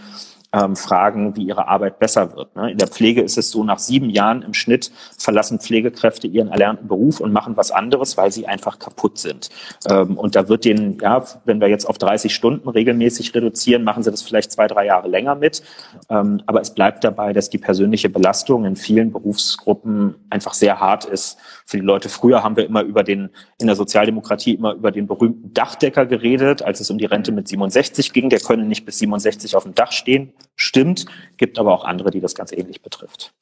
ähm, 0.53 0.75
fragen, 0.75 1.35
wie 1.35 1.43
ihre 1.43 1.67
Arbeit 1.67 1.99
besser 1.99 2.35
wird. 2.35 2.55
Ne? 2.55 2.71
In 2.71 2.77
der 2.77 2.87
Pflege 2.87 3.21
ist 3.21 3.37
es 3.37 3.51
so, 3.51 3.63
nach 3.63 3.79
sieben 3.79 4.09
Jahren 4.09 4.41
im 4.43 4.53
Schnitt 4.53 4.91
verlassen 5.17 5.59
Pflegekräfte 5.59 6.27
ihren 6.27 6.47
erlernten 6.47 6.87
Beruf 6.87 7.19
und 7.19 7.33
machen 7.33 7.57
was 7.57 7.71
anderes, 7.71 8.15
weil 8.17 8.31
sie 8.31 8.47
einfach 8.47 8.79
kaputt 8.79 9.17
sind. 9.17 9.49
Ähm, 9.89 10.17
und 10.17 10.35
da 10.35 10.47
wird 10.47 10.63
denen, 10.63 10.97
ja, 11.01 11.23
wenn 11.45 11.59
wir 11.59 11.67
jetzt 11.67 11.85
auf 11.85 11.97
30 11.97 12.33
Stunden 12.33 12.69
regelmäßig 12.69 13.35
reduzieren, 13.35 13.83
machen 13.83 14.03
sie 14.03 14.11
das 14.11 14.21
vielleicht 14.21 14.51
zwei, 14.51 14.67
drei 14.67 14.85
Jahre 14.85 15.09
länger 15.09 15.35
mit. 15.35 15.63
Ähm, 16.09 16.41
aber 16.45 16.61
es 16.61 16.73
bleibt 16.73 17.03
dabei, 17.03 17.33
dass 17.33 17.49
die 17.49 17.57
persönliche 17.57 18.09
Belastung 18.09 18.63
in 18.63 18.77
vielen 18.77 19.11
Berufsgruppen 19.11 20.15
einfach 20.29 20.53
sehr 20.53 20.79
hart 20.79 21.05
ist 21.05 21.37
für 21.65 21.77
die 21.77 21.85
Leute. 21.85 22.07
Früher 22.07 22.43
haben 22.43 22.55
wir 22.55 22.65
immer 22.65 22.83
über 22.83 23.03
den, 23.03 23.29
in 23.59 23.67
der 23.67 23.75
Sozialdemokratie 23.75 24.53
immer 24.53 24.73
über 24.73 24.91
den 24.91 25.07
berühmten 25.07 25.53
Dachdecker 25.53 26.05
geredet, 26.05 26.61
als 26.61 26.79
es 26.79 26.89
um 26.89 26.97
die 26.97 27.05
Rente 27.05 27.33
mit 27.33 27.49
67 27.49 28.13
ging. 28.13 28.29
Der 28.29 28.39
könne 28.39 28.63
nicht 28.63 28.85
bis 28.85 28.99
67 28.99 29.55
auf 29.55 29.63
dem 29.63 29.75
Dach 29.75 29.91
stehen 29.91 30.31
stimmt, 30.55 31.05
gibt 31.37 31.59
aber 31.59 31.73
auch 31.73 31.83
andere, 31.83 32.11
die 32.11 32.21
das 32.21 32.35
ganz 32.35 32.51
ähnlich 32.51 32.81
betrifft. 32.81 33.33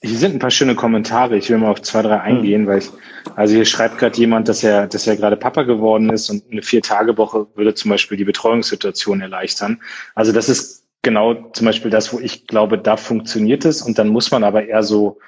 Hier 0.00 0.16
sind 0.16 0.36
ein 0.36 0.38
paar 0.38 0.52
schöne 0.52 0.76
Kommentare. 0.76 1.36
Ich 1.36 1.50
will 1.50 1.58
mal 1.58 1.70
auf 1.70 1.82
zwei, 1.82 2.02
drei 2.02 2.20
eingehen, 2.20 2.68
weil 2.68 2.78
ich, 2.78 2.90
also 3.34 3.56
hier 3.56 3.64
schreibt 3.64 3.98
gerade 3.98 4.16
jemand, 4.16 4.48
dass 4.48 4.62
er, 4.62 4.86
dass 4.86 5.08
er 5.08 5.16
gerade 5.16 5.36
Papa 5.36 5.64
geworden 5.64 6.10
ist 6.10 6.30
und 6.30 6.44
eine 6.52 6.62
Vier-Tage-Woche 6.62 7.48
würde 7.56 7.74
zum 7.74 7.90
Beispiel 7.90 8.16
die 8.16 8.24
Betreuungssituation 8.24 9.20
erleichtern. 9.20 9.80
Also 10.14 10.30
das 10.30 10.48
ist 10.48 10.86
genau 11.02 11.50
zum 11.50 11.66
Beispiel 11.66 11.90
das, 11.90 12.12
wo 12.12 12.20
ich 12.20 12.46
glaube, 12.46 12.78
da 12.78 12.96
funktioniert 12.96 13.64
es 13.64 13.82
und 13.82 13.98
dann 13.98 14.08
muss 14.08 14.30
man 14.30 14.44
aber 14.44 14.66
eher 14.66 14.84
so 14.84 15.18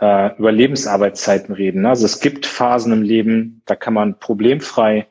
äh, 0.00 0.34
über 0.38 0.52
Lebensarbeitszeiten 0.52 1.54
reden. 1.54 1.84
Also 1.84 2.06
es 2.06 2.20
gibt 2.20 2.46
Phasen 2.46 2.92
im 2.92 3.02
Leben, 3.02 3.60
da 3.66 3.76
kann 3.76 3.92
man 3.92 4.18
problemfrei 4.18 5.06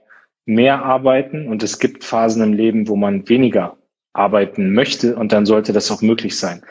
mehr 0.46 0.84
arbeiten 0.84 1.48
und 1.48 1.62
es 1.62 1.78
gibt 1.78 2.04
Phasen 2.04 2.42
im 2.42 2.54
Leben, 2.54 2.88
wo 2.88 2.96
man 2.96 3.30
weniger 3.30 3.78
arbeiten 4.14 4.74
möchte 4.74 5.16
und 5.16 5.32
dann 5.34 5.45
sollte 5.45 5.74
das 5.74 5.91
auch 5.91 6.01
möglich 6.01 6.38
sein. 6.38 6.64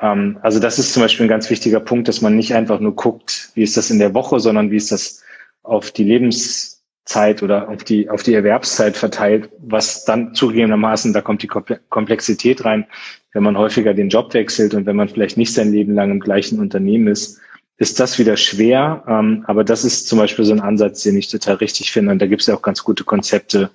Ähm, 0.00 0.38
also 0.42 0.60
das 0.60 0.78
ist 0.78 0.92
zum 0.92 1.02
Beispiel 1.02 1.26
ein 1.26 1.30
ganz 1.30 1.50
wichtiger 1.50 1.80
Punkt, 1.80 2.08
dass 2.08 2.20
man 2.20 2.36
nicht 2.36 2.54
einfach 2.54 2.80
nur 2.80 2.94
guckt, 2.94 3.50
wie 3.54 3.62
ist 3.62 3.76
das 3.76 3.90
in 3.90 3.98
der 3.98 4.14
Woche, 4.14 4.40
sondern 4.40 4.70
wie 4.70 4.76
ist 4.76 4.92
das 4.92 5.22
auf 5.62 5.90
die 5.90 6.04
Lebenszeit 6.04 7.42
oder 7.42 7.68
auf 7.68 7.84
die, 7.84 8.08
auf 8.10 8.22
die 8.22 8.34
Erwerbszeit 8.34 8.96
verteilt, 8.96 9.50
was 9.58 10.04
dann 10.04 10.34
zugegebenermaßen, 10.34 11.12
da 11.12 11.20
kommt 11.20 11.42
die 11.42 11.48
Komplexität 11.48 12.64
rein, 12.64 12.86
wenn 13.32 13.42
man 13.42 13.58
häufiger 13.58 13.94
den 13.94 14.08
Job 14.08 14.32
wechselt 14.34 14.74
und 14.74 14.86
wenn 14.86 14.96
man 14.96 15.08
vielleicht 15.08 15.36
nicht 15.36 15.52
sein 15.52 15.72
Leben 15.72 15.94
lang 15.94 16.10
im 16.10 16.20
gleichen 16.20 16.60
Unternehmen 16.60 17.08
ist, 17.08 17.40
ist 17.76 17.98
das 17.98 18.18
wieder 18.18 18.36
schwer. 18.36 19.02
Ähm, 19.08 19.44
aber 19.48 19.64
das 19.64 19.84
ist 19.84 20.06
zum 20.06 20.18
Beispiel 20.18 20.44
so 20.44 20.52
ein 20.52 20.60
Ansatz, 20.60 21.02
den 21.02 21.16
ich 21.16 21.28
total 21.28 21.56
richtig 21.56 21.90
finde. 21.90 22.12
Und 22.12 22.22
da 22.22 22.26
gibt 22.26 22.42
es 22.42 22.46
ja 22.46 22.54
auch 22.54 22.62
ganz 22.62 22.84
gute 22.84 23.02
Konzepte, 23.02 23.70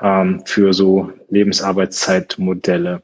ähm, 0.00 0.42
für 0.44 0.72
so 0.72 1.12
Lebensarbeitszeitmodelle. 1.28 3.02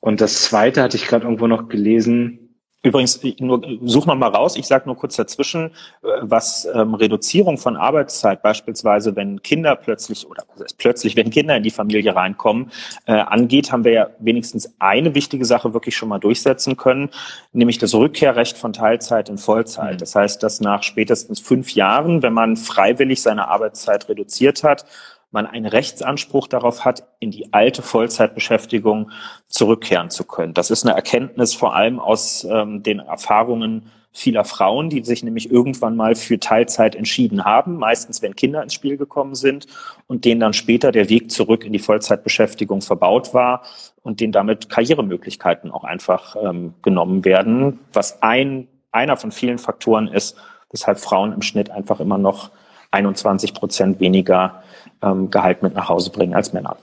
Und 0.00 0.20
das 0.20 0.42
zweite 0.42 0.82
hatte 0.82 0.96
ich 0.96 1.06
gerade 1.06 1.24
irgendwo 1.24 1.46
noch 1.46 1.68
gelesen, 1.68 2.40
Übrigens, 2.82 3.20
nur, 3.40 3.60
such 3.82 4.06
noch 4.06 4.14
mal 4.14 4.28
raus, 4.28 4.56
ich 4.56 4.66
sage 4.66 4.86
nur 4.86 4.96
kurz 4.96 5.14
dazwischen, 5.14 5.66
äh, 6.02 6.08
was 6.22 6.66
ähm, 6.72 6.94
Reduzierung 6.94 7.58
von 7.58 7.76
Arbeitszeit, 7.76 8.42
beispielsweise 8.42 9.14
wenn 9.16 9.42
Kinder 9.42 9.76
plötzlich, 9.76 10.26
oder 10.26 10.44
plötzlich, 10.78 11.14
wenn 11.14 11.28
Kinder 11.28 11.54
in 11.58 11.62
die 11.62 11.70
Familie 11.70 12.16
reinkommen, 12.16 12.70
äh, 13.04 13.12
angeht, 13.12 13.70
haben 13.70 13.84
wir 13.84 13.92
ja 13.92 14.10
wenigstens 14.18 14.74
eine 14.78 15.14
wichtige 15.14 15.44
Sache 15.44 15.74
wirklich 15.74 15.94
schon 15.94 16.08
mal 16.08 16.20
durchsetzen 16.20 16.78
können, 16.78 17.10
nämlich 17.52 17.76
das 17.76 17.94
Rückkehrrecht 17.94 18.56
von 18.56 18.72
Teilzeit 18.72 19.28
in 19.28 19.36
Vollzeit. 19.36 19.94
Mhm. 19.94 19.98
Das 19.98 20.14
heißt, 20.14 20.42
dass 20.42 20.62
nach 20.62 20.82
spätestens 20.82 21.38
fünf 21.38 21.74
Jahren, 21.74 22.22
wenn 22.22 22.32
man 22.32 22.56
freiwillig 22.56 23.20
seine 23.20 23.48
Arbeitszeit 23.48 24.08
reduziert 24.08 24.64
hat, 24.64 24.86
man 25.30 25.46
einen 25.46 25.66
Rechtsanspruch 25.66 26.48
darauf 26.48 26.84
hat, 26.84 27.04
in 27.20 27.30
die 27.30 27.52
alte 27.52 27.82
Vollzeitbeschäftigung 27.82 29.10
zurückkehren 29.46 30.10
zu 30.10 30.24
können. 30.24 30.54
Das 30.54 30.70
ist 30.70 30.84
eine 30.84 30.96
Erkenntnis 30.96 31.54
vor 31.54 31.74
allem 31.74 32.00
aus 32.00 32.44
ähm, 32.44 32.82
den 32.82 32.98
Erfahrungen 32.98 33.90
vieler 34.12 34.44
Frauen, 34.44 34.90
die 34.90 35.04
sich 35.04 35.22
nämlich 35.22 35.52
irgendwann 35.52 35.94
mal 35.94 36.16
für 36.16 36.40
Teilzeit 36.40 36.96
entschieden 36.96 37.44
haben, 37.44 37.76
meistens 37.76 38.22
wenn 38.22 38.34
Kinder 38.34 38.62
ins 38.62 38.74
Spiel 38.74 38.96
gekommen 38.96 39.36
sind 39.36 39.66
und 40.08 40.24
denen 40.24 40.40
dann 40.40 40.52
später 40.52 40.90
der 40.90 41.08
Weg 41.08 41.30
zurück 41.30 41.64
in 41.64 41.72
die 41.72 41.78
Vollzeitbeschäftigung 41.78 42.80
verbaut 42.80 43.34
war 43.34 43.62
und 44.02 44.20
denen 44.20 44.32
damit 44.32 44.68
Karrieremöglichkeiten 44.68 45.70
auch 45.70 45.84
einfach 45.84 46.34
ähm, 46.42 46.74
genommen 46.82 47.24
werden, 47.24 47.78
was 47.92 48.20
ein, 48.20 48.66
einer 48.90 49.16
von 49.16 49.30
vielen 49.30 49.58
Faktoren 49.58 50.08
ist, 50.08 50.36
weshalb 50.72 50.98
Frauen 50.98 51.32
im 51.32 51.42
Schnitt 51.42 51.70
einfach 51.70 52.00
immer 52.00 52.18
noch 52.18 52.50
21 52.90 53.54
Prozent 53.54 54.00
weniger 54.00 54.59
ähm, 55.02 55.30
Gehalt 55.30 55.62
mit 55.62 55.74
nach 55.74 55.88
Hause 55.88 56.10
bringen 56.10 56.34
als 56.34 56.52
Männer. 56.52 56.76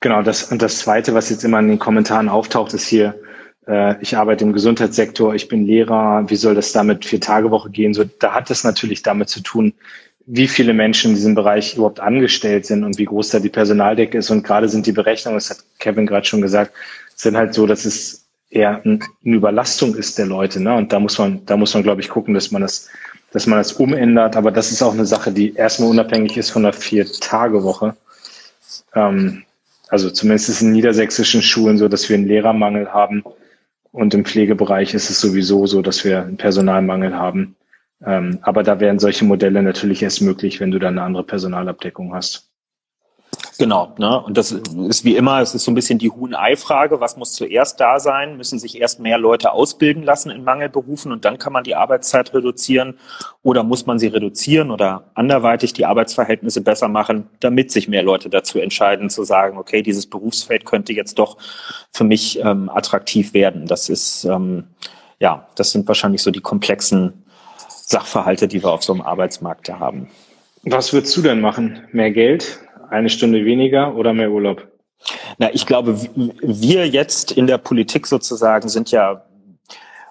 Genau, 0.00 0.22
das 0.22 0.44
und 0.50 0.62
das 0.62 0.78
Zweite, 0.78 1.14
was 1.14 1.30
jetzt 1.30 1.44
immer 1.44 1.58
in 1.58 1.68
den 1.68 1.78
Kommentaren 1.78 2.28
auftaucht, 2.28 2.72
ist 2.72 2.86
hier, 2.86 3.20
äh, 3.66 4.00
ich 4.00 4.16
arbeite 4.16 4.44
im 4.44 4.52
Gesundheitssektor, 4.52 5.34
ich 5.34 5.48
bin 5.48 5.66
Lehrer, 5.66 6.24
wie 6.28 6.36
soll 6.36 6.54
das 6.54 6.72
damit 6.72 7.04
vier 7.04 7.20
Tage 7.20 7.50
Woche 7.50 7.70
gehen? 7.70 7.92
So, 7.92 8.04
da 8.04 8.32
hat 8.32 8.50
es 8.50 8.64
natürlich 8.64 9.02
damit 9.02 9.28
zu 9.28 9.42
tun, 9.42 9.74
wie 10.26 10.48
viele 10.48 10.72
Menschen 10.72 11.10
in 11.10 11.14
diesem 11.16 11.34
Bereich 11.34 11.74
überhaupt 11.74 12.00
angestellt 12.00 12.64
sind 12.64 12.84
und 12.84 12.98
wie 12.98 13.04
groß 13.04 13.30
da 13.30 13.40
die 13.40 13.48
Personaldecke 13.48 14.18
ist. 14.18 14.30
Und 14.30 14.44
gerade 14.44 14.68
sind 14.68 14.86
die 14.86 14.92
Berechnungen, 14.92 15.36
das 15.36 15.50
hat 15.50 15.58
Kevin 15.78 16.06
gerade 16.06 16.26
schon 16.26 16.40
gesagt, 16.40 16.72
sind 17.16 17.36
halt 17.36 17.52
so, 17.52 17.66
dass 17.66 17.84
es 17.84 18.26
eher 18.48 18.80
eine 18.84 19.00
Überlastung 19.22 19.94
ist 19.94 20.18
der 20.18 20.26
Leute. 20.26 20.60
Ne? 20.60 20.74
Und 20.74 20.92
da 20.92 21.00
muss 21.00 21.18
man, 21.18 21.44
da 21.46 21.56
muss 21.56 21.74
man, 21.74 21.82
glaube 21.82 22.00
ich, 22.00 22.08
gucken, 22.08 22.34
dass 22.34 22.50
man 22.50 22.62
das 22.62 22.88
dass 23.32 23.46
man 23.46 23.58
das 23.58 23.72
umändert. 23.72 24.36
Aber 24.36 24.50
das 24.50 24.72
ist 24.72 24.82
auch 24.82 24.92
eine 24.92 25.06
Sache, 25.06 25.32
die 25.32 25.54
erstmal 25.54 25.90
unabhängig 25.90 26.36
ist 26.36 26.50
von 26.50 26.62
der 26.62 26.72
Vier-Tage-Woche. 26.72 27.96
Ähm, 28.94 29.44
also 29.88 30.10
zumindest 30.10 30.48
ist 30.48 30.62
in 30.62 30.72
niedersächsischen 30.72 31.42
Schulen 31.42 31.78
so, 31.78 31.88
dass 31.88 32.08
wir 32.08 32.16
einen 32.16 32.26
Lehrermangel 32.26 32.92
haben. 32.92 33.24
Und 33.92 34.14
im 34.14 34.24
Pflegebereich 34.24 34.94
ist 34.94 35.10
es 35.10 35.20
sowieso 35.20 35.66
so, 35.66 35.82
dass 35.82 36.04
wir 36.04 36.22
einen 36.22 36.36
Personalmangel 36.36 37.16
haben. 37.16 37.56
Ähm, 38.04 38.38
aber 38.42 38.62
da 38.62 38.80
wären 38.80 38.98
solche 38.98 39.24
Modelle 39.24 39.62
natürlich 39.62 40.02
erst 40.02 40.22
möglich, 40.22 40.60
wenn 40.60 40.70
du 40.70 40.78
dann 40.78 40.98
eine 40.98 41.06
andere 41.06 41.24
Personalabdeckung 41.24 42.14
hast. 42.14 42.49
Genau, 43.58 43.92
ne? 43.98 44.20
Und 44.20 44.38
das 44.38 44.52
ist 44.52 45.04
wie 45.04 45.16
immer, 45.16 45.40
es 45.40 45.54
ist 45.54 45.64
so 45.64 45.70
ein 45.70 45.74
bisschen 45.74 45.98
die 45.98 46.10
Huhn-Ei-Frage, 46.10 47.00
was 47.00 47.16
muss 47.16 47.32
zuerst 47.32 47.78
da 47.78 48.00
sein? 48.00 48.36
Müssen 48.36 48.58
sich 48.58 48.80
erst 48.80 49.00
mehr 49.00 49.18
Leute 49.18 49.52
ausbilden 49.52 50.02
lassen 50.02 50.30
in 50.30 50.44
Mangelberufen 50.44 51.12
und 51.12 51.24
dann 51.24 51.36
kann 51.38 51.52
man 51.52 51.64
die 51.64 51.74
Arbeitszeit 51.74 52.32
reduzieren? 52.32 52.98
Oder 53.42 53.62
muss 53.62 53.86
man 53.86 53.98
sie 53.98 54.06
reduzieren 54.06 54.70
oder 54.70 55.04
anderweitig 55.14 55.72
die 55.74 55.84
Arbeitsverhältnisse 55.84 56.62
besser 56.62 56.88
machen, 56.88 57.28
damit 57.40 57.70
sich 57.70 57.86
mehr 57.86 58.02
Leute 58.02 58.30
dazu 58.30 58.58
entscheiden, 58.58 59.10
zu 59.10 59.24
sagen, 59.24 59.58
okay, 59.58 59.82
dieses 59.82 60.06
Berufsfeld 60.06 60.64
könnte 60.64 60.92
jetzt 60.92 61.18
doch 61.18 61.36
für 61.92 62.04
mich 62.04 62.38
ähm, 62.40 62.70
attraktiv 62.70 63.34
werden. 63.34 63.66
Das 63.66 63.88
ist, 63.88 64.24
ähm, 64.24 64.64
ja, 65.18 65.46
das 65.54 65.72
sind 65.72 65.86
wahrscheinlich 65.86 66.22
so 66.22 66.30
die 66.30 66.40
komplexen 66.40 67.24
Sachverhalte, 67.68 68.48
die 68.48 68.62
wir 68.62 68.70
auf 68.70 68.84
so 68.84 68.92
einem 68.92 69.02
Arbeitsmarkt 69.02 69.68
da 69.68 69.78
haben. 69.78 70.08
Was 70.62 70.92
würdest 70.92 71.16
du 71.16 71.22
denn 71.22 71.40
machen? 71.40 71.80
Mehr 71.92 72.10
Geld? 72.10 72.60
Eine 72.90 73.08
Stunde 73.08 73.44
weniger 73.44 73.94
oder 73.94 74.12
mehr 74.12 74.30
Urlaub? 74.30 74.68
Na, 75.38 75.52
ich 75.52 75.66
glaube, 75.66 75.98
wir 76.42 76.88
jetzt 76.88 77.32
in 77.32 77.46
der 77.46 77.58
Politik 77.58 78.06
sozusagen 78.06 78.68
sind 78.68 78.90
ja 78.90 79.24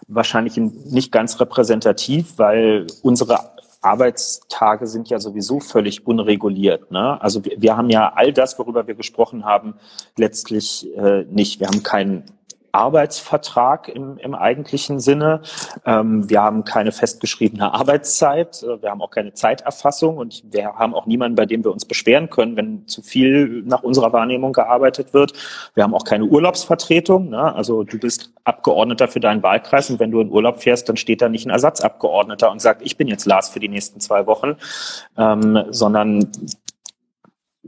wahrscheinlich 0.07 0.57
nicht 0.57 1.11
ganz 1.11 1.39
repräsentativ, 1.39 2.37
weil 2.37 2.87
unsere 3.03 3.37
Arbeitstage 3.81 4.87
sind 4.87 5.09
ja 5.09 5.19
sowieso 5.19 5.59
völlig 5.59 6.05
unreguliert. 6.05 6.91
Ne? 6.91 7.21
Also 7.21 7.45
wir, 7.45 7.61
wir 7.61 7.77
haben 7.77 7.89
ja 7.89 8.11
all 8.15 8.33
das, 8.33 8.57
worüber 8.59 8.87
wir 8.87 8.95
gesprochen 8.95 9.45
haben, 9.45 9.75
letztlich 10.17 10.87
äh, 10.97 11.23
nicht. 11.29 11.59
Wir 11.59 11.67
haben 11.67 11.83
keinen 11.83 12.23
Arbeitsvertrag 12.71 13.87
im, 13.87 14.17
im 14.17 14.35
eigentlichen 14.35 14.99
Sinne. 14.99 15.41
Ähm, 15.85 16.29
wir 16.29 16.41
haben 16.41 16.63
keine 16.65 16.91
festgeschriebene 16.91 17.73
Arbeitszeit. 17.73 18.63
Äh, 18.63 18.81
wir 18.81 18.89
haben 18.89 19.01
auch 19.01 19.11
keine 19.11 19.33
Zeiterfassung 19.33 20.17
und 20.17 20.43
wir 20.51 20.75
haben 20.75 20.93
auch 20.93 21.05
niemanden, 21.05 21.35
bei 21.35 21.45
dem 21.45 21.63
wir 21.63 21.71
uns 21.71 21.85
beschweren 21.85 22.29
können, 22.29 22.55
wenn 22.55 22.87
zu 22.87 23.01
viel 23.01 23.63
nach 23.65 23.83
unserer 23.83 24.13
Wahrnehmung 24.13 24.53
gearbeitet 24.53 25.13
wird. 25.13 25.33
Wir 25.75 25.83
haben 25.83 25.93
auch 25.93 26.03
keine 26.05 26.25
Urlaubsvertretung. 26.25 27.29
Ne? 27.29 27.55
Also 27.55 27.83
du 27.83 27.99
bist 27.99 28.31
Abgeordneter 28.43 29.07
für 29.07 29.19
deinen 29.19 29.43
Wahlkreis 29.43 29.89
und 29.89 29.99
wenn 29.99 30.11
du 30.11 30.21
in 30.21 30.29
Urlaub 30.29 30.61
fährst, 30.61 30.89
dann 30.89 30.97
steht 30.97 31.21
da 31.21 31.29
nicht 31.29 31.45
ein 31.45 31.51
Ersatzabgeordneter 31.51 32.51
und 32.51 32.61
sagt, 32.61 32.81
ich 32.81 32.97
bin 32.97 33.07
jetzt 33.07 33.25
Lars 33.25 33.49
für 33.49 33.59
die 33.59 33.69
nächsten 33.69 33.99
zwei 33.99 34.25
Wochen, 34.25 34.55
ähm, 35.17 35.63
sondern 35.69 36.31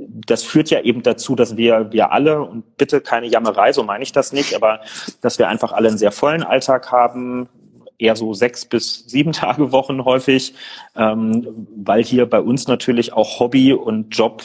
das 0.08 0.44
führt 0.44 0.70
ja 0.70 0.82
eben 0.82 1.04
dazu, 1.04 1.36
dass 1.36 1.58
wir, 1.58 1.92
wir 1.92 2.12
alle, 2.12 2.42
und 2.42 2.78
bitte 2.78 3.02
keine 3.02 3.28
Jammerei, 3.28 3.74
so 3.74 3.84
meine 3.84 4.04
ich 4.04 4.12
das 4.12 4.34
nicht, 4.34 4.56
aber 4.56 4.82
dass 5.22 5.40
wir 5.40 5.48
einfach 5.48 5.72
alle 5.72 5.90
einen 5.90 5.98
sehr 5.98 6.12
vollen 6.12 6.44
Alltag 6.44 6.92
haben, 6.92 7.50
eher 7.98 8.16
so 8.16 8.34
sechs 8.34 8.66
bis 8.66 9.06
sieben 9.08 9.32
Tage 9.32 9.72
Wochen 9.72 10.04
häufig, 10.06 10.56
ähm, 10.96 11.68
weil 11.76 12.04
hier 12.04 12.26
bei 12.30 12.42
uns 12.42 12.68
natürlich 12.68 13.14
auch 13.14 13.40
Hobby 13.40 13.74
und 13.74 14.16
Job 14.16 14.44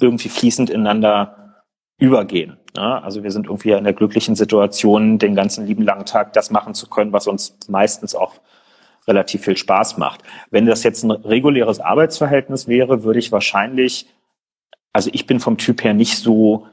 irgendwie 0.00 0.28
fließend 0.28 0.70
ineinander 0.70 1.54
übergehen. 1.98 2.56
Ja, 2.76 3.00
also 3.00 3.22
wir 3.22 3.30
sind 3.30 3.46
irgendwie 3.46 3.72
in 3.72 3.84
der 3.84 3.92
glücklichen 3.92 4.36
Situation, 4.36 5.18
den 5.18 5.34
ganzen 5.34 5.66
lieben 5.66 5.82
langen 5.82 6.06
Tag 6.06 6.32
das 6.34 6.50
machen 6.50 6.74
zu 6.74 6.88
können, 6.88 7.12
was 7.12 7.26
uns 7.26 7.58
meistens 7.68 8.14
auch 8.14 8.34
relativ 9.08 9.44
viel 9.44 9.56
Spaß 9.56 9.98
macht. 9.98 10.22
Wenn 10.50 10.66
das 10.66 10.84
jetzt 10.84 11.02
ein 11.02 11.10
reguläres 11.10 11.80
Arbeitsverhältnis 11.80 12.68
wäre, 12.68 13.02
würde 13.02 13.18
ich 13.18 13.32
wahrscheinlich 13.32 14.06
also 14.92 15.10
ich 15.12 15.26
bin 15.26 15.40
vom 15.40 15.56
Typ 15.56 15.84
her 15.84 15.94
nicht 15.94 16.18
so, 16.18 16.66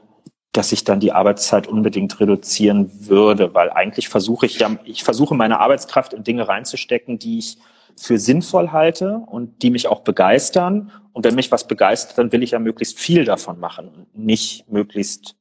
dass 0.52 0.72
ich 0.72 0.84
dann 0.84 1.00
die 1.00 1.12
Arbeitszeit 1.12 1.66
unbedingt 1.66 2.18
reduzieren 2.20 2.90
würde, 3.08 3.54
weil 3.54 3.70
eigentlich 3.70 4.08
versuche 4.08 4.46
ich 4.46 4.58
ja, 4.58 4.76
ich 4.84 5.04
versuche 5.04 5.34
meine 5.34 5.60
Arbeitskraft 5.60 6.14
in 6.14 6.24
Dinge 6.24 6.48
reinzustecken, 6.48 7.18
die 7.18 7.38
ich 7.38 7.58
für 7.96 8.18
sinnvoll 8.18 8.70
halte 8.70 9.22
und 9.26 9.62
die 9.62 9.70
mich 9.70 9.88
auch 9.88 10.00
begeistern. 10.00 10.92
Und 11.12 11.24
wenn 11.24 11.34
mich 11.34 11.52
was 11.52 11.66
begeistert, 11.66 12.16
dann 12.18 12.32
will 12.32 12.42
ich 12.42 12.52
ja 12.52 12.58
möglichst 12.58 12.98
viel 12.98 13.24
davon 13.24 13.58
machen 13.58 13.88
und 13.88 14.18
nicht 14.18 14.70
möglichst 14.70 15.36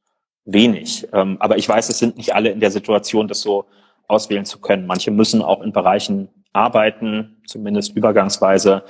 wenig. 0.46 1.08
Ähm, 1.14 1.38
aber 1.40 1.58
ich 1.58 1.70
weiß, 1.70 1.90
es 1.90 2.00
sind 2.00 2.18
nicht 2.18 2.34
alle 2.34 2.50
in 2.50 2.60
der 2.60 2.72
Situation, 2.72 3.28
das 3.28 3.42
so 3.42 3.66
auswählen 4.08 4.46
zu 4.46 4.60
können. 4.60 4.88
Manche 4.88 5.12
müssen 5.12 5.42
auch 5.42 5.62
in 5.62 5.72
Bereichen 5.72 6.30
arbeiten, 6.54 7.42
zumindest 7.46 7.96
übergangsweise, 7.96 8.84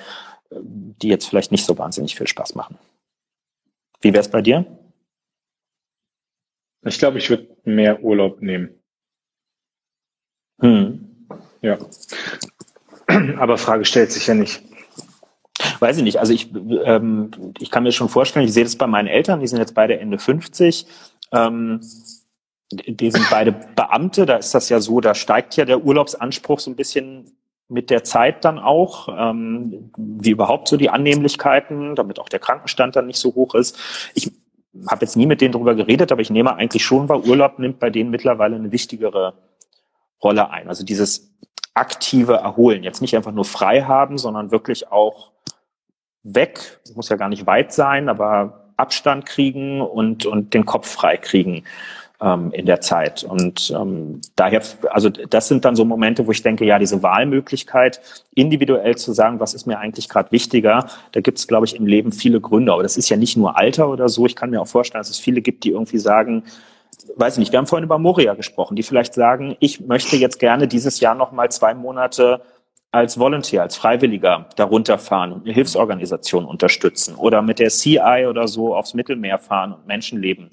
äh, 0.50 0.56
die 0.62 1.10
jetzt 1.10 1.28
vielleicht 1.28 1.52
nicht 1.52 1.66
so 1.66 1.78
wahnsinnig 1.78 2.16
viel 2.16 2.28
Spaß 2.28 2.56
machen. 2.56 2.78
Wie 4.02 4.14
wäre 4.14 4.22
es 4.22 4.30
bei 4.30 4.42
dir? 4.42 4.66
Ich 6.84 7.00
glaube, 7.00 7.18
ich 7.18 7.30
würde 7.30 7.58
mehr 7.64 8.04
Urlaub 8.04 8.42
nehmen. 8.42 8.82
Hm. 10.62 11.28
Ja. 11.62 11.78
Aber 13.38 13.58
Frage 13.58 13.86
stellt 13.86 14.12
sich 14.12 14.28
ja 14.28 14.34
nicht. 14.34 14.62
Weiß 15.80 15.98
ich 15.98 16.04
nicht. 16.04 16.18
Also 16.18 16.34
ich, 16.34 16.54
ähm, 16.54 17.32
ich 17.60 17.72
kann 17.72 17.84
mir 17.84 17.92
schon 17.92 18.10
vorstellen, 18.10 18.46
ich 18.46 18.54
sehe 18.54 18.64
das 18.64 18.76
bei 18.76 18.88
meinen 18.88 19.08
Eltern, 19.08 19.40
die 19.40 19.48
sind 19.48 19.60
jetzt 19.60 19.74
beide 19.74 20.00
Ende 20.00 20.20
50. 20.20 20.86
Ähm, 21.32 21.82
die 22.72 23.12
sind 23.12 23.26
beide 23.30 23.54
Beamte, 23.54 24.26
da 24.26 24.36
ist 24.36 24.54
das 24.54 24.68
ja 24.70 24.82
so, 24.82 25.00
da 25.00 25.16
steigt 25.16 25.56
ja 25.56 25.64
der 25.64 25.84
Urlaubsanspruch 25.86 26.60
so 26.60 26.70
ein 26.70 26.76
bisschen 26.76 27.37
mit 27.70 27.90
der 27.90 28.04
Zeit 28.04 28.46
dann 28.46 28.60
auch, 28.60 29.10
ähm, 29.10 29.92
wie 29.98 30.32
überhaupt 30.32 30.68
so 30.68 30.78
die 30.78 30.90
Annehmlichkeiten, 30.90 31.96
damit 31.96 32.20
auch 32.20 32.30
der 32.30 32.40
Krankenstand 32.40 32.96
dann 32.96 33.08
nicht 33.08 33.20
so 33.20 33.36
hoch 33.36 33.56
ist. 33.56 33.78
Ich 34.14 34.32
habe 34.88 35.04
jetzt 35.06 35.18
nie 35.18 35.26
mit 35.26 35.42
denen 35.42 35.52
darüber 35.52 35.76
geredet, 35.76 36.12
aber 36.12 36.22
ich 36.22 36.30
nehme 36.30 36.56
eigentlich 36.56 36.86
schon 36.86 37.10
weil 37.10 37.22
Urlaub 37.22 37.60
nimmt 37.60 37.80
bei 37.80 37.90
denen 37.90 38.10
mittlerweile 38.10 38.56
eine 38.56 38.72
wichtigere 38.72 39.34
Rolle 40.24 40.50
ein. 40.50 40.68
Also 40.70 40.86
dieses 40.86 41.34
aktive 41.74 42.34
Erholen, 42.34 42.84
jetzt 42.84 43.02
nicht 43.02 43.16
einfach 43.16 43.32
nur 43.32 43.46
frei 43.46 43.84
haben, 43.84 44.18
sondern 44.18 44.52
wirklich 44.52 44.92
auch 44.92 45.32
weg, 46.24 46.80
muss 46.96 47.10
ja 47.10 47.18
gar 47.18 47.30
nicht 47.30 47.46
weit 47.46 47.74
sein, 47.74 48.10
aber 48.10 48.72
Abstand 48.78 49.26
kriegen 49.26 49.82
und, 49.82 50.26
und 50.26 50.54
den 50.54 50.66
Kopf 50.66 50.90
frei 50.90 51.18
kriegen 51.18 51.64
ähm, 52.22 52.52
in 52.52 52.66
der 52.66 52.82
Zeit. 52.82 53.24
Und 53.24 53.74
ähm, 53.76 54.22
daher, 54.36 54.62
also 54.90 55.10
das 55.10 55.48
sind 55.48 55.66
dann 55.66 55.76
so 55.76 55.86
Momente, 55.86 56.26
wo 56.26 56.32
ich 56.32 56.42
denke, 56.42 56.66
ja, 56.66 56.80
diese 56.80 57.04
Wahlmöglichkeit, 57.04 58.02
individuell 58.34 58.96
zu 58.98 59.14
sagen, 59.14 59.40
was 59.40 59.54
ist 59.54 59.68
mir 59.68 59.80
eigentlich 59.80 60.10
gerade 60.10 60.32
wichtiger, 60.32 60.88
da 61.12 61.22
gibt 61.22 61.38
es, 61.38 61.48
glaube 61.48 61.66
ich, 61.66 61.76
im 61.76 61.86
Leben 61.86 62.12
viele 62.12 62.42
Gründe. 62.42 62.74
Aber 62.74 62.84
das 62.84 62.98
ist 62.98 63.10
ja 63.10 63.18
nicht 63.18 63.38
nur 63.38 63.58
Alter 63.58 63.90
oder 63.90 64.10
so. 64.10 64.26
Ich 64.26 64.36
kann 64.36 64.50
mir 64.50 64.62
auch 64.62 64.68
vorstellen, 64.68 65.00
dass 65.00 65.10
es 65.10 65.20
viele 65.20 65.42
gibt, 65.42 65.64
die 65.64 65.72
irgendwie 65.72 66.00
sagen, 66.00 66.44
weiß 67.16 67.34
ich 67.34 67.40
nicht, 67.40 67.52
wir 67.52 67.60
haben 67.60 67.68
vorhin 67.68 67.86
über 67.86 68.00
Moria 68.00 68.34
gesprochen, 68.34 68.76
die 68.76 68.84
vielleicht 68.84 69.14
sagen, 69.14 69.56
ich 69.60 69.82
möchte 69.82 70.16
jetzt 70.18 70.40
gerne 70.40 70.68
dieses 70.68 71.00
Jahr 71.00 71.16
noch 71.16 71.32
mal 71.32 71.50
zwei 71.52 71.74
Monate 71.74 72.42
als 72.92 73.20
Volunteer, 73.20 73.62
als 73.62 73.76
Freiwilliger 73.76 74.48
darunter 74.56 74.98
fahren 74.98 75.32
und 75.32 75.46
eine 75.46 75.54
Hilfsorganisation 75.54 76.46
unterstützen 76.46 77.16
oder 77.16 77.42
mit 77.42 77.60
der 77.60 77.70
CI 77.70 78.26
oder 78.28 78.48
so 78.48 78.76
aufs 78.76 78.94
Mittelmeer 78.94 79.38
fahren 79.38 79.74
und 79.74 79.86
Menschenleben 79.86 80.50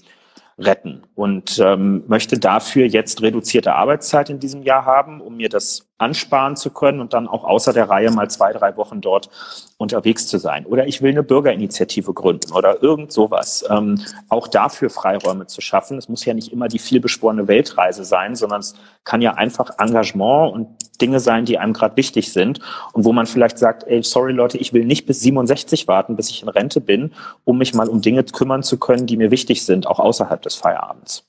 retten. 0.59 1.02
Und 1.14 1.59
ähm, 1.59 2.05
möchte 2.07 2.38
dafür 2.38 2.86
jetzt 2.86 3.22
reduzierte 3.22 3.74
Arbeitszeit 3.74 4.30
in 4.30 4.38
diesem 4.38 4.62
Jahr 4.62 4.84
haben, 4.84 5.20
um 5.20 5.36
mir 5.36 5.48
das 5.48 5.88
ansparen 5.99 6.57
zu 6.57 6.70
können 6.70 7.01
und 7.01 7.14
dann 7.14 7.28
auch 7.28 7.45
außer 7.45 7.72
der 7.72 7.88
Reihe 7.88 8.11
mal 8.11 8.28
zwei, 8.28 8.53
drei 8.53 8.76
Wochen 8.76 9.01
dort 9.01 9.30
unterwegs 9.76 10.26
zu 10.26 10.38
sein. 10.38 10.66
Oder 10.66 10.88
ich 10.88 11.03
will 11.03 11.12
eine 11.12 11.22
Bürgerinitiative 11.22 12.12
gründen 12.12 12.53
oder 12.53 12.82
irgend 12.82 13.12
sowas. 13.12 13.64
Ähm, 13.70 14.01
auch 14.28 14.49
dafür 14.49 14.90
Freiräume 14.90 15.47
zu 15.47 15.61
schaffen. 15.61 15.97
Es 15.97 16.09
muss 16.09 16.24
ja 16.24 16.34
nicht 16.34 16.53
immer 16.53 16.66
die 16.66 16.80
vielbeschworene 16.80 17.47
Weltreise 17.47 18.05
sein, 18.05 18.34
sondern 18.34 18.61
es 18.61 18.74
kann 19.05 19.22
ja 19.22 19.34
einfach 19.34 19.78
Engagement 19.78 20.53
und 20.53 20.68
Dinge 21.01 21.20
sein, 21.20 21.45
die 21.45 21.59
einem 21.59 21.72
gerade 21.72 21.97
wichtig 21.97 22.32
sind 22.32 22.61
und 22.92 23.05
wo 23.05 23.12
man 23.12 23.26
vielleicht 23.26 23.59
sagt, 23.59 23.84
ey, 23.84 24.03
sorry 24.03 24.32
Leute, 24.32 24.59
ich 24.59 24.72
will 24.72 24.84
nicht 24.84 25.07
bis 25.07 25.20
67 25.20 25.86
warten, 25.86 26.16
bis 26.16 26.30
ich 26.30 26.42
in 26.42 26.49
Rente 26.49 26.80
bin, 26.80 27.12
um 27.45 27.59
mich 27.59 27.74
mal 27.74 27.88
um 27.88 28.01
Dinge 28.01 28.24
kümmern 28.24 28.62
zu 28.62 28.78
können, 28.78 29.07
die 29.07 29.16
mir 29.16 29.30
wichtig 29.30 29.64
sind, 29.64 29.86
auch 29.86 30.01
außerhalb 30.01 30.42
des 30.42 30.55
Feierabends. 30.55 31.26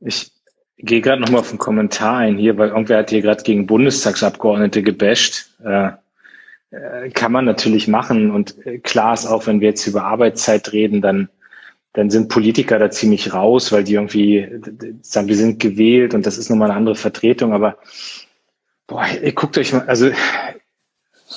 Ich 0.00 0.32
gehe 0.78 1.00
gerade 1.00 1.20
nochmal 1.20 1.40
auf 1.40 1.50
einen 1.50 1.58
Kommentar 1.58 2.18
ein 2.18 2.36
hier, 2.36 2.58
weil 2.58 2.70
irgendwer 2.70 2.98
hat 2.98 3.10
hier 3.10 3.22
gerade 3.22 3.42
gegen 3.42 3.66
Bundestagsabgeordnete 3.66 4.82
gebasht. 4.82 5.50
Äh, 5.64 5.90
äh, 6.70 7.10
kann 7.10 7.32
man 7.32 7.44
natürlich 7.44 7.88
machen 7.88 8.30
und 8.30 8.66
äh, 8.66 8.78
klar 8.78 9.14
ist 9.14 9.26
auch, 9.26 9.46
wenn 9.46 9.60
wir 9.60 9.68
jetzt 9.68 9.86
über 9.86 10.04
Arbeitszeit 10.04 10.72
reden, 10.72 11.02
dann 11.02 11.28
dann 11.94 12.08
sind 12.08 12.28
Politiker 12.28 12.78
da 12.78 12.90
ziemlich 12.90 13.34
raus, 13.34 13.70
weil 13.70 13.84
die 13.84 13.94
irgendwie 13.94 14.48
sagen, 15.02 15.28
wir 15.28 15.36
sind 15.36 15.60
gewählt 15.60 16.14
und 16.14 16.24
das 16.24 16.38
ist 16.38 16.48
nochmal 16.48 16.70
eine 16.70 16.78
andere 16.78 16.94
Vertretung. 16.96 17.52
Aber 17.52 17.76
boah, 18.86 19.04
ihr 19.22 19.32
guckt 19.32 19.58
euch 19.58 19.74
mal, 19.74 19.82
also 19.86 20.10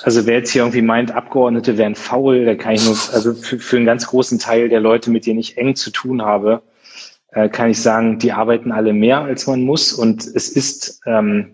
also 0.04 0.26
wer 0.26 0.36
jetzt 0.36 0.52
hier 0.52 0.62
irgendwie 0.64 0.82
meint, 0.82 1.12
Abgeordnete 1.12 1.78
wären 1.78 1.96
faul, 1.96 2.46
da 2.46 2.56
kann 2.56 2.74
ich 2.74 2.86
nur, 2.86 2.98
also 3.14 3.34
für, 3.34 3.60
für 3.60 3.78
einen 3.78 3.86
ganz 3.86 4.08
großen 4.08 4.40
Teil 4.40 4.70
der 4.70 4.80
Leute, 4.80 5.10
mit 5.10 5.26
denen 5.26 5.40
ich 5.40 5.58
eng 5.58 5.76
zu 5.76 5.90
tun 5.92 6.22
habe, 6.22 6.62
äh, 7.36 7.50
kann 7.50 7.70
ich 7.70 7.82
sagen, 7.82 8.18
die 8.18 8.32
arbeiten 8.32 8.72
alle 8.72 8.94
mehr, 8.94 9.20
als 9.20 9.46
man 9.46 9.62
muss. 9.62 9.94
Und 9.94 10.26
es 10.26 10.50
ist, 10.50 11.02
ähm, 11.06 11.52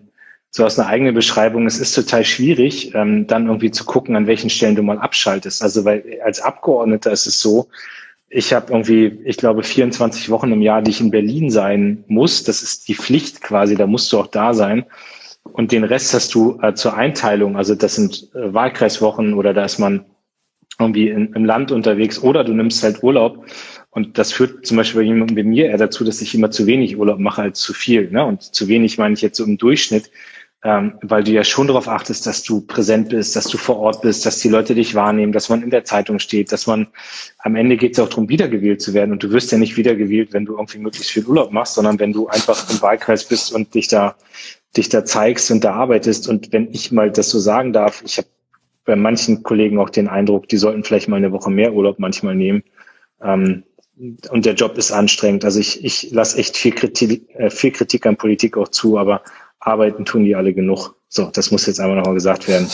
so 0.50 0.64
aus 0.64 0.78
einer 0.78 0.88
eigenen 0.88 1.14
Beschreibung, 1.14 1.66
es 1.66 1.78
ist 1.78 1.94
total 1.94 2.24
schwierig, 2.24 2.94
ähm, 2.94 3.26
dann 3.26 3.46
irgendwie 3.46 3.70
zu 3.70 3.84
gucken, 3.84 4.14
an 4.14 4.26
welchen 4.26 4.48
Stellen 4.48 4.76
du 4.76 4.82
mal 4.82 4.98
abschaltest. 4.98 5.62
Also 5.62 5.84
weil 5.84 6.20
als 6.24 6.40
Abgeordneter 6.40 7.10
ist 7.10 7.26
es 7.26 7.40
so, 7.40 7.68
ich 8.28 8.52
habe 8.52 8.72
irgendwie, 8.72 9.20
ich 9.24 9.36
glaube, 9.36 9.62
24 9.62 10.30
Wochen 10.30 10.52
im 10.52 10.62
Jahr, 10.62 10.82
die 10.82 10.90
ich 10.90 11.00
in 11.00 11.10
Berlin 11.10 11.50
sein 11.50 12.04
muss. 12.06 12.44
Das 12.44 12.62
ist 12.62 12.88
die 12.88 12.94
Pflicht 12.94 13.42
quasi, 13.42 13.74
da 13.74 13.86
musst 13.86 14.10
du 14.12 14.20
auch 14.20 14.28
da 14.28 14.54
sein. 14.54 14.84
Und 15.42 15.72
den 15.72 15.84
Rest 15.84 16.14
hast 16.14 16.34
du 16.34 16.60
äh, 16.62 16.74
zur 16.74 16.94
Einteilung. 16.94 17.56
Also 17.56 17.74
das 17.74 17.96
sind 17.96 18.30
äh, 18.34 18.54
Wahlkreiswochen 18.54 19.34
oder 19.34 19.52
da 19.52 19.64
ist 19.64 19.78
man 19.78 20.04
irgendwie 20.78 21.08
in, 21.08 21.32
im 21.32 21.44
Land 21.44 21.72
unterwegs 21.72 22.22
oder 22.22 22.44
du 22.44 22.52
nimmst 22.52 22.82
halt 22.82 23.02
Urlaub. 23.02 23.46
Und 23.90 24.16
das 24.18 24.32
führt 24.32 24.66
zum 24.66 24.78
Beispiel 24.78 25.02
bei 25.02 25.06
jemandem 25.06 25.36
wie 25.36 25.42
mir 25.42 25.66
eher 25.66 25.78
dazu, 25.78 26.04
dass 26.04 26.22
ich 26.22 26.34
immer 26.34 26.50
zu 26.50 26.66
wenig 26.66 26.96
Urlaub 26.96 27.18
mache 27.18 27.42
als 27.42 27.60
zu 27.60 27.74
viel. 27.74 28.10
Ne? 28.10 28.24
Und 28.24 28.42
zu 28.42 28.68
wenig 28.68 28.96
meine 28.98 29.14
ich 29.14 29.20
jetzt 29.20 29.36
so 29.36 29.44
im 29.44 29.58
Durchschnitt, 29.58 30.10
ähm, 30.64 30.94
weil 31.02 31.24
du 31.24 31.32
ja 31.32 31.44
schon 31.44 31.66
darauf 31.66 31.88
achtest, 31.88 32.26
dass 32.26 32.42
du 32.42 32.62
präsent 32.62 33.10
bist, 33.10 33.36
dass 33.36 33.48
du 33.48 33.58
vor 33.58 33.78
Ort 33.78 34.00
bist, 34.00 34.24
dass 34.24 34.38
die 34.38 34.48
Leute 34.48 34.74
dich 34.74 34.94
wahrnehmen, 34.94 35.32
dass 35.32 35.48
man 35.48 35.62
in 35.62 35.70
der 35.70 35.84
Zeitung 35.84 36.20
steht, 36.20 36.52
dass 36.52 36.66
man 36.66 36.86
am 37.38 37.56
Ende 37.56 37.76
geht 37.76 37.92
es 37.92 37.98
auch 37.98 38.08
darum, 38.08 38.28
wiedergewählt 38.28 38.80
zu 38.80 38.94
werden. 38.94 39.12
Und 39.12 39.22
du 39.22 39.30
wirst 39.30 39.52
ja 39.52 39.58
nicht 39.58 39.76
wiedergewählt, 39.76 40.32
wenn 40.32 40.46
du 40.46 40.54
irgendwie 40.54 40.78
möglichst 40.78 41.10
viel 41.10 41.26
Urlaub 41.26 41.52
machst, 41.52 41.74
sondern 41.74 41.98
wenn 41.98 42.12
du 42.12 42.28
einfach 42.28 42.70
im 42.70 42.80
Wahlkreis 42.80 43.24
bist 43.24 43.52
und 43.52 43.74
dich 43.74 43.88
da 43.88 44.14
dich 44.76 44.88
da 44.88 45.04
zeigst 45.04 45.50
und 45.50 45.64
da 45.64 45.74
arbeitest. 45.74 46.28
Und 46.28 46.52
wenn 46.52 46.70
ich 46.72 46.92
mal 46.92 47.10
das 47.10 47.30
so 47.30 47.38
sagen 47.38 47.72
darf, 47.72 48.02
ich 48.06 48.18
habe 48.18 48.28
bei 48.84 48.96
manchen 48.96 49.42
Kollegen 49.42 49.78
auch 49.78 49.90
den 49.90 50.08
Eindruck, 50.08 50.48
die 50.48 50.56
sollten 50.56 50.84
vielleicht 50.84 51.08
mal 51.08 51.16
eine 51.16 51.32
Woche 51.32 51.50
mehr 51.50 51.72
Urlaub 51.72 51.98
manchmal 51.98 52.34
nehmen. 52.34 52.62
Ähm, 53.22 53.64
und 54.30 54.44
der 54.44 54.54
Job 54.54 54.76
ist 54.78 54.90
anstrengend. 54.90 55.44
Also 55.44 55.60
ich, 55.60 55.84
ich 55.84 56.10
lasse 56.10 56.38
echt 56.38 56.56
viel 56.56 56.72
Kritik, 56.72 57.28
äh, 57.34 57.50
viel 57.50 57.70
Kritik 57.70 58.06
an 58.06 58.16
Politik 58.16 58.56
auch 58.56 58.68
zu, 58.68 58.98
aber 58.98 59.22
arbeiten 59.60 60.04
tun 60.04 60.24
die 60.24 60.34
alle 60.34 60.52
genug. 60.52 60.94
So, 61.08 61.30
das 61.32 61.50
muss 61.50 61.66
jetzt 61.66 61.78
einmal 61.78 61.96
nochmal 61.96 62.14
gesagt 62.14 62.48
werden. 62.48 62.68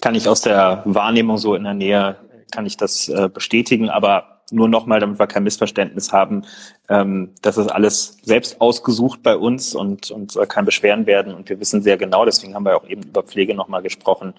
Kann 0.00 0.14
ich 0.14 0.28
aus 0.28 0.42
der 0.42 0.82
Wahrnehmung 0.84 1.38
so 1.38 1.54
in 1.54 1.64
der 1.64 1.74
Nähe, 1.74 2.16
kann 2.50 2.66
ich 2.66 2.76
das 2.76 3.08
äh, 3.08 3.30
bestätigen, 3.32 3.88
aber 3.88 4.31
nur 4.52 4.68
nochmal, 4.68 5.00
damit 5.00 5.18
wir 5.18 5.26
kein 5.26 5.44
Missverständnis 5.44 6.12
haben, 6.12 6.44
ähm, 6.88 7.30
das 7.42 7.58
ist 7.58 7.68
alles 7.68 8.18
selbst 8.22 8.60
ausgesucht 8.60 9.22
bei 9.22 9.36
uns 9.36 9.74
und, 9.74 10.10
und 10.10 10.32
soll 10.32 10.46
kein 10.46 10.64
Beschweren 10.64 11.06
werden. 11.06 11.34
Und 11.34 11.48
wir 11.48 11.58
wissen 11.60 11.82
sehr 11.82 11.96
genau, 11.96 12.24
deswegen 12.24 12.54
haben 12.54 12.64
wir 12.64 12.76
auch 12.76 12.88
eben 12.88 13.02
über 13.02 13.22
Pflege 13.22 13.54
nochmal 13.54 13.82
gesprochen, 13.82 14.34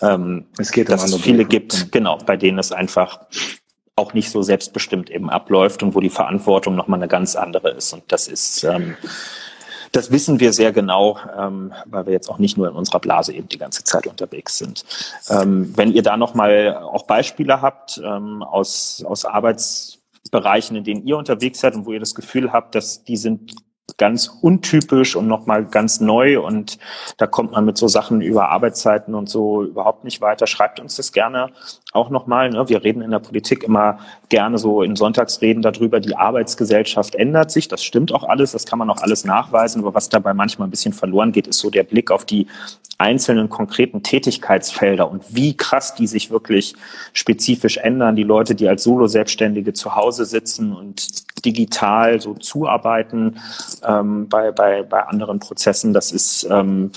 ähm, 0.00 0.46
es 0.58 0.70
geht 0.70 0.88
dass 0.88 1.02
um 1.12 1.18
es 1.18 1.24
viele 1.24 1.44
gibt, 1.44 1.90
genau, 1.92 2.18
bei 2.18 2.36
denen 2.36 2.58
es 2.58 2.72
einfach 2.72 3.20
auch 3.96 4.14
nicht 4.14 4.30
so 4.30 4.42
selbstbestimmt 4.42 5.10
eben 5.10 5.28
abläuft 5.28 5.82
und 5.82 5.94
wo 5.94 6.00
die 6.00 6.08
Verantwortung 6.08 6.76
nochmal 6.76 7.00
eine 7.00 7.08
ganz 7.08 7.34
andere 7.34 7.70
ist. 7.70 7.92
Und 7.92 8.04
das 8.08 8.28
ist, 8.28 8.62
ähm, 8.62 8.96
das 9.92 10.10
wissen 10.10 10.40
wir 10.40 10.52
sehr 10.52 10.72
genau, 10.72 11.18
ähm, 11.36 11.72
weil 11.86 12.06
wir 12.06 12.12
jetzt 12.12 12.28
auch 12.28 12.38
nicht 12.38 12.56
nur 12.56 12.68
in 12.68 12.74
unserer 12.74 13.00
Blase 13.00 13.32
eben 13.32 13.48
die 13.48 13.58
ganze 13.58 13.84
Zeit 13.84 14.06
unterwegs 14.06 14.58
sind. 14.58 14.84
Ähm, 15.30 15.72
wenn 15.76 15.92
ihr 15.92 16.02
da 16.02 16.16
nochmal 16.16 16.76
auch 16.76 17.04
Beispiele 17.04 17.60
habt 17.62 18.00
ähm, 18.04 18.42
aus, 18.42 19.04
aus 19.06 19.24
Arbeitsbereichen, 19.24 20.76
in 20.76 20.84
denen 20.84 21.06
ihr 21.06 21.16
unterwegs 21.16 21.60
seid 21.60 21.74
und 21.74 21.86
wo 21.86 21.92
ihr 21.92 22.00
das 22.00 22.14
Gefühl 22.14 22.52
habt, 22.52 22.74
dass 22.74 23.04
die 23.04 23.16
sind 23.16 23.54
ganz 23.96 24.28
untypisch 24.28 25.16
und 25.16 25.26
nochmal 25.26 25.64
ganz 25.64 26.00
neu 26.00 26.40
und 26.40 26.78
da 27.16 27.26
kommt 27.26 27.52
man 27.52 27.64
mit 27.64 27.78
so 27.78 27.88
Sachen 27.88 28.20
über 28.20 28.50
Arbeitszeiten 28.50 29.14
und 29.14 29.28
so 29.28 29.64
überhaupt 29.64 30.04
nicht 30.04 30.20
weiter. 30.20 30.46
Schreibt 30.46 30.78
uns 30.78 30.96
das 30.96 31.12
gerne 31.12 31.50
auch 31.92 32.10
nochmal. 32.10 32.50
Ne? 32.50 32.68
Wir 32.68 32.84
reden 32.84 33.00
in 33.00 33.10
der 33.10 33.18
Politik 33.18 33.62
immer 33.62 33.98
gerne 34.28 34.58
so 34.58 34.82
in 34.82 34.94
Sonntagsreden 34.94 35.62
darüber, 35.62 36.00
die 36.00 36.16
Arbeitsgesellschaft 36.16 37.14
ändert 37.14 37.50
sich. 37.50 37.68
Das 37.68 37.82
stimmt 37.82 38.12
auch 38.12 38.24
alles, 38.24 38.52
das 38.52 38.66
kann 38.66 38.78
man 38.78 38.90
auch 38.90 39.00
alles 39.00 39.24
nachweisen. 39.24 39.82
Aber 39.82 39.94
was 39.94 40.08
dabei 40.08 40.34
manchmal 40.34 40.68
ein 40.68 40.70
bisschen 40.70 40.92
verloren 40.92 41.32
geht, 41.32 41.46
ist 41.46 41.58
so 41.58 41.70
der 41.70 41.84
Blick 41.84 42.10
auf 42.10 42.24
die 42.24 42.46
einzelnen 42.98 43.48
konkreten 43.48 44.02
Tätigkeitsfelder 44.02 45.08
und 45.08 45.22
wie 45.34 45.56
krass 45.56 45.94
die 45.94 46.08
sich 46.08 46.30
wirklich 46.30 46.74
spezifisch 47.12 47.78
ändern. 47.78 48.16
Die 48.16 48.24
Leute, 48.24 48.56
die 48.56 48.68
als 48.68 48.82
Solo-Selbstständige 48.82 49.72
zu 49.72 49.94
Hause 49.94 50.24
sitzen 50.24 50.74
und 50.74 51.44
digital 51.44 52.20
so 52.20 52.34
zuarbeiten 52.34 53.38
ähm, 53.86 54.28
bei, 54.28 54.50
bei, 54.50 54.82
bei 54.82 55.04
anderen 55.04 55.38
Prozessen, 55.38 55.92
das 55.92 56.10
ist, 56.10 56.46
ähm, 56.50 56.90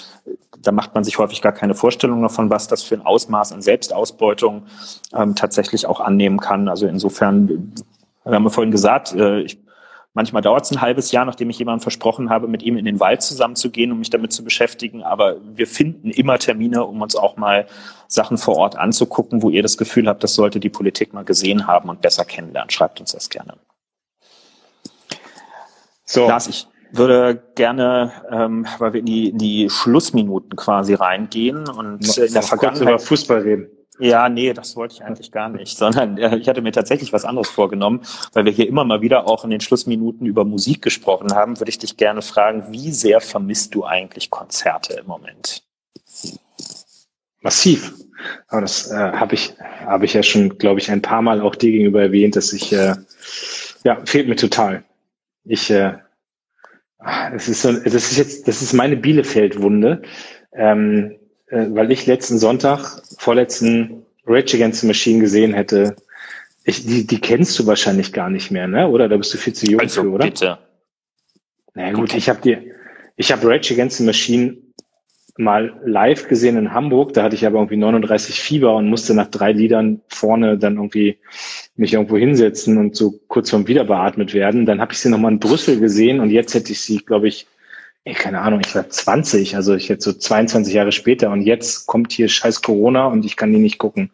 da 0.62 0.72
macht 0.72 0.94
man 0.94 1.04
sich 1.04 1.18
häufig 1.18 1.42
gar 1.42 1.52
keine 1.52 1.74
Vorstellung 1.74 2.22
davon, 2.22 2.50
was 2.50 2.68
das 2.68 2.84
für 2.84 2.96
ein 2.96 3.06
Ausmaß 3.06 3.52
an 3.52 3.62
Selbstausbeutung 3.62 4.64
ähm, 5.14 5.36
tatsächlich 5.36 5.86
auch 5.86 6.00
annehmen 6.00 6.40
kann. 6.40 6.68
Also 6.68 6.88
insofern, 6.88 7.74
wir 8.24 8.34
haben 8.34 8.44
ja 8.44 8.50
vorhin 8.50 8.72
gesagt, 8.72 9.14
äh, 9.14 9.42
ich 9.42 9.60
Manchmal 10.14 10.42
dauert 10.42 10.66
es 10.66 10.72
ein 10.72 10.82
halbes 10.82 11.14
Jahr, 11.14 11.24
nachdem 11.24 11.50
ich 11.50 11.60
jemandem 11.60 11.82
versprochen 11.82 12.30
habe, 12.30 12.50
mit 12.50 12.64
ihm 12.64 12.76
in 12.76 12.84
den 12.84 13.00
Wald 13.00 13.22
zusammenzugehen, 13.22 13.94
um 13.94 14.00
mich 14.00 14.10
damit 14.10 14.34
zu 14.34 14.44
beschäftigen. 14.44 15.04
Aber 15.04 15.38
wir 15.42 15.68
finden 15.68 16.12
immer 16.12 16.38
Termine, 16.38 16.84
um 16.84 17.02
uns 17.02 17.16
auch 17.16 17.38
mal 17.38 17.66
Sachen 18.08 18.38
vor 18.38 18.58
Ort 18.58 18.76
anzugucken, 18.76 19.42
wo 19.42 19.50
ihr 19.50 19.62
das 19.62 19.78
Gefühl 19.78 20.10
habt, 20.10 20.22
das 20.22 20.34
sollte 20.36 20.60
die 20.60 20.70
Politik 20.70 21.14
mal 21.14 21.24
gesehen 21.24 21.66
haben 21.66 21.88
und 21.88 22.02
besser 22.02 22.26
kennenlernen. 22.26 22.70
Schreibt 22.72 23.00
uns 23.00 23.14
das 23.14 23.30
gerne. 23.30 23.54
So. 26.04 26.28
Lars, 26.28 26.48
ich 26.48 26.68
würde 26.92 27.42
gerne, 27.56 28.12
ähm, 28.30 28.66
weil 28.80 28.94
wir 28.94 29.00
in 29.00 29.06
die, 29.06 29.30
in 29.30 29.38
die 29.38 29.70
Schlussminuten 29.70 30.56
quasi 30.56 30.94
reingehen 30.94 31.68
und 31.70 32.06
noch, 32.06 32.18
in 32.18 32.34
der 32.34 32.42
Vergangenheit 32.42 32.82
über 32.82 33.00
Fußball 33.00 33.42
reden. 33.42 33.68
Ja, 34.00 34.30
nee, 34.30 34.52
das 34.54 34.76
wollte 34.76 34.96
ich 34.96 35.04
eigentlich 35.04 35.32
gar 35.32 35.50
nicht, 35.50 35.78
sondern 35.78 36.18
äh, 36.18 36.36
ich 36.38 36.50
hatte 36.50 36.62
mir 36.62 36.72
tatsächlich 36.72 37.14
was 37.14 37.24
anderes 37.24 37.50
vorgenommen, 37.50 38.02
weil 38.34 38.46
wir 38.46 38.52
hier 38.52 38.68
immer 38.68 38.84
mal 38.84 39.02
wieder 39.02 39.28
auch 39.28 39.44
in 39.44 39.52
den 39.52 39.62
Schlussminuten 39.62 40.26
über 40.26 40.44
Musik 40.44 40.82
gesprochen 40.82 41.36
haben, 41.36 41.60
würde 41.60 41.70
ich 41.70 41.78
dich 41.78 41.98
gerne 41.98 42.24
fragen, 42.24 42.66
wie 42.72 42.92
sehr 42.92 43.22
vermisst 43.22 43.76
du 43.76 43.86
eigentlich 43.86 44.32
Konzerte 44.32 44.94
im 44.94 45.06
Moment? 45.06 45.64
Massiv. 47.42 47.94
Aber 48.48 48.62
das 48.62 48.90
äh, 48.92 48.96
habe 48.96 49.36
ich, 49.36 49.54
habe 49.86 50.06
ich 50.06 50.14
ja 50.14 50.24
schon, 50.24 50.58
glaube 50.58 50.80
ich, 50.80 50.90
ein 50.90 51.02
paar 51.02 51.22
Mal 51.22 51.42
auch 51.42 51.56
dir 51.56 51.72
gegenüber 51.72 52.02
erwähnt, 52.02 52.36
dass 52.36 52.54
ich, 52.54 52.74
äh, 52.74 52.96
ja, 53.84 54.00
fehlt 54.06 54.28
mir 54.28 54.36
total. 54.36 54.84
Ich, 55.44 55.70
äh, 55.70 55.94
es 57.34 57.48
ist 57.48 57.62
so, 57.62 57.74
das 57.74 57.94
ist 57.94 58.18
jetzt, 58.18 58.48
das 58.48 58.62
ist 58.62 58.74
meine 58.74 58.98
Bielefeld-Wunde. 58.98 60.02
Ähm, 60.54 61.18
äh, 61.48 61.66
weil 61.70 61.92
ich 61.92 62.08
letzten 62.08 62.38
Sonntag, 62.40 63.02
vorletzten 63.18 64.06
Rage 64.26 64.56
Against 64.56 64.82
the 64.82 64.88
Machine 64.88 65.20
gesehen 65.20 65.54
hätte. 65.54 65.96
Ich, 66.64 66.86
die, 66.86 67.06
die 67.06 67.20
kennst 67.20 67.58
du 67.60 67.66
wahrscheinlich 67.66 68.14
gar 68.14 68.30
nicht 68.30 68.52
mehr, 68.52 68.68
ne? 68.68 68.88
Oder 68.88 69.10
da 69.10 69.18
bist 69.18 69.34
du 69.34 69.38
viel 69.38 69.54
zu 69.54 69.66
jung 69.66 69.82
also, 69.82 70.04
für, 70.04 70.10
oder? 70.10 70.26
Bitte. 70.26 70.60
Na 71.74 71.84
naja, 71.84 71.94
gut, 71.94 72.14
ich 72.14 72.30
habe 72.30 72.42
dir, 72.42 72.62
ich 73.16 73.32
habe 73.32 73.48
Rage 73.48 73.74
Against 73.74 73.98
the 73.98 74.04
Machine 74.04 74.58
mal 75.42 75.74
live 75.86 76.28
gesehen 76.28 76.58
in 76.58 76.74
Hamburg. 76.74 77.14
Da 77.14 77.24
hatte 77.24 77.36
ich 77.36 77.46
aber 77.46 77.60
irgendwie 77.60 77.78
39 77.78 78.40
Fieber 78.40 78.76
und 78.76 78.90
musste 78.90 79.14
nach 79.14 79.28
drei 79.28 79.52
Liedern 79.52 80.02
vorne 80.08 80.58
dann 80.58 80.76
irgendwie 80.76 81.18
mich 81.76 81.94
irgendwo 81.94 82.18
hinsetzen 82.18 82.78
und 82.78 82.96
so 82.96 83.20
kurz 83.28 83.50
vorm 83.50 83.68
Wiederbeatmet 83.68 84.34
werden. 84.34 84.66
Dann 84.66 84.80
habe 84.80 84.94
ich 84.94 85.00
sie 85.00 85.10
nochmal 85.10 85.34
in 85.34 85.40
Brüssel 85.40 85.80
gesehen 85.80 86.20
und 86.20 86.30
jetzt 86.30 86.54
hätte 86.54 86.72
ich 86.72 86.82
sie, 86.82 87.00
glaube 87.00 87.28
ich, 87.28 87.48
ey, 88.04 88.14
keine 88.14 88.42
Ahnung, 88.42 88.62
ich 88.66 88.74
war 88.74 88.90
20, 88.90 89.56
also 89.56 89.76
ich 89.76 89.88
jetzt 89.88 90.04
so 90.04 90.14
22 90.14 90.74
Jahre 90.74 90.92
später 90.92 91.30
und 91.30 91.42
jetzt 91.42 91.86
kommt 91.88 92.12
hier 92.12 92.28
scheiß 92.28 92.62
Corona 92.62 93.08
und 93.08 93.26
ich 93.26 93.36
kann 93.36 93.52
die 93.52 93.60
nicht 93.60 93.78
gucken. 93.78 94.12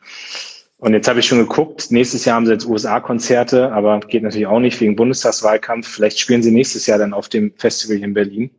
Und 0.80 0.94
jetzt 0.94 1.08
habe 1.08 1.20
ich 1.20 1.26
schon 1.26 1.40
geguckt, 1.40 1.90
nächstes 1.90 2.26
Jahr 2.26 2.36
haben 2.36 2.46
sie 2.46 2.52
jetzt 2.52 2.68
USA-Konzerte, 2.68 3.72
aber 3.72 4.00
geht 4.00 4.22
natürlich 4.22 4.46
auch 4.46 4.60
nicht 4.60 4.80
wegen 4.80 4.96
Bundestagswahlkampf. 4.96 5.88
Vielleicht 5.88 6.20
spielen 6.20 6.44
sie 6.44 6.52
nächstes 6.52 6.86
Jahr 6.86 7.00
dann 7.00 7.14
auf 7.14 7.30
dem 7.30 7.54
Festival 7.58 7.98
hier 7.98 8.06
in 8.06 8.14
Berlin. 8.14 8.52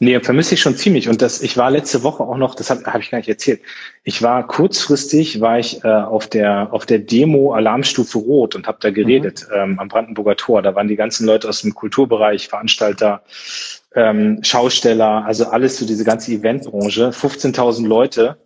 Nee, 0.00 0.20
vermisse 0.20 0.54
ich 0.54 0.60
schon 0.60 0.76
ziemlich. 0.76 1.08
Und 1.08 1.22
das, 1.22 1.42
ich 1.42 1.56
war 1.56 1.70
letzte 1.70 2.02
Woche 2.02 2.22
auch 2.22 2.36
noch, 2.36 2.54
das 2.54 2.70
habe 2.70 2.84
hab 2.84 3.00
ich 3.00 3.10
gar 3.10 3.18
nicht 3.18 3.28
erzählt. 3.28 3.60
Ich 4.04 4.22
war 4.22 4.46
kurzfristig, 4.46 5.40
war 5.40 5.58
ich 5.58 5.84
äh, 5.84 5.88
auf 5.88 6.28
der 6.28 6.72
auf 6.72 6.86
der 6.86 7.00
Demo 7.00 7.52
Alarmstufe 7.52 8.18
Rot 8.18 8.54
und 8.54 8.68
habe 8.68 8.78
da 8.80 8.90
geredet 8.90 9.46
mhm. 9.50 9.56
ähm, 9.56 9.78
am 9.80 9.88
Brandenburger 9.88 10.36
Tor. 10.36 10.62
Da 10.62 10.74
waren 10.74 10.88
die 10.88 10.96
ganzen 10.96 11.26
Leute 11.26 11.48
aus 11.48 11.62
dem 11.62 11.74
Kulturbereich, 11.74 12.48
Veranstalter, 12.48 13.22
ähm, 13.94 14.38
Schausteller, 14.42 15.24
also 15.26 15.46
alles 15.48 15.78
so 15.78 15.86
diese 15.86 16.04
ganze 16.04 16.32
Eventbranche, 16.32 17.10
15.000 17.10 17.86
Leute. 17.86 18.38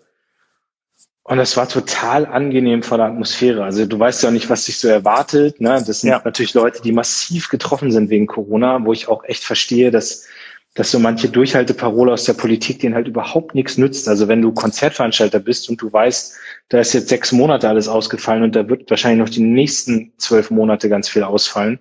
Und 1.25 1.39
es 1.39 1.57
war 1.57 1.69
total 1.69 2.27
angenehm 2.27 2.83
von 2.83 2.99
der 2.99 3.07
Atmosphäre. 3.09 3.63
Also 3.63 3.87
du 3.87 3.99
weißt 3.99 4.25
ja 4.25 4.31
nicht, 4.31 4.51
was 4.51 4.65
dich 4.65 4.79
so 4.79 4.89
erwartet. 4.89 5.61
Ne? 5.61 5.83
Das 5.87 6.01
sind 6.01 6.11
ja. 6.11 6.21
natürlich 6.25 6.55
Leute, 6.55 6.83
die 6.83 6.93
massiv 6.93 7.49
getroffen 7.49 7.93
sind 7.93 8.11
wegen 8.11 8.27
Corona, 8.27 8.85
wo 8.85 8.93
ich 8.93 9.07
auch 9.07 9.23
echt 9.25 9.45
verstehe, 9.45 9.93
dass, 9.93 10.27
dass 10.75 10.91
so 10.91 10.99
manche 10.99 11.29
Durchhalteparole 11.29 12.13
aus 12.13 12.25
der 12.25 12.33
Politik 12.33 12.81
denen 12.81 12.95
halt 12.95 13.07
überhaupt 13.07 13.55
nichts 13.55 13.77
nützt. 13.77 14.09
Also 14.09 14.29
wenn 14.29 14.41
du 14.41 14.53
Konzertveranstalter 14.53 15.39
bist 15.39 15.69
und 15.69 15.83
du 15.83 15.93
weißt, 15.93 16.35
da 16.71 16.81
ist 16.81 16.95
jetzt 16.95 17.09
sechs 17.09 17.31
Monate 17.33 17.69
alles 17.69 17.89
ausgefallen 17.89 18.43
und 18.43 18.57
da 18.57 18.69
wird 18.69 18.89
wahrscheinlich 18.89 19.21
noch 19.21 19.29
die 19.29 19.43
nächsten 19.43 20.13
zwölf 20.17 20.51
Monate 20.51 20.89
ganz 20.89 21.09
viel 21.09 21.25
ausfallen, 21.25 21.79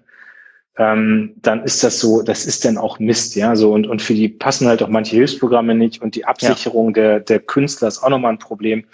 ähm, 0.78 1.36
dann 1.42 1.64
ist 1.64 1.84
das 1.84 2.00
so, 2.00 2.22
das 2.22 2.46
ist 2.46 2.66
dann 2.66 2.78
auch 2.78 3.00
Mist, 3.00 3.36
ja, 3.36 3.56
so 3.56 3.74
und, 3.74 3.88
und 3.88 4.02
für 4.02 4.14
die 4.14 4.28
passen 4.28 4.68
halt 4.68 4.84
auch 4.84 4.90
manche 4.90 5.16
Hilfsprogramme 5.16 5.76
nicht 5.76 6.02
und 6.02 6.16
die 6.16 6.26
Absicherung 6.26 6.88
ja. 6.88 6.94
der, 6.94 7.20
der 7.22 7.40
Künstler 7.40 7.88
ist 7.88 8.04
auch 8.04 8.10
nochmal 8.10 8.34
ein 8.34 8.40
Problem. 8.40 8.86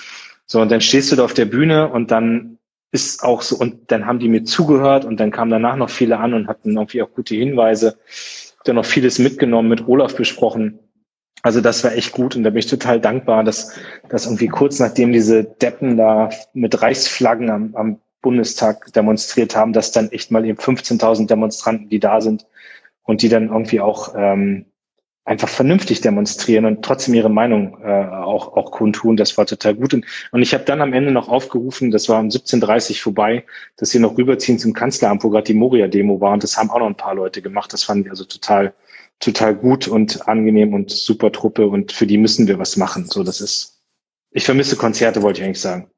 So, 0.45 0.61
und 0.61 0.71
dann 0.71 0.81
stehst 0.81 1.11
du 1.11 1.15
da 1.15 1.25
auf 1.25 1.33
der 1.33 1.45
Bühne 1.45 1.89
und 1.89 2.11
dann 2.11 2.57
ist 2.91 3.23
auch 3.23 3.41
so, 3.41 3.57
und 3.57 3.91
dann 3.91 4.05
haben 4.05 4.19
die 4.19 4.29
mir 4.29 4.43
zugehört 4.43 5.05
und 5.05 5.19
dann 5.19 5.31
kamen 5.31 5.51
danach 5.51 5.75
noch 5.75 5.89
viele 5.89 6.19
an 6.19 6.33
und 6.33 6.47
hatten 6.47 6.75
irgendwie 6.75 7.01
auch 7.01 7.11
gute 7.11 7.35
Hinweise, 7.35 7.97
dann 8.67 8.75
noch 8.75 8.85
vieles 8.85 9.19
mitgenommen, 9.19 9.69
mit 9.69 9.87
Olaf 9.87 10.15
besprochen. 10.15 10.79
Also 11.43 11.61
das 11.61 11.83
war 11.83 11.93
echt 11.93 12.11
gut 12.11 12.35
und 12.35 12.43
da 12.43 12.49
bin 12.49 12.59
ich 12.59 12.67
total 12.67 12.99
dankbar, 12.99 13.43
dass, 13.43 13.77
dass 14.09 14.25
irgendwie 14.25 14.47
kurz 14.47 14.79
nachdem 14.79 15.13
diese 15.13 15.43
Deppen 15.43 15.97
da 15.97 16.29
mit 16.53 16.81
Reichsflaggen 16.81 17.49
am, 17.49 17.75
am 17.75 18.01
Bundestag 18.21 18.91
demonstriert 18.93 19.55
haben, 19.55 19.73
dass 19.73 19.91
dann 19.91 20.11
echt 20.11 20.31
mal 20.31 20.45
eben 20.45 20.57
15.000 20.57 21.27
Demonstranten, 21.27 21.89
die 21.89 21.99
da 21.99 22.21
sind 22.21 22.45
und 23.03 23.21
die 23.21 23.29
dann 23.29 23.49
irgendwie 23.49 23.79
auch 23.79 24.13
ähm, 24.17 24.65
einfach 25.27 25.49
vernünftig 25.49 25.99
demonstrieren 25.99 26.63
und 26.65 26.85
trotzdem 26.85 27.13
ihre 27.13 27.29
Meinung 27.29 27.77
äh, 27.83 27.87
auch, 27.87 28.55
auch 28.55 28.71
kundtun. 28.71 29.17
Das 29.17 29.37
war 29.37 29.45
total 29.45 29.75
gut. 29.75 29.93
Und, 29.93 30.05
und 30.31 30.41
ich 30.41 30.53
habe 30.53 30.63
dann 30.63 30.81
am 30.81 30.93
Ende 30.93 31.11
noch 31.11 31.27
aufgerufen, 31.27 31.91
das 31.91 32.07
war 32.07 32.21
um 32.21 32.29
17.30 32.29 32.91
Uhr 32.91 32.95
vorbei, 32.95 33.45
dass 33.75 33.89
sie 33.89 33.99
noch 33.99 34.17
rüberziehen 34.17 34.57
zum 34.57 34.71
Kanzleramt, 34.71 35.25
wo 35.25 35.29
gerade 35.29 35.43
die 35.43 35.53
Moria-Demo 35.53 36.21
war. 36.21 36.31
Und 36.31 36.43
das 36.43 36.55
haben 36.55 36.69
auch 36.69 36.79
noch 36.79 36.87
ein 36.87 36.95
paar 36.95 37.13
Leute 37.13 37.41
gemacht. 37.41 37.73
Das 37.73 37.83
fanden 37.83 38.05
wir 38.05 38.11
also 38.11 38.23
total, 38.23 38.73
total 39.19 39.53
gut 39.53 39.89
und 39.89 40.29
angenehm 40.29 40.73
und 40.73 40.91
super 40.91 41.29
Truppe. 41.33 41.67
Und 41.67 41.91
für 41.91 42.07
die 42.07 42.17
müssen 42.17 42.47
wir 42.47 42.57
was 42.57 42.77
machen. 42.77 43.05
So, 43.05 43.21
das 43.21 43.41
ist, 43.41 43.81
ich 44.31 44.45
vermisse 44.45 44.77
Konzerte, 44.77 45.21
wollte 45.23 45.41
ich 45.41 45.45
eigentlich 45.45 45.61
sagen. 45.61 45.91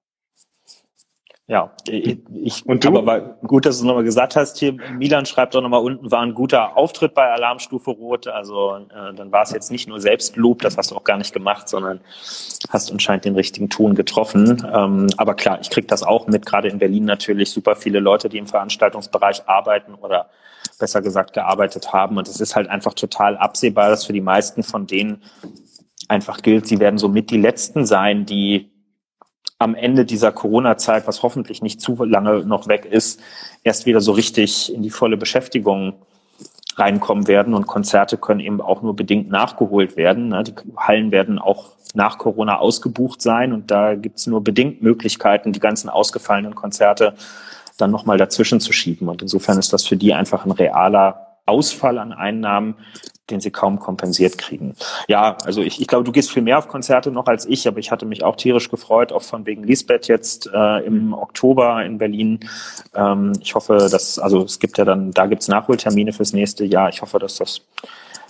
Ja, 1.50 1.72
ich, 1.88 2.64
und 2.68 2.86
du? 2.86 2.96
aber 2.96 3.40
gut, 3.42 3.66
dass 3.66 3.78
du 3.78 3.82
es 3.82 3.88
nochmal 3.88 4.04
gesagt 4.04 4.36
hast. 4.36 4.60
Hier, 4.60 4.74
Milan 5.00 5.26
schreibt 5.26 5.56
doch 5.56 5.64
nochmal 5.64 5.82
unten, 5.82 6.12
war 6.12 6.22
ein 6.22 6.36
guter 6.36 6.78
Auftritt 6.78 7.16
bei 7.16 7.24
Alarmstufe 7.24 7.90
Rot. 7.90 8.28
Also 8.28 8.76
äh, 8.76 9.16
dann 9.16 9.32
war 9.32 9.42
es 9.42 9.52
jetzt 9.52 9.72
nicht 9.72 9.90
nur 9.90 10.00
Selbstlob, 10.00 10.62
das 10.62 10.78
hast 10.78 10.92
du 10.92 10.96
auch 10.96 11.04
gar 11.04 11.18
nicht 11.18 11.34
gemacht, 11.34 11.68
sondern 11.68 12.02
hast 12.70 12.92
anscheinend 12.92 13.26
den 13.26 13.34
richtigen 13.34 13.68
Ton 13.68 13.96
getroffen. 13.96 14.64
Ähm, 14.72 15.08
aber 15.18 15.34
klar, 15.34 15.58
ich 15.60 15.72
krieg 15.72 15.88
das 15.88 16.04
auch 16.04 16.28
mit, 16.28 16.46
gerade 16.46 16.68
in 16.68 16.78
Berlin 16.78 17.06
natürlich 17.06 17.50
super 17.50 17.76
viele 17.76 18.00
Leute, 18.00 18.30
die 18.30 18.38
im 18.38 18.46
Veranstaltungsbereich 18.46 19.50
arbeiten 19.50 19.96
oder 19.96 20.30
besser 20.78 21.02
gesagt 21.02 21.34
gearbeitet 21.34 21.92
haben. 21.92 22.20
Und 22.20 22.28
es 22.28 22.40
ist 22.40 22.56
halt 22.56 22.70
einfach 22.70 22.94
total 22.94 23.38
absehbar, 23.38 23.90
dass 23.90 24.06
für 24.06 24.14
die 24.14 24.22
meisten 24.22 24.62
von 24.62 24.86
denen 24.86 25.24
einfach 26.10 26.44
gilt, 26.44 26.68
sie 26.68 26.80
werden 26.80 27.00
somit 27.00 27.32
die 27.32 27.42
Letzten 27.42 27.88
sein, 27.88 28.28
die 28.28 28.70
am 29.60 29.76
Ende 29.76 30.06
dieser 30.06 30.32
Corona-Zeit, 30.32 31.06
was 31.06 31.22
hoffentlich 31.22 31.62
nicht 31.62 31.82
zu 31.82 32.04
lange 32.04 32.46
noch 32.46 32.68
weg 32.68 32.86
ist, 32.86 33.22
erst 33.64 33.86
wieder 33.86 34.00
so 34.00 34.14
richtig 34.14 34.74
in 34.74 34.82
die 34.82 34.90
volle 34.90 35.18
Beschäftigung 35.18 35.94
reinkommen 36.78 37.28
werden 37.28 37.54
und 37.54 37.68
Konzerte 37.68 38.18
können 38.18 38.40
eben 38.40 38.62
auch 38.62 38.82
nur 38.82 38.96
bedingt 38.96 39.30
nachgeholt 39.30 39.98
werden. 39.98 40.30
Ne? 40.30 40.44
Die 40.46 40.54
Hallen 40.78 41.12
werden 41.12 41.38
auch 41.38 41.74
nach 41.94 42.18
Corona 42.18 42.58
ausgebucht 42.58 43.22
sein 43.22 43.52
und 43.52 43.70
da 43.70 43.96
gibt 43.96 44.20
es 44.20 44.28
nur 44.28 44.42
bedingt 44.42 44.82
Möglichkeiten, 44.82 45.52
die 45.52 45.60
ganzen 45.60 45.90
ausgefallenen 45.90 46.56
Konzerte 46.56 47.16
dann 47.78 47.92
nochmal 47.92 48.18
dazwischen 48.18 48.62
zu 48.62 48.72
schieben. 48.72 49.10
Und 49.10 49.22
insofern 49.22 49.60
ist 49.60 49.74
das 49.74 49.86
für 49.86 49.98
die 49.98 50.14
einfach 50.14 50.46
ein 50.46 50.52
realer 50.52 51.38
Ausfall 51.46 51.98
an 51.98 52.14
Einnahmen, 52.14 52.76
den 53.30 53.40
sie 53.42 53.52
kaum 53.52 53.80
kompensiert 53.80 54.38
kriegen. 54.38 54.76
Ja, 55.08 55.38
also 55.44 55.62
ich, 55.62 55.82
ich 55.82 55.88
glaube, 55.88 56.04
du 56.04 56.12
gehst 56.12 56.32
viel 56.32 56.44
mehr 56.44 56.58
auf 56.58 56.68
Konzerte 56.68 57.12
noch 57.12 57.28
als 57.28 57.46
ich, 57.46 57.68
aber 57.68 57.80
ich 57.80 57.92
hatte 57.92 58.06
mich 58.06 58.24
auch 58.24 58.36
tierisch 58.36 58.70
gefreut, 58.70 59.12
auch 59.12 59.24
von 59.24 59.46
wegen 59.46 59.64
Lisbeth 59.64 60.08
jetzt 60.08 60.50
äh, 60.54 60.86
im 60.86 61.14
Oktober 61.14 61.84
in 61.84 61.98
Berlin. 61.98 62.40
Ähm, 62.96 63.34
ich 63.42 63.56
hoffe, 63.56 63.88
dass, 63.92 64.20
also 64.20 64.44
es 64.44 64.60
gibt 64.60 64.78
ja 64.78 64.86
dann, 64.86 65.12
da 65.12 65.26
gibt's 65.28 65.48
Nachholtermine 65.48 66.14
fürs 66.14 66.34
nächste 66.34 66.66
Jahr. 66.66 66.90
Ich 66.90 67.02
hoffe, 67.02 67.20
dass 67.20 67.36
das 67.36 67.62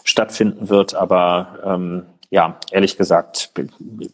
stattfinden 0.03 0.69
wird, 0.69 0.95
aber 0.95 1.59
ähm, 1.63 2.03
ja, 2.31 2.57
ehrlich 2.71 2.97
gesagt, 2.97 3.51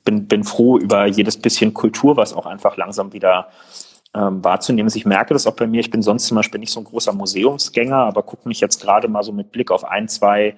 bin, 0.04 0.28
bin 0.28 0.44
froh 0.44 0.78
über 0.78 1.06
jedes 1.06 1.38
bisschen 1.38 1.74
Kultur, 1.74 2.16
was 2.16 2.34
auch 2.34 2.46
einfach 2.46 2.78
langsam 2.78 3.12
wieder 3.12 3.50
ähm, 4.16 4.44
wahrzunehmen 4.44 4.92
Ich 4.96 5.06
merke 5.06 5.34
das 5.34 5.46
auch 5.46 5.56
bei 5.56 5.68
mir. 5.68 5.80
Ich 5.80 5.92
bin 5.92 6.02
sonst 6.02 6.28
zum 6.28 6.36
Beispiel 6.36 6.60
nicht 6.60 6.72
so 6.72 6.80
ein 6.80 6.86
großer 6.86 7.14
Museumsgänger, 7.14 7.98
aber 7.98 8.24
gucke 8.24 8.48
mich 8.48 8.62
jetzt 8.62 8.82
gerade 8.82 9.08
mal 9.08 9.24
so 9.24 9.32
mit 9.32 9.52
Blick 9.52 9.72
auf 9.72 9.84
ein, 9.84 10.08
zwei 10.08 10.56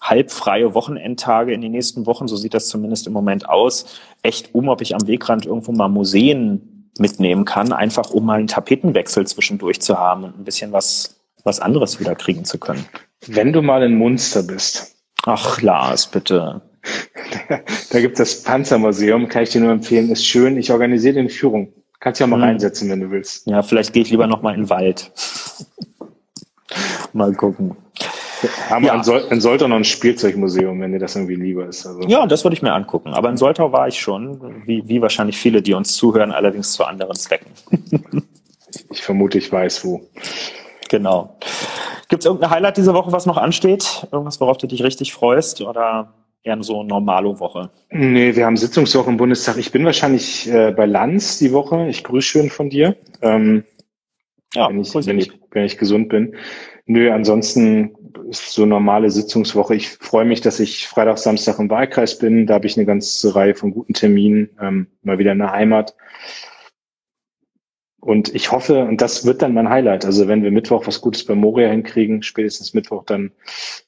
halbfreie 0.00 0.74
Wochenendtage 0.74 1.52
in 1.52 1.60
den 1.60 1.72
nächsten 1.72 2.06
Wochen, 2.06 2.26
so 2.26 2.36
sieht 2.36 2.54
das 2.54 2.68
zumindest 2.68 3.06
im 3.06 3.12
Moment 3.12 3.48
aus, 3.48 4.00
echt 4.22 4.54
um, 4.54 4.68
ob 4.68 4.80
ich 4.80 4.94
am 4.94 5.06
Wegrand 5.06 5.46
irgendwo 5.46 5.72
mal 5.72 5.88
Museen 5.88 6.90
mitnehmen 6.98 7.44
kann, 7.44 7.72
einfach 7.72 8.10
um 8.10 8.26
mal 8.26 8.38
einen 8.38 8.48
Tapetenwechsel 8.48 9.26
zwischendurch 9.26 9.80
zu 9.80 9.98
haben 9.98 10.24
und 10.24 10.38
ein 10.38 10.44
bisschen 10.44 10.72
was, 10.72 11.20
was 11.44 11.60
anderes 11.60 12.00
wieder 12.00 12.14
kriegen 12.14 12.44
zu 12.44 12.58
können. 12.58 12.84
Wenn 13.26 13.52
du 13.52 13.62
mal 13.62 13.82
in 13.82 13.96
Munster 13.96 14.42
bist. 14.42 14.96
Ach, 15.24 15.62
Lars, 15.62 16.08
bitte. 16.08 16.62
da 17.90 18.00
gibt 18.00 18.18
es 18.18 18.34
das 18.34 18.42
Panzermuseum, 18.42 19.28
kann 19.28 19.44
ich 19.44 19.50
dir 19.50 19.60
nur 19.60 19.70
empfehlen, 19.70 20.10
ist 20.10 20.26
schön. 20.26 20.56
Ich 20.56 20.72
organisiere 20.72 21.14
den 21.14 21.30
Führung. 21.30 21.72
Kannst 22.02 22.20
ja 22.20 22.26
mal 22.26 22.34
hm. 22.38 22.42
reinsetzen, 22.42 22.90
wenn 22.90 22.98
du 22.98 23.12
willst. 23.12 23.46
Ja, 23.46 23.62
vielleicht 23.62 23.92
gehe 23.92 24.02
ich 24.02 24.10
lieber 24.10 24.26
noch 24.26 24.42
mal 24.42 24.54
in 24.54 24.62
den 24.62 24.70
Wald. 24.70 25.12
mal 27.12 27.32
gucken. 27.32 27.76
Haben 28.68 28.84
ja. 28.84 28.96
in, 28.96 29.04
Sol 29.04 29.22
in 29.30 29.40
Soltau 29.40 29.68
noch 29.68 29.76
ein 29.76 29.84
Spielzeugmuseum, 29.84 30.80
wenn 30.80 30.90
dir 30.90 30.98
das 30.98 31.14
irgendwie 31.14 31.36
lieber 31.36 31.64
ist. 31.66 31.86
Also. 31.86 32.00
Ja, 32.08 32.26
das 32.26 32.42
würde 32.44 32.56
ich 32.56 32.62
mir 32.62 32.72
angucken. 32.72 33.14
Aber 33.14 33.30
in 33.30 33.36
Soltau 33.36 33.70
war 33.70 33.86
ich 33.86 34.00
schon, 34.00 34.66
wie, 34.66 34.82
wie 34.88 35.00
wahrscheinlich 35.00 35.38
viele, 35.38 35.62
die 35.62 35.74
uns 35.74 35.94
zuhören, 35.94 36.32
allerdings 36.32 36.72
zu 36.72 36.84
anderen 36.84 37.14
Zwecken. 37.14 37.52
ich 38.90 39.00
vermute, 39.00 39.38
ich 39.38 39.52
weiß 39.52 39.84
wo. 39.84 40.00
Genau. 40.88 41.36
Gibt 42.08 42.22
es 42.22 42.26
irgendein 42.26 42.50
Highlight 42.50 42.78
diese 42.78 42.94
Woche, 42.94 43.12
was 43.12 43.26
noch 43.26 43.36
ansteht? 43.36 44.08
Irgendwas, 44.10 44.40
worauf 44.40 44.58
du 44.58 44.66
dich 44.66 44.82
richtig 44.82 45.14
freust? 45.14 45.60
Oder 45.60 46.12
eher 46.42 46.62
so 46.62 46.80
eine 46.80 46.88
normale 46.88 47.38
Woche? 47.38 47.70
Nee, 47.90 48.34
wir 48.34 48.46
haben 48.46 48.56
Sitzungswoche 48.56 49.10
im 49.10 49.16
Bundestag. 49.16 49.56
Ich 49.58 49.72
bin 49.72 49.84
wahrscheinlich 49.84 50.48
äh, 50.48 50.72
bei 50.72 50.86
Lanz 50.86 51.38
die 51.38 51.52
Woche. 51.52 51.88
Ich 51.88 52.04
grüße 52.04 52.26
schön 52.26 52.50
von 52.50 52.70
dir. 52.70 52.96
Ähm, 53.20 53.64
ja, 54.54 54.68
wenn 54.68 54.80
ich, 54.80 54.94
wenn, 54.94 55.18
ich, 55.18 55.32
wenn 55.50 55.64
ich 55.64 55.78
gesund 55.78 56.08
bin. 56.08 56.36
Nö, 56.86 57.10
ansonsten 57.10 57.94
ist 58.28 58.52
so 58.52 58.66
normale 58.66 59.10
Sitzungswoche. 59.10 59.74
Ich 59.74 59.90
freue 59.90 60.24
mich, 60.24 60.40
dass 60.40 60.60
ich 60.60 60.88
Freitag, 60.88 61.18
Samstag 61.18 61.58
im 61.58 61.70
Wahlkreis 61.70 62.18
bin. 62.18 62.46
Da 62.46 62.54
habe 62.54 62.66
ich 62.66 62.76
eine 62.76 62.86
ganze 62.86 63.34
Reihe 63.34 63.54
von 63.54 63.72
guten 63.72 63.94
Terminen, 63.94 64.50
ähm, 64.60 64.88
mal 65.02 65.18
wieder 65.18 65.32
in 65.32 65.38
der 65.38 65.52
Heimat. 65.52 65.94
Und 68.04 68.34
ich 68.34 68.50
hoffe, 68.50 68.84
und 68.84 69.00
das 69.00 69.24
wird 69.24 69.42
dann 69.42 69.54
mein 69.54 69.68
Highlight. 69.68 70.04
Also 70.04 70.26
wenn 70.26 70.42
wir 70.42 70.50
Mittwoch 70.50 70.88
was 70.88 71.00
Gutes 71.00 71.24
bei 71.24 71.36
Moria 71.36 71.68
hinkriegen, 71.68 72.24
spätestens 72.24 72.74
Mittwoch, 72.74 73.04
dann 73.04 73.30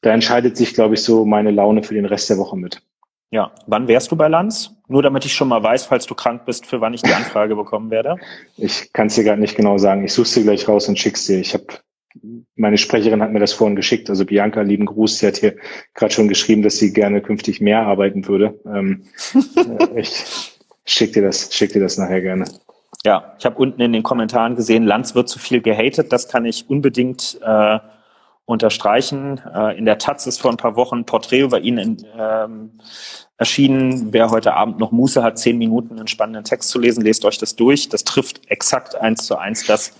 da 0.02 0.10
entscheidet 0.12 0.56
sich, 0.56 0.72
glaube 0.72 0.94
ich, 0.94 1.02
so 1.02 1.24
meine 1.24 1.50
Laune 1.50 1.82
für 1.82 1.94
den 1.94 2.04
Rest 2.04 2.30
der 2.30 2.38
Woche 2.38 2.56
mit. 2.56 2.80
Ja, 3.32 3.50
wann 3.66 3.88
wärst 3.88 4.12
du 4.12 4.16
bei 4.16 4.28
Lanz? 4.28 4.70
Nur 4.86 5.02
damit 5.02 5.24
ich 5.24 5.34
schon 5.34 5.48
mal 5.48 5.60
weiß, 5.60 5.86
falls 5.86 6.06
du 6.06 6.14
krank 6.14 6.44
bist, 6.46 6.64
für 6.64 6.80
wann 6.80 6.94
ich 6.94 7.02
die 7.02 7.12
Anfrage 7.12 7.56
bekommen 7.56 7.90
werde. 7.90 8.16
Ich 8.56 8.92
kann 8.92 9.08
es 9.08 9.16
dir 9.16 9.24
gerade 9.24 9.40
nicht 9.40 9.56
genau 9.56 9.78
sagen. 9.78 10.04
Ich 10.04 10.12
suche 10.12 10.28
sie 10.28 10.44
gleich 10.44 10.68
raus 10.68 10.88
und 10.88 10.96
schick's 10.96 11.26
dir. 11.26 11.40
Ich 11.40 11.52
habe 11.52 11.64
meine 12.54 12.78
Sprecherin 12.78 13.20
hat 13.20 13.32
mir 13.32 13.40
das 13.40 13.52
vorhin 13.52 13.74
geschickt. 13.74 14.08
Also 14.08 14.24
Bianca, 14.24 14.60
lieben 14.60 14.86
Gruß. 14.86 15.18
Sie 15.18 15.26
hat 15.26 15.38
hier 15.38 15.56
gerade 15.94 16.14
schon 16.14 16.28
geschrieben, 16.28 16.62
dass 16.62 16.78
sie 16.78 16.92
gerne 16.92 17.20
künftig 17.20 17.60
mehr 17.60 17.80
arbeiten 17.80 18.28
würde. 18.28 18.60
Ähm, 18.64 19.02
äh, 19.56 20.00
ich 20.00 20.24
schick 20.84 21.12
dir 21.12 21.22
das, 21.22 21.52
schick 21.52 21.72
dir 21.72 21.80
das 21.80 21.98
nachher 21.98 22.20
gerne. 22.20 22.44
Ja, 23.06 23.34
ich 23.38 23.44
habe 23.44 23.56
unten 23.58 23.82
in 23.82 23.92
den 23.92 24.02
Kommentaren 24.02 24.56
gesehen, 24.56 24.84
Lanz 24.84 25.14
wird 25.14 25.28
zu 25.28 25.38
viel 25.38 25.60
gehatet. 25.60 26.10
Das 26.10 26.28
kann 26.28 26.46
ich 26.46 26.70
unbedingt 26.70 27.38
äh, 27.42 27.78
unterstreichen. 28.46 29.42
Äh, 29.54 29.76
in 29.76 29.84
der 29.84 29.98
Taz 29.98 30.26
ist 30.26 30.40
vor 30.40 30.50
ein 30.50 30.56
paar 30.56 30.76
Wochen 30.76 31.00
ein 31.00 31.04
Porträt 31.04 31.40
über 31.40 31.60
ihn 31.60 31.76
in, 31.76 32.06
ähm, 32.18 32.70
erschienen. 33.36 34.12
Wer 34.12 34.30
heute 34.30 34.54
Abend 34.54 34.78
noch 34.78 34.90
Muße 34.90 35.22
hat, 35.22 35.38
zehn 35.38 35.58
Minuten 35.58 35.98
einen 35.98 36.08
spannenden 36.08 36.44
Text 36.44 36.70
zu 36.70 36.78
lesen, 36.78 37.04
lest 37.04 37.26
euch 37.26 37.36
das 37.36 37.56
durch. 37.56 37.90
Das 37.90 38.04
trifft 38.04 38.50
exakt 38.50 38.94
eins 38.94 39.26
zu 39.26 39.36
eins 39.36 39.66
das, 39.66 39.92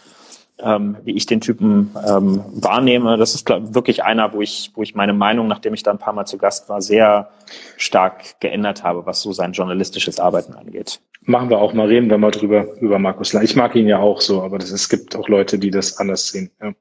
ähm, 0.58 0.96
wie 1.04 1.12
ich 1.12 1.26
den 1.26 1.42
Typen 1.42 1.94
ähm, 2.08 2.42
wahrnehme. 2.54 3.18
Das 3.18 3.34
ist 3.34 3.44
glaub, 3.44 3.74
wirklich 3.74 4.02
einer, 4.02 4.32
wo 4.32 4.40
ich, 4.40 4.72
wo 4.74 4.82
ich 4.82 4.94
meine 4.94 5.12
Meinung, 5.12 5.46
nachdem 5.46 5.74
ich 5.74 5.82
da 5.82 5.90
ein 5.90 5.98
paar 5.98 6.14
Mal 6.14 6.24
zu 6.24 6.38
Gast 6.38 6.70
war, 6.70 6.80
sehr 6.80 7.28
stark 7.76 8.40
geändert 8.40 8.82
habe, 8.82 9.04
was 9.04 9.20
so 9.20 9.32
sein 9.32 9.52
journalistisches 9.52 10.20
Arbeiten 10.20 10.54
angeht. 10.54 11.00
Machen 11.26 11.50
wir 11.50 11.58
auch 11.58 11.72
mal, 11.72 11.86
reden 11.86 12.10
wir 12.10 12.18
mal 12.18 12.30
drüber, 12.30 12.66
über 12.80 12.98
Markus 12.98 13.32
Lang. 13.32 13.44
Ich 13.44 13.56
mag 13.56 13.74
ihn 13.74 13.88
ja 13.88 13.98
auch 13.98 14.20
so, 14.20 14.42
aber 14.42 14.58
das, 14.58 14.70
es 14.70 14.88
gibt 14.88 15.16
auch 15.16 15.28
Leute, 15.28 15.58
die 15.58 15.70
das 15.70 15.98
anders 15.98 16.28
sehen. 16.28 16.50
Ja. 16.60 16.72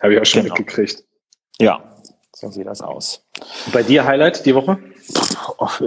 Habe 0.00 0.14
ich 0.14 0.20
auch 0.20 0.26
schon 0.26 0.42
genau. 0.42 0.54
mitgekriegt. 0.54 1.02
Ja, 1.58 1.82
so 2.34 2.50
sieht 2.50 2.66
das 2.66 2.82
aus. 2.82 3.26
Bei 3.72 3.82
dir 3.82 4.04
Highlight 4.04 4.44
die 4.44 4.54
Woche? 4.54 4.78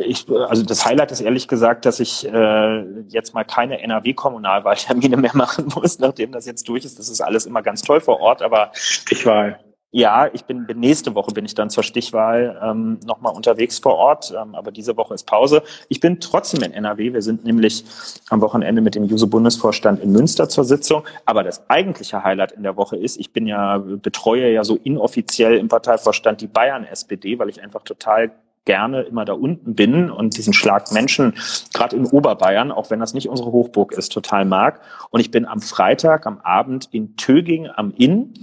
Ich, 0.01 0.27
also 0.27 0.63
das 0.63 0.83
Highlight 0.83 1.11
ist 1.11 1.21
ehrlich 1.21 1.47
gesagt, 1.47 1.85
dass 1.85 1.99
ich 1.99 2.25
äh, 2.25 2.83
jetzt 3.09 3.35
mal 3.35 3.43
keine 3.43 3.79
NRW-Kommunalwahltermine 3.83 5.17
mehr 5.17 5.31
machen 5.35 5.71
muss, 5.75 5.99
nachdem 5.99 6.31
das 6.31 6.47
jetzt 6.47 6.67
durch 6.67 6.85
ist. 6.85 6.97
Das 6.97 7.09
ist 7.09 7.21
alles 7.21 7.45
immer 7.45 7.61
ganz 7.61 7.83
toll 7.83 8.01
vor 8.01 8.19
Ort, 8.19 8.41
aber 8.41 8.71
Stichwahl. 8.73 9.59
Ja, 9.91 10.29
ich 10.31 10.45
bin, 10.45 10.67
bin 10.67 10.79
nächste 10.79 11.15
Woche 11.15 11.31
bin 11.31 11.45
ich 11.45 11.55
dann 11.55 11.71
zur 11.71 11.81
Stichwahl 11.81 12.59
ähm, 12.63 12.99
nochmal 13.05 13.33
unterwegs 13.33 13.79
vor 13.79 13.95
Ort, 13.95 14.31
ähm, 14.39 14.53
aber 14.53 14.71
diese 14.71 14.95
Woche 14.97 15.15
ist 15.15 15.25
Pause. 15.25 15.63
Ich 15.87 15.99
bin 15.99 16.19
trotzdem 16.19 16.61
in 16.61 16.73
NRW. 16.73 17.13
Wir 17.13 17.23
sind 17.23 17.43
nämlich 17.43 17.83
am 18.29 18.39
Wochenende 18.41 18.81
mit 18.83 18.93
dem 18.93 19.05
Juso-Bundesvorstand 19.05 19.99
in 20.03 20.11
Münster 20.11 20.47
zur 20.47 20.63
Sitzung. 20.63 21.03
Aber 21.25 21.43
das 21.43 21.67
eigentliche 21.71 22.23
Highlight 22.23 22.51
in 22.51 22.61
der 22.61 22.77
Woche 22.77 22.97
ist, 22.97 23.19
ich 23.19 23.33
bin 23.33 23.47
ja, 23.47 23.79
betreue 23.79 24.51
ja 24.51 24.63
so 24.63 24.75
inoffiziell 24.75 25.57
im 25.57 25.69
Parteivorstand 25.69 26.41
die 26.41 26.47
Bayern-SPD, 26.47 27.39
weil 27.39 27.49
ich 27.49 27.63
einfach 27.63 27.81
total 27.81 28.31
gerne 28.69 29.01
immer 29.01 29.25
da 29.25 29.33
unten 29.33 29.73
bin 29.73 30.11
und 30.11 30.37
diesen 30.37 30.53
Schlag 30.53 30.91
Menschen, 30.91 31.33
gerade 31.73 31.95
in 31.95 32.05
Oberbayern, 32.05 32.71
auch 32.71 32.91
wenn 32.91 32.99
das 32.99 33.15
nicht 33.15 33.27
unsere 33.27 33.51
Hochburg 33.51 33.93
ist, 33.93 34.11
total 34.11 34.45
mag. 34.45 34.81
Und 35.09 35.21
ich 35.21 35.31
bin 35.31 35.47
am 35.47 35.59
Freitag, 35.59 36.27
am 36.27 36.39
Abend 36.41 36.87
in 36.91 37.15
Töging 37.15 37.67
am 37.67 37.91
Inn 37.97 38.35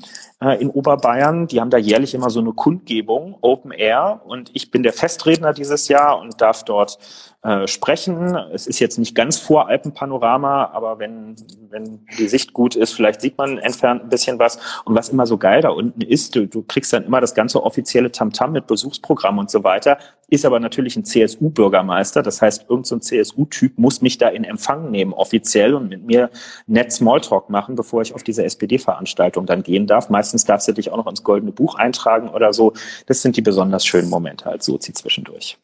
äh, 0.43 0.61
in 0.61 0.69
Oberbayern. 0.69 1.47
Die 1.47 1.61
haben 1.61 1.71
da 1.71 1.79
jährlich 1.79 2.13
immer 2.13 2.31
so 2.31 2.41
eine 2.41 2.55
Kundgebung, 2.55 3.39
Open 3.41 3.71
Air. 3.71 4.23
Und 4.25 4.51
ich 4.53 4.73
bin 4.73 4.83
der 4.83 4.93
Festredner 4.93 5.53
dieses 5.53 5.87
Jahr 5.87 6.19
und 6.19 6.41
darf 6.41 6.65
dort 6.65 6.99
äh, 7.47 7.69
sprechen. 7.69 8.35
Es 8.53 8.67
ist 8.67 8.81
jetzt 8.81 8.99
nicht 8.99 9.15
ganz 9.15 9.39
vor 9.39 9.69
Alpenpanorama, 9.69 10.65
aber 10.73 10.99
wenn, 10.99 11.37
wenn 11.71 12.05
die 12.19 12.27
Sicht 12.27 12.53
gut 12.53 12.75
ist, 12.75 12.93
vielleicht 12.93 13.21
sieht 13.21 13.39
man 13.39 13.59
entfernt 13.59 14.03
ein 14.03 14.09
bisschen 14.09 14.41
was. 14.41 14.59
Und 14.85 14.97
was 14.97 15.11
immer 15.11 15.27
so 15.27 15.39
geil 15.39 15.63
da 15.63 15.69
unten 15.69 16.01
ist, 16.01 16.35
du, 16.35 16.49
du 16.49 16.63
kriegst 16.63 16.93
dann 16.93 17.05
immer 17.05 17.21
das 17.21 17.37
ganze 17.37 17.63
offizielle 17.63 18.11
Tamtam 18.11 18.51
mit 18.51 18.67
Besuchsprogramm 18.67 19.39
und 19.39 19.49
so 19.49 19.63
weiter, 19.63 19.99
ist 20.29 20.45
aber 20.45 20.59
natürlich 20.59 20.97
ein 20.97 21.05
CSU-Bürgermeister. 21.05 22.25
Das 22.25 22.43
heißt, 22.43 22.63
irgendein 22.63 22.85
so 22.85 22.99
CSU-Typ 22.99 23.79
muss 23.79 24.03
mich 24.03 24.19
da 24.19 24.27
in 24.27 24.43
Empfang 24.43 24.91
nehmen, 24.91 25.13
offiziell, 25.13 25.75
und 25.75 25.89
mit 25.89 26.05
mir 26.05 26.31
nett 26.67 26.91
Smalltalk 26.91 27.49
machen, 27.49 27.77
bevor 27.77 28.03
ich 28.03 28.13
auf 28.13 28.25
diese 28.25 28.43
SPD-Veranstaltung 28.43 29.47
dann 29.47 29.63
gehen 29.63 29.87
darf. 29.87 30.11
Meistens 30.11 30.47
darfst 30.47 30.67
du 30.67 30.73
dich 30.73 30.91
auch 30.91 30.97
noch 30.97 31.07
ins 31.07 31.23
Goldene 31.23 31.53
Buch 31.53 31.77
eintragen 31.77 32.29
oder 32.29 32.53
so. 32.53 32.73
Das 33.07 33.23
sind 33.23 33.37
die 33.37 33.43
besonders 33.43 33.87
schönen 33.87 34.11
Momente 34.11 34.47
als 34.47 34.65
Sozi 34.65 34.93
zwischendurch. 34.93 35.59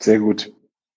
Sehr 0.00 0.18
gut. 0.18 0.50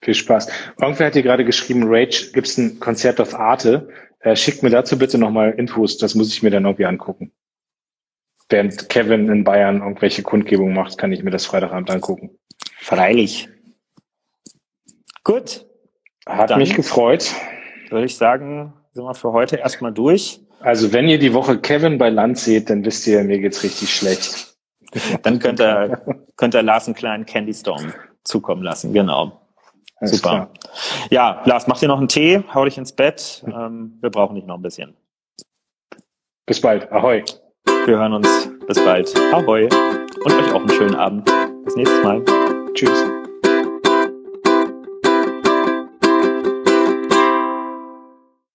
Viel 0.03 0.13
Spaß. 0.13 0.49
Irgendwer 0.81 1.07
hat 1.07 1.15
dir 1.15 1.23
gerade 1.23 1.45
geschrieben, 1.45 1.83
Rage, 1.85 2.31
gibt 2.33 2.47
es 2.47 2.57
ein 2.57 2.79
Konzert 2.79 3.21
auf 3.21 3.35
Arte? 3.35 3.87
Äh, 4.19 4.35
schickt 4.35 4.61
mir 4.61 4.69
dazu 4.69 4.97
bitte 4.97 5.17
nochmal 5.17 5.51
Infos, 5.51 5.97
das 5.97 6.13
muss 6.13 6.33
ich 6.33 6.43
mir 6.43 6.49
dann 6.49 6.65
irgendwie 6.65 6.85
angucken. 6.85 7.31
Während 8.49 8.89
Kevin 8.89 9.29
in 9.29 9.45
Bayern 9.45 9.81
irgendwelche 9.81 10.21
Kundgebungen 10.21 10.75
macht, 10.75 10.97
kann 10.97 11.13
ich 11.13 11.23
mir 11.23 11.31
das 11.31 11.45
Freitagabend 11.45 11.89
angucken. 11.89 12.31
Freilich. 12.77 13.47
Gut. 15.23 15.65
Hat 16.25 16.49
dann 16.49 16.59
mich 16.59 16.75
gefreut. 16.75 17.31
Würde 17.89 18.05
ich 18.05 18.17
sagen, 18.17 18.73
sind 18.91 19.05
wir 19.05 19.15
für 19.15 19.31
heute 19.31 19.55
erstmal 19.55 19.93
durch. 19.93 20.41
Also 20.59 20.91
wenn 20.91 21.07
ihr 21.07 21.19
die 21.19 21.33
Woche 21.33 21.59
Kevin 21.59 21.97
bei 21.97 22.09
Land 22.09 22.37
seht, 22.37 22.69
dann 22.69 22.83
wisst 22.83 23.07
ihr, 23.07 23.23
mir 23.23 23.39
geht's 23.39 23.63
richtig 23.63 23.93
schlecht. 23.93 24.55
dann 25.23 25.39
könnt 25.39 25.61
ihr, 25.61 26.01
könnt 26.35 26.55
ihr 26.55 26.61
Lars 26.61 26.87
einen 26.87 26.95
kleinen 26.95 27.25
Candy 27.25 27.53
Storm 27.53 27.93
zukommen 28.23 28.63
lassen, 28.63 28.93
genau. 28.93 29.42
Alles 30.03 30.17
Super. 30.17 30.29
Klar. 30.29 30.49
Ja, 31.11 31.41
Lars, 31.45 31.67
mach 31.67 31.79
dir 31.79 31.87
noch 31.87 31.97
einen 31.97 32.09
Tee, 32.09 32.43
hau 32.53 32.65
dich 32.65 32.77
ins 32.77 32.91
Bett. 32.91 33.41
Ähm, 33.47 33.97
wir 34.01 34.09
brauchen 34.09 34.35
dich 34.35 34.45
noch 34.45 34.55
ein 34.55 34.61
bisschen. 34.61 34.93
Bis 36.45 36.59
bald. 36.59 36.91
Ahoi. 36.91 37.23
Wir 37.85 37.97
hören 37.97 38.13
uns. 38.13 38.49
Bis 38.67 38.83
bald. 38.83 39.13
Ahoi. 39.31 39.69
Und 40.25 40.33
euch 40.33 40.51
auch 40.51 40.59
einen 40.59 40.69
schönen 40.71 40.95
Abend. 40.95 41.31
Bis 41.63 41.75
nächstes 41.77 42.03
Mal. 42.03 42.21
Tschüss. 42.73 43.22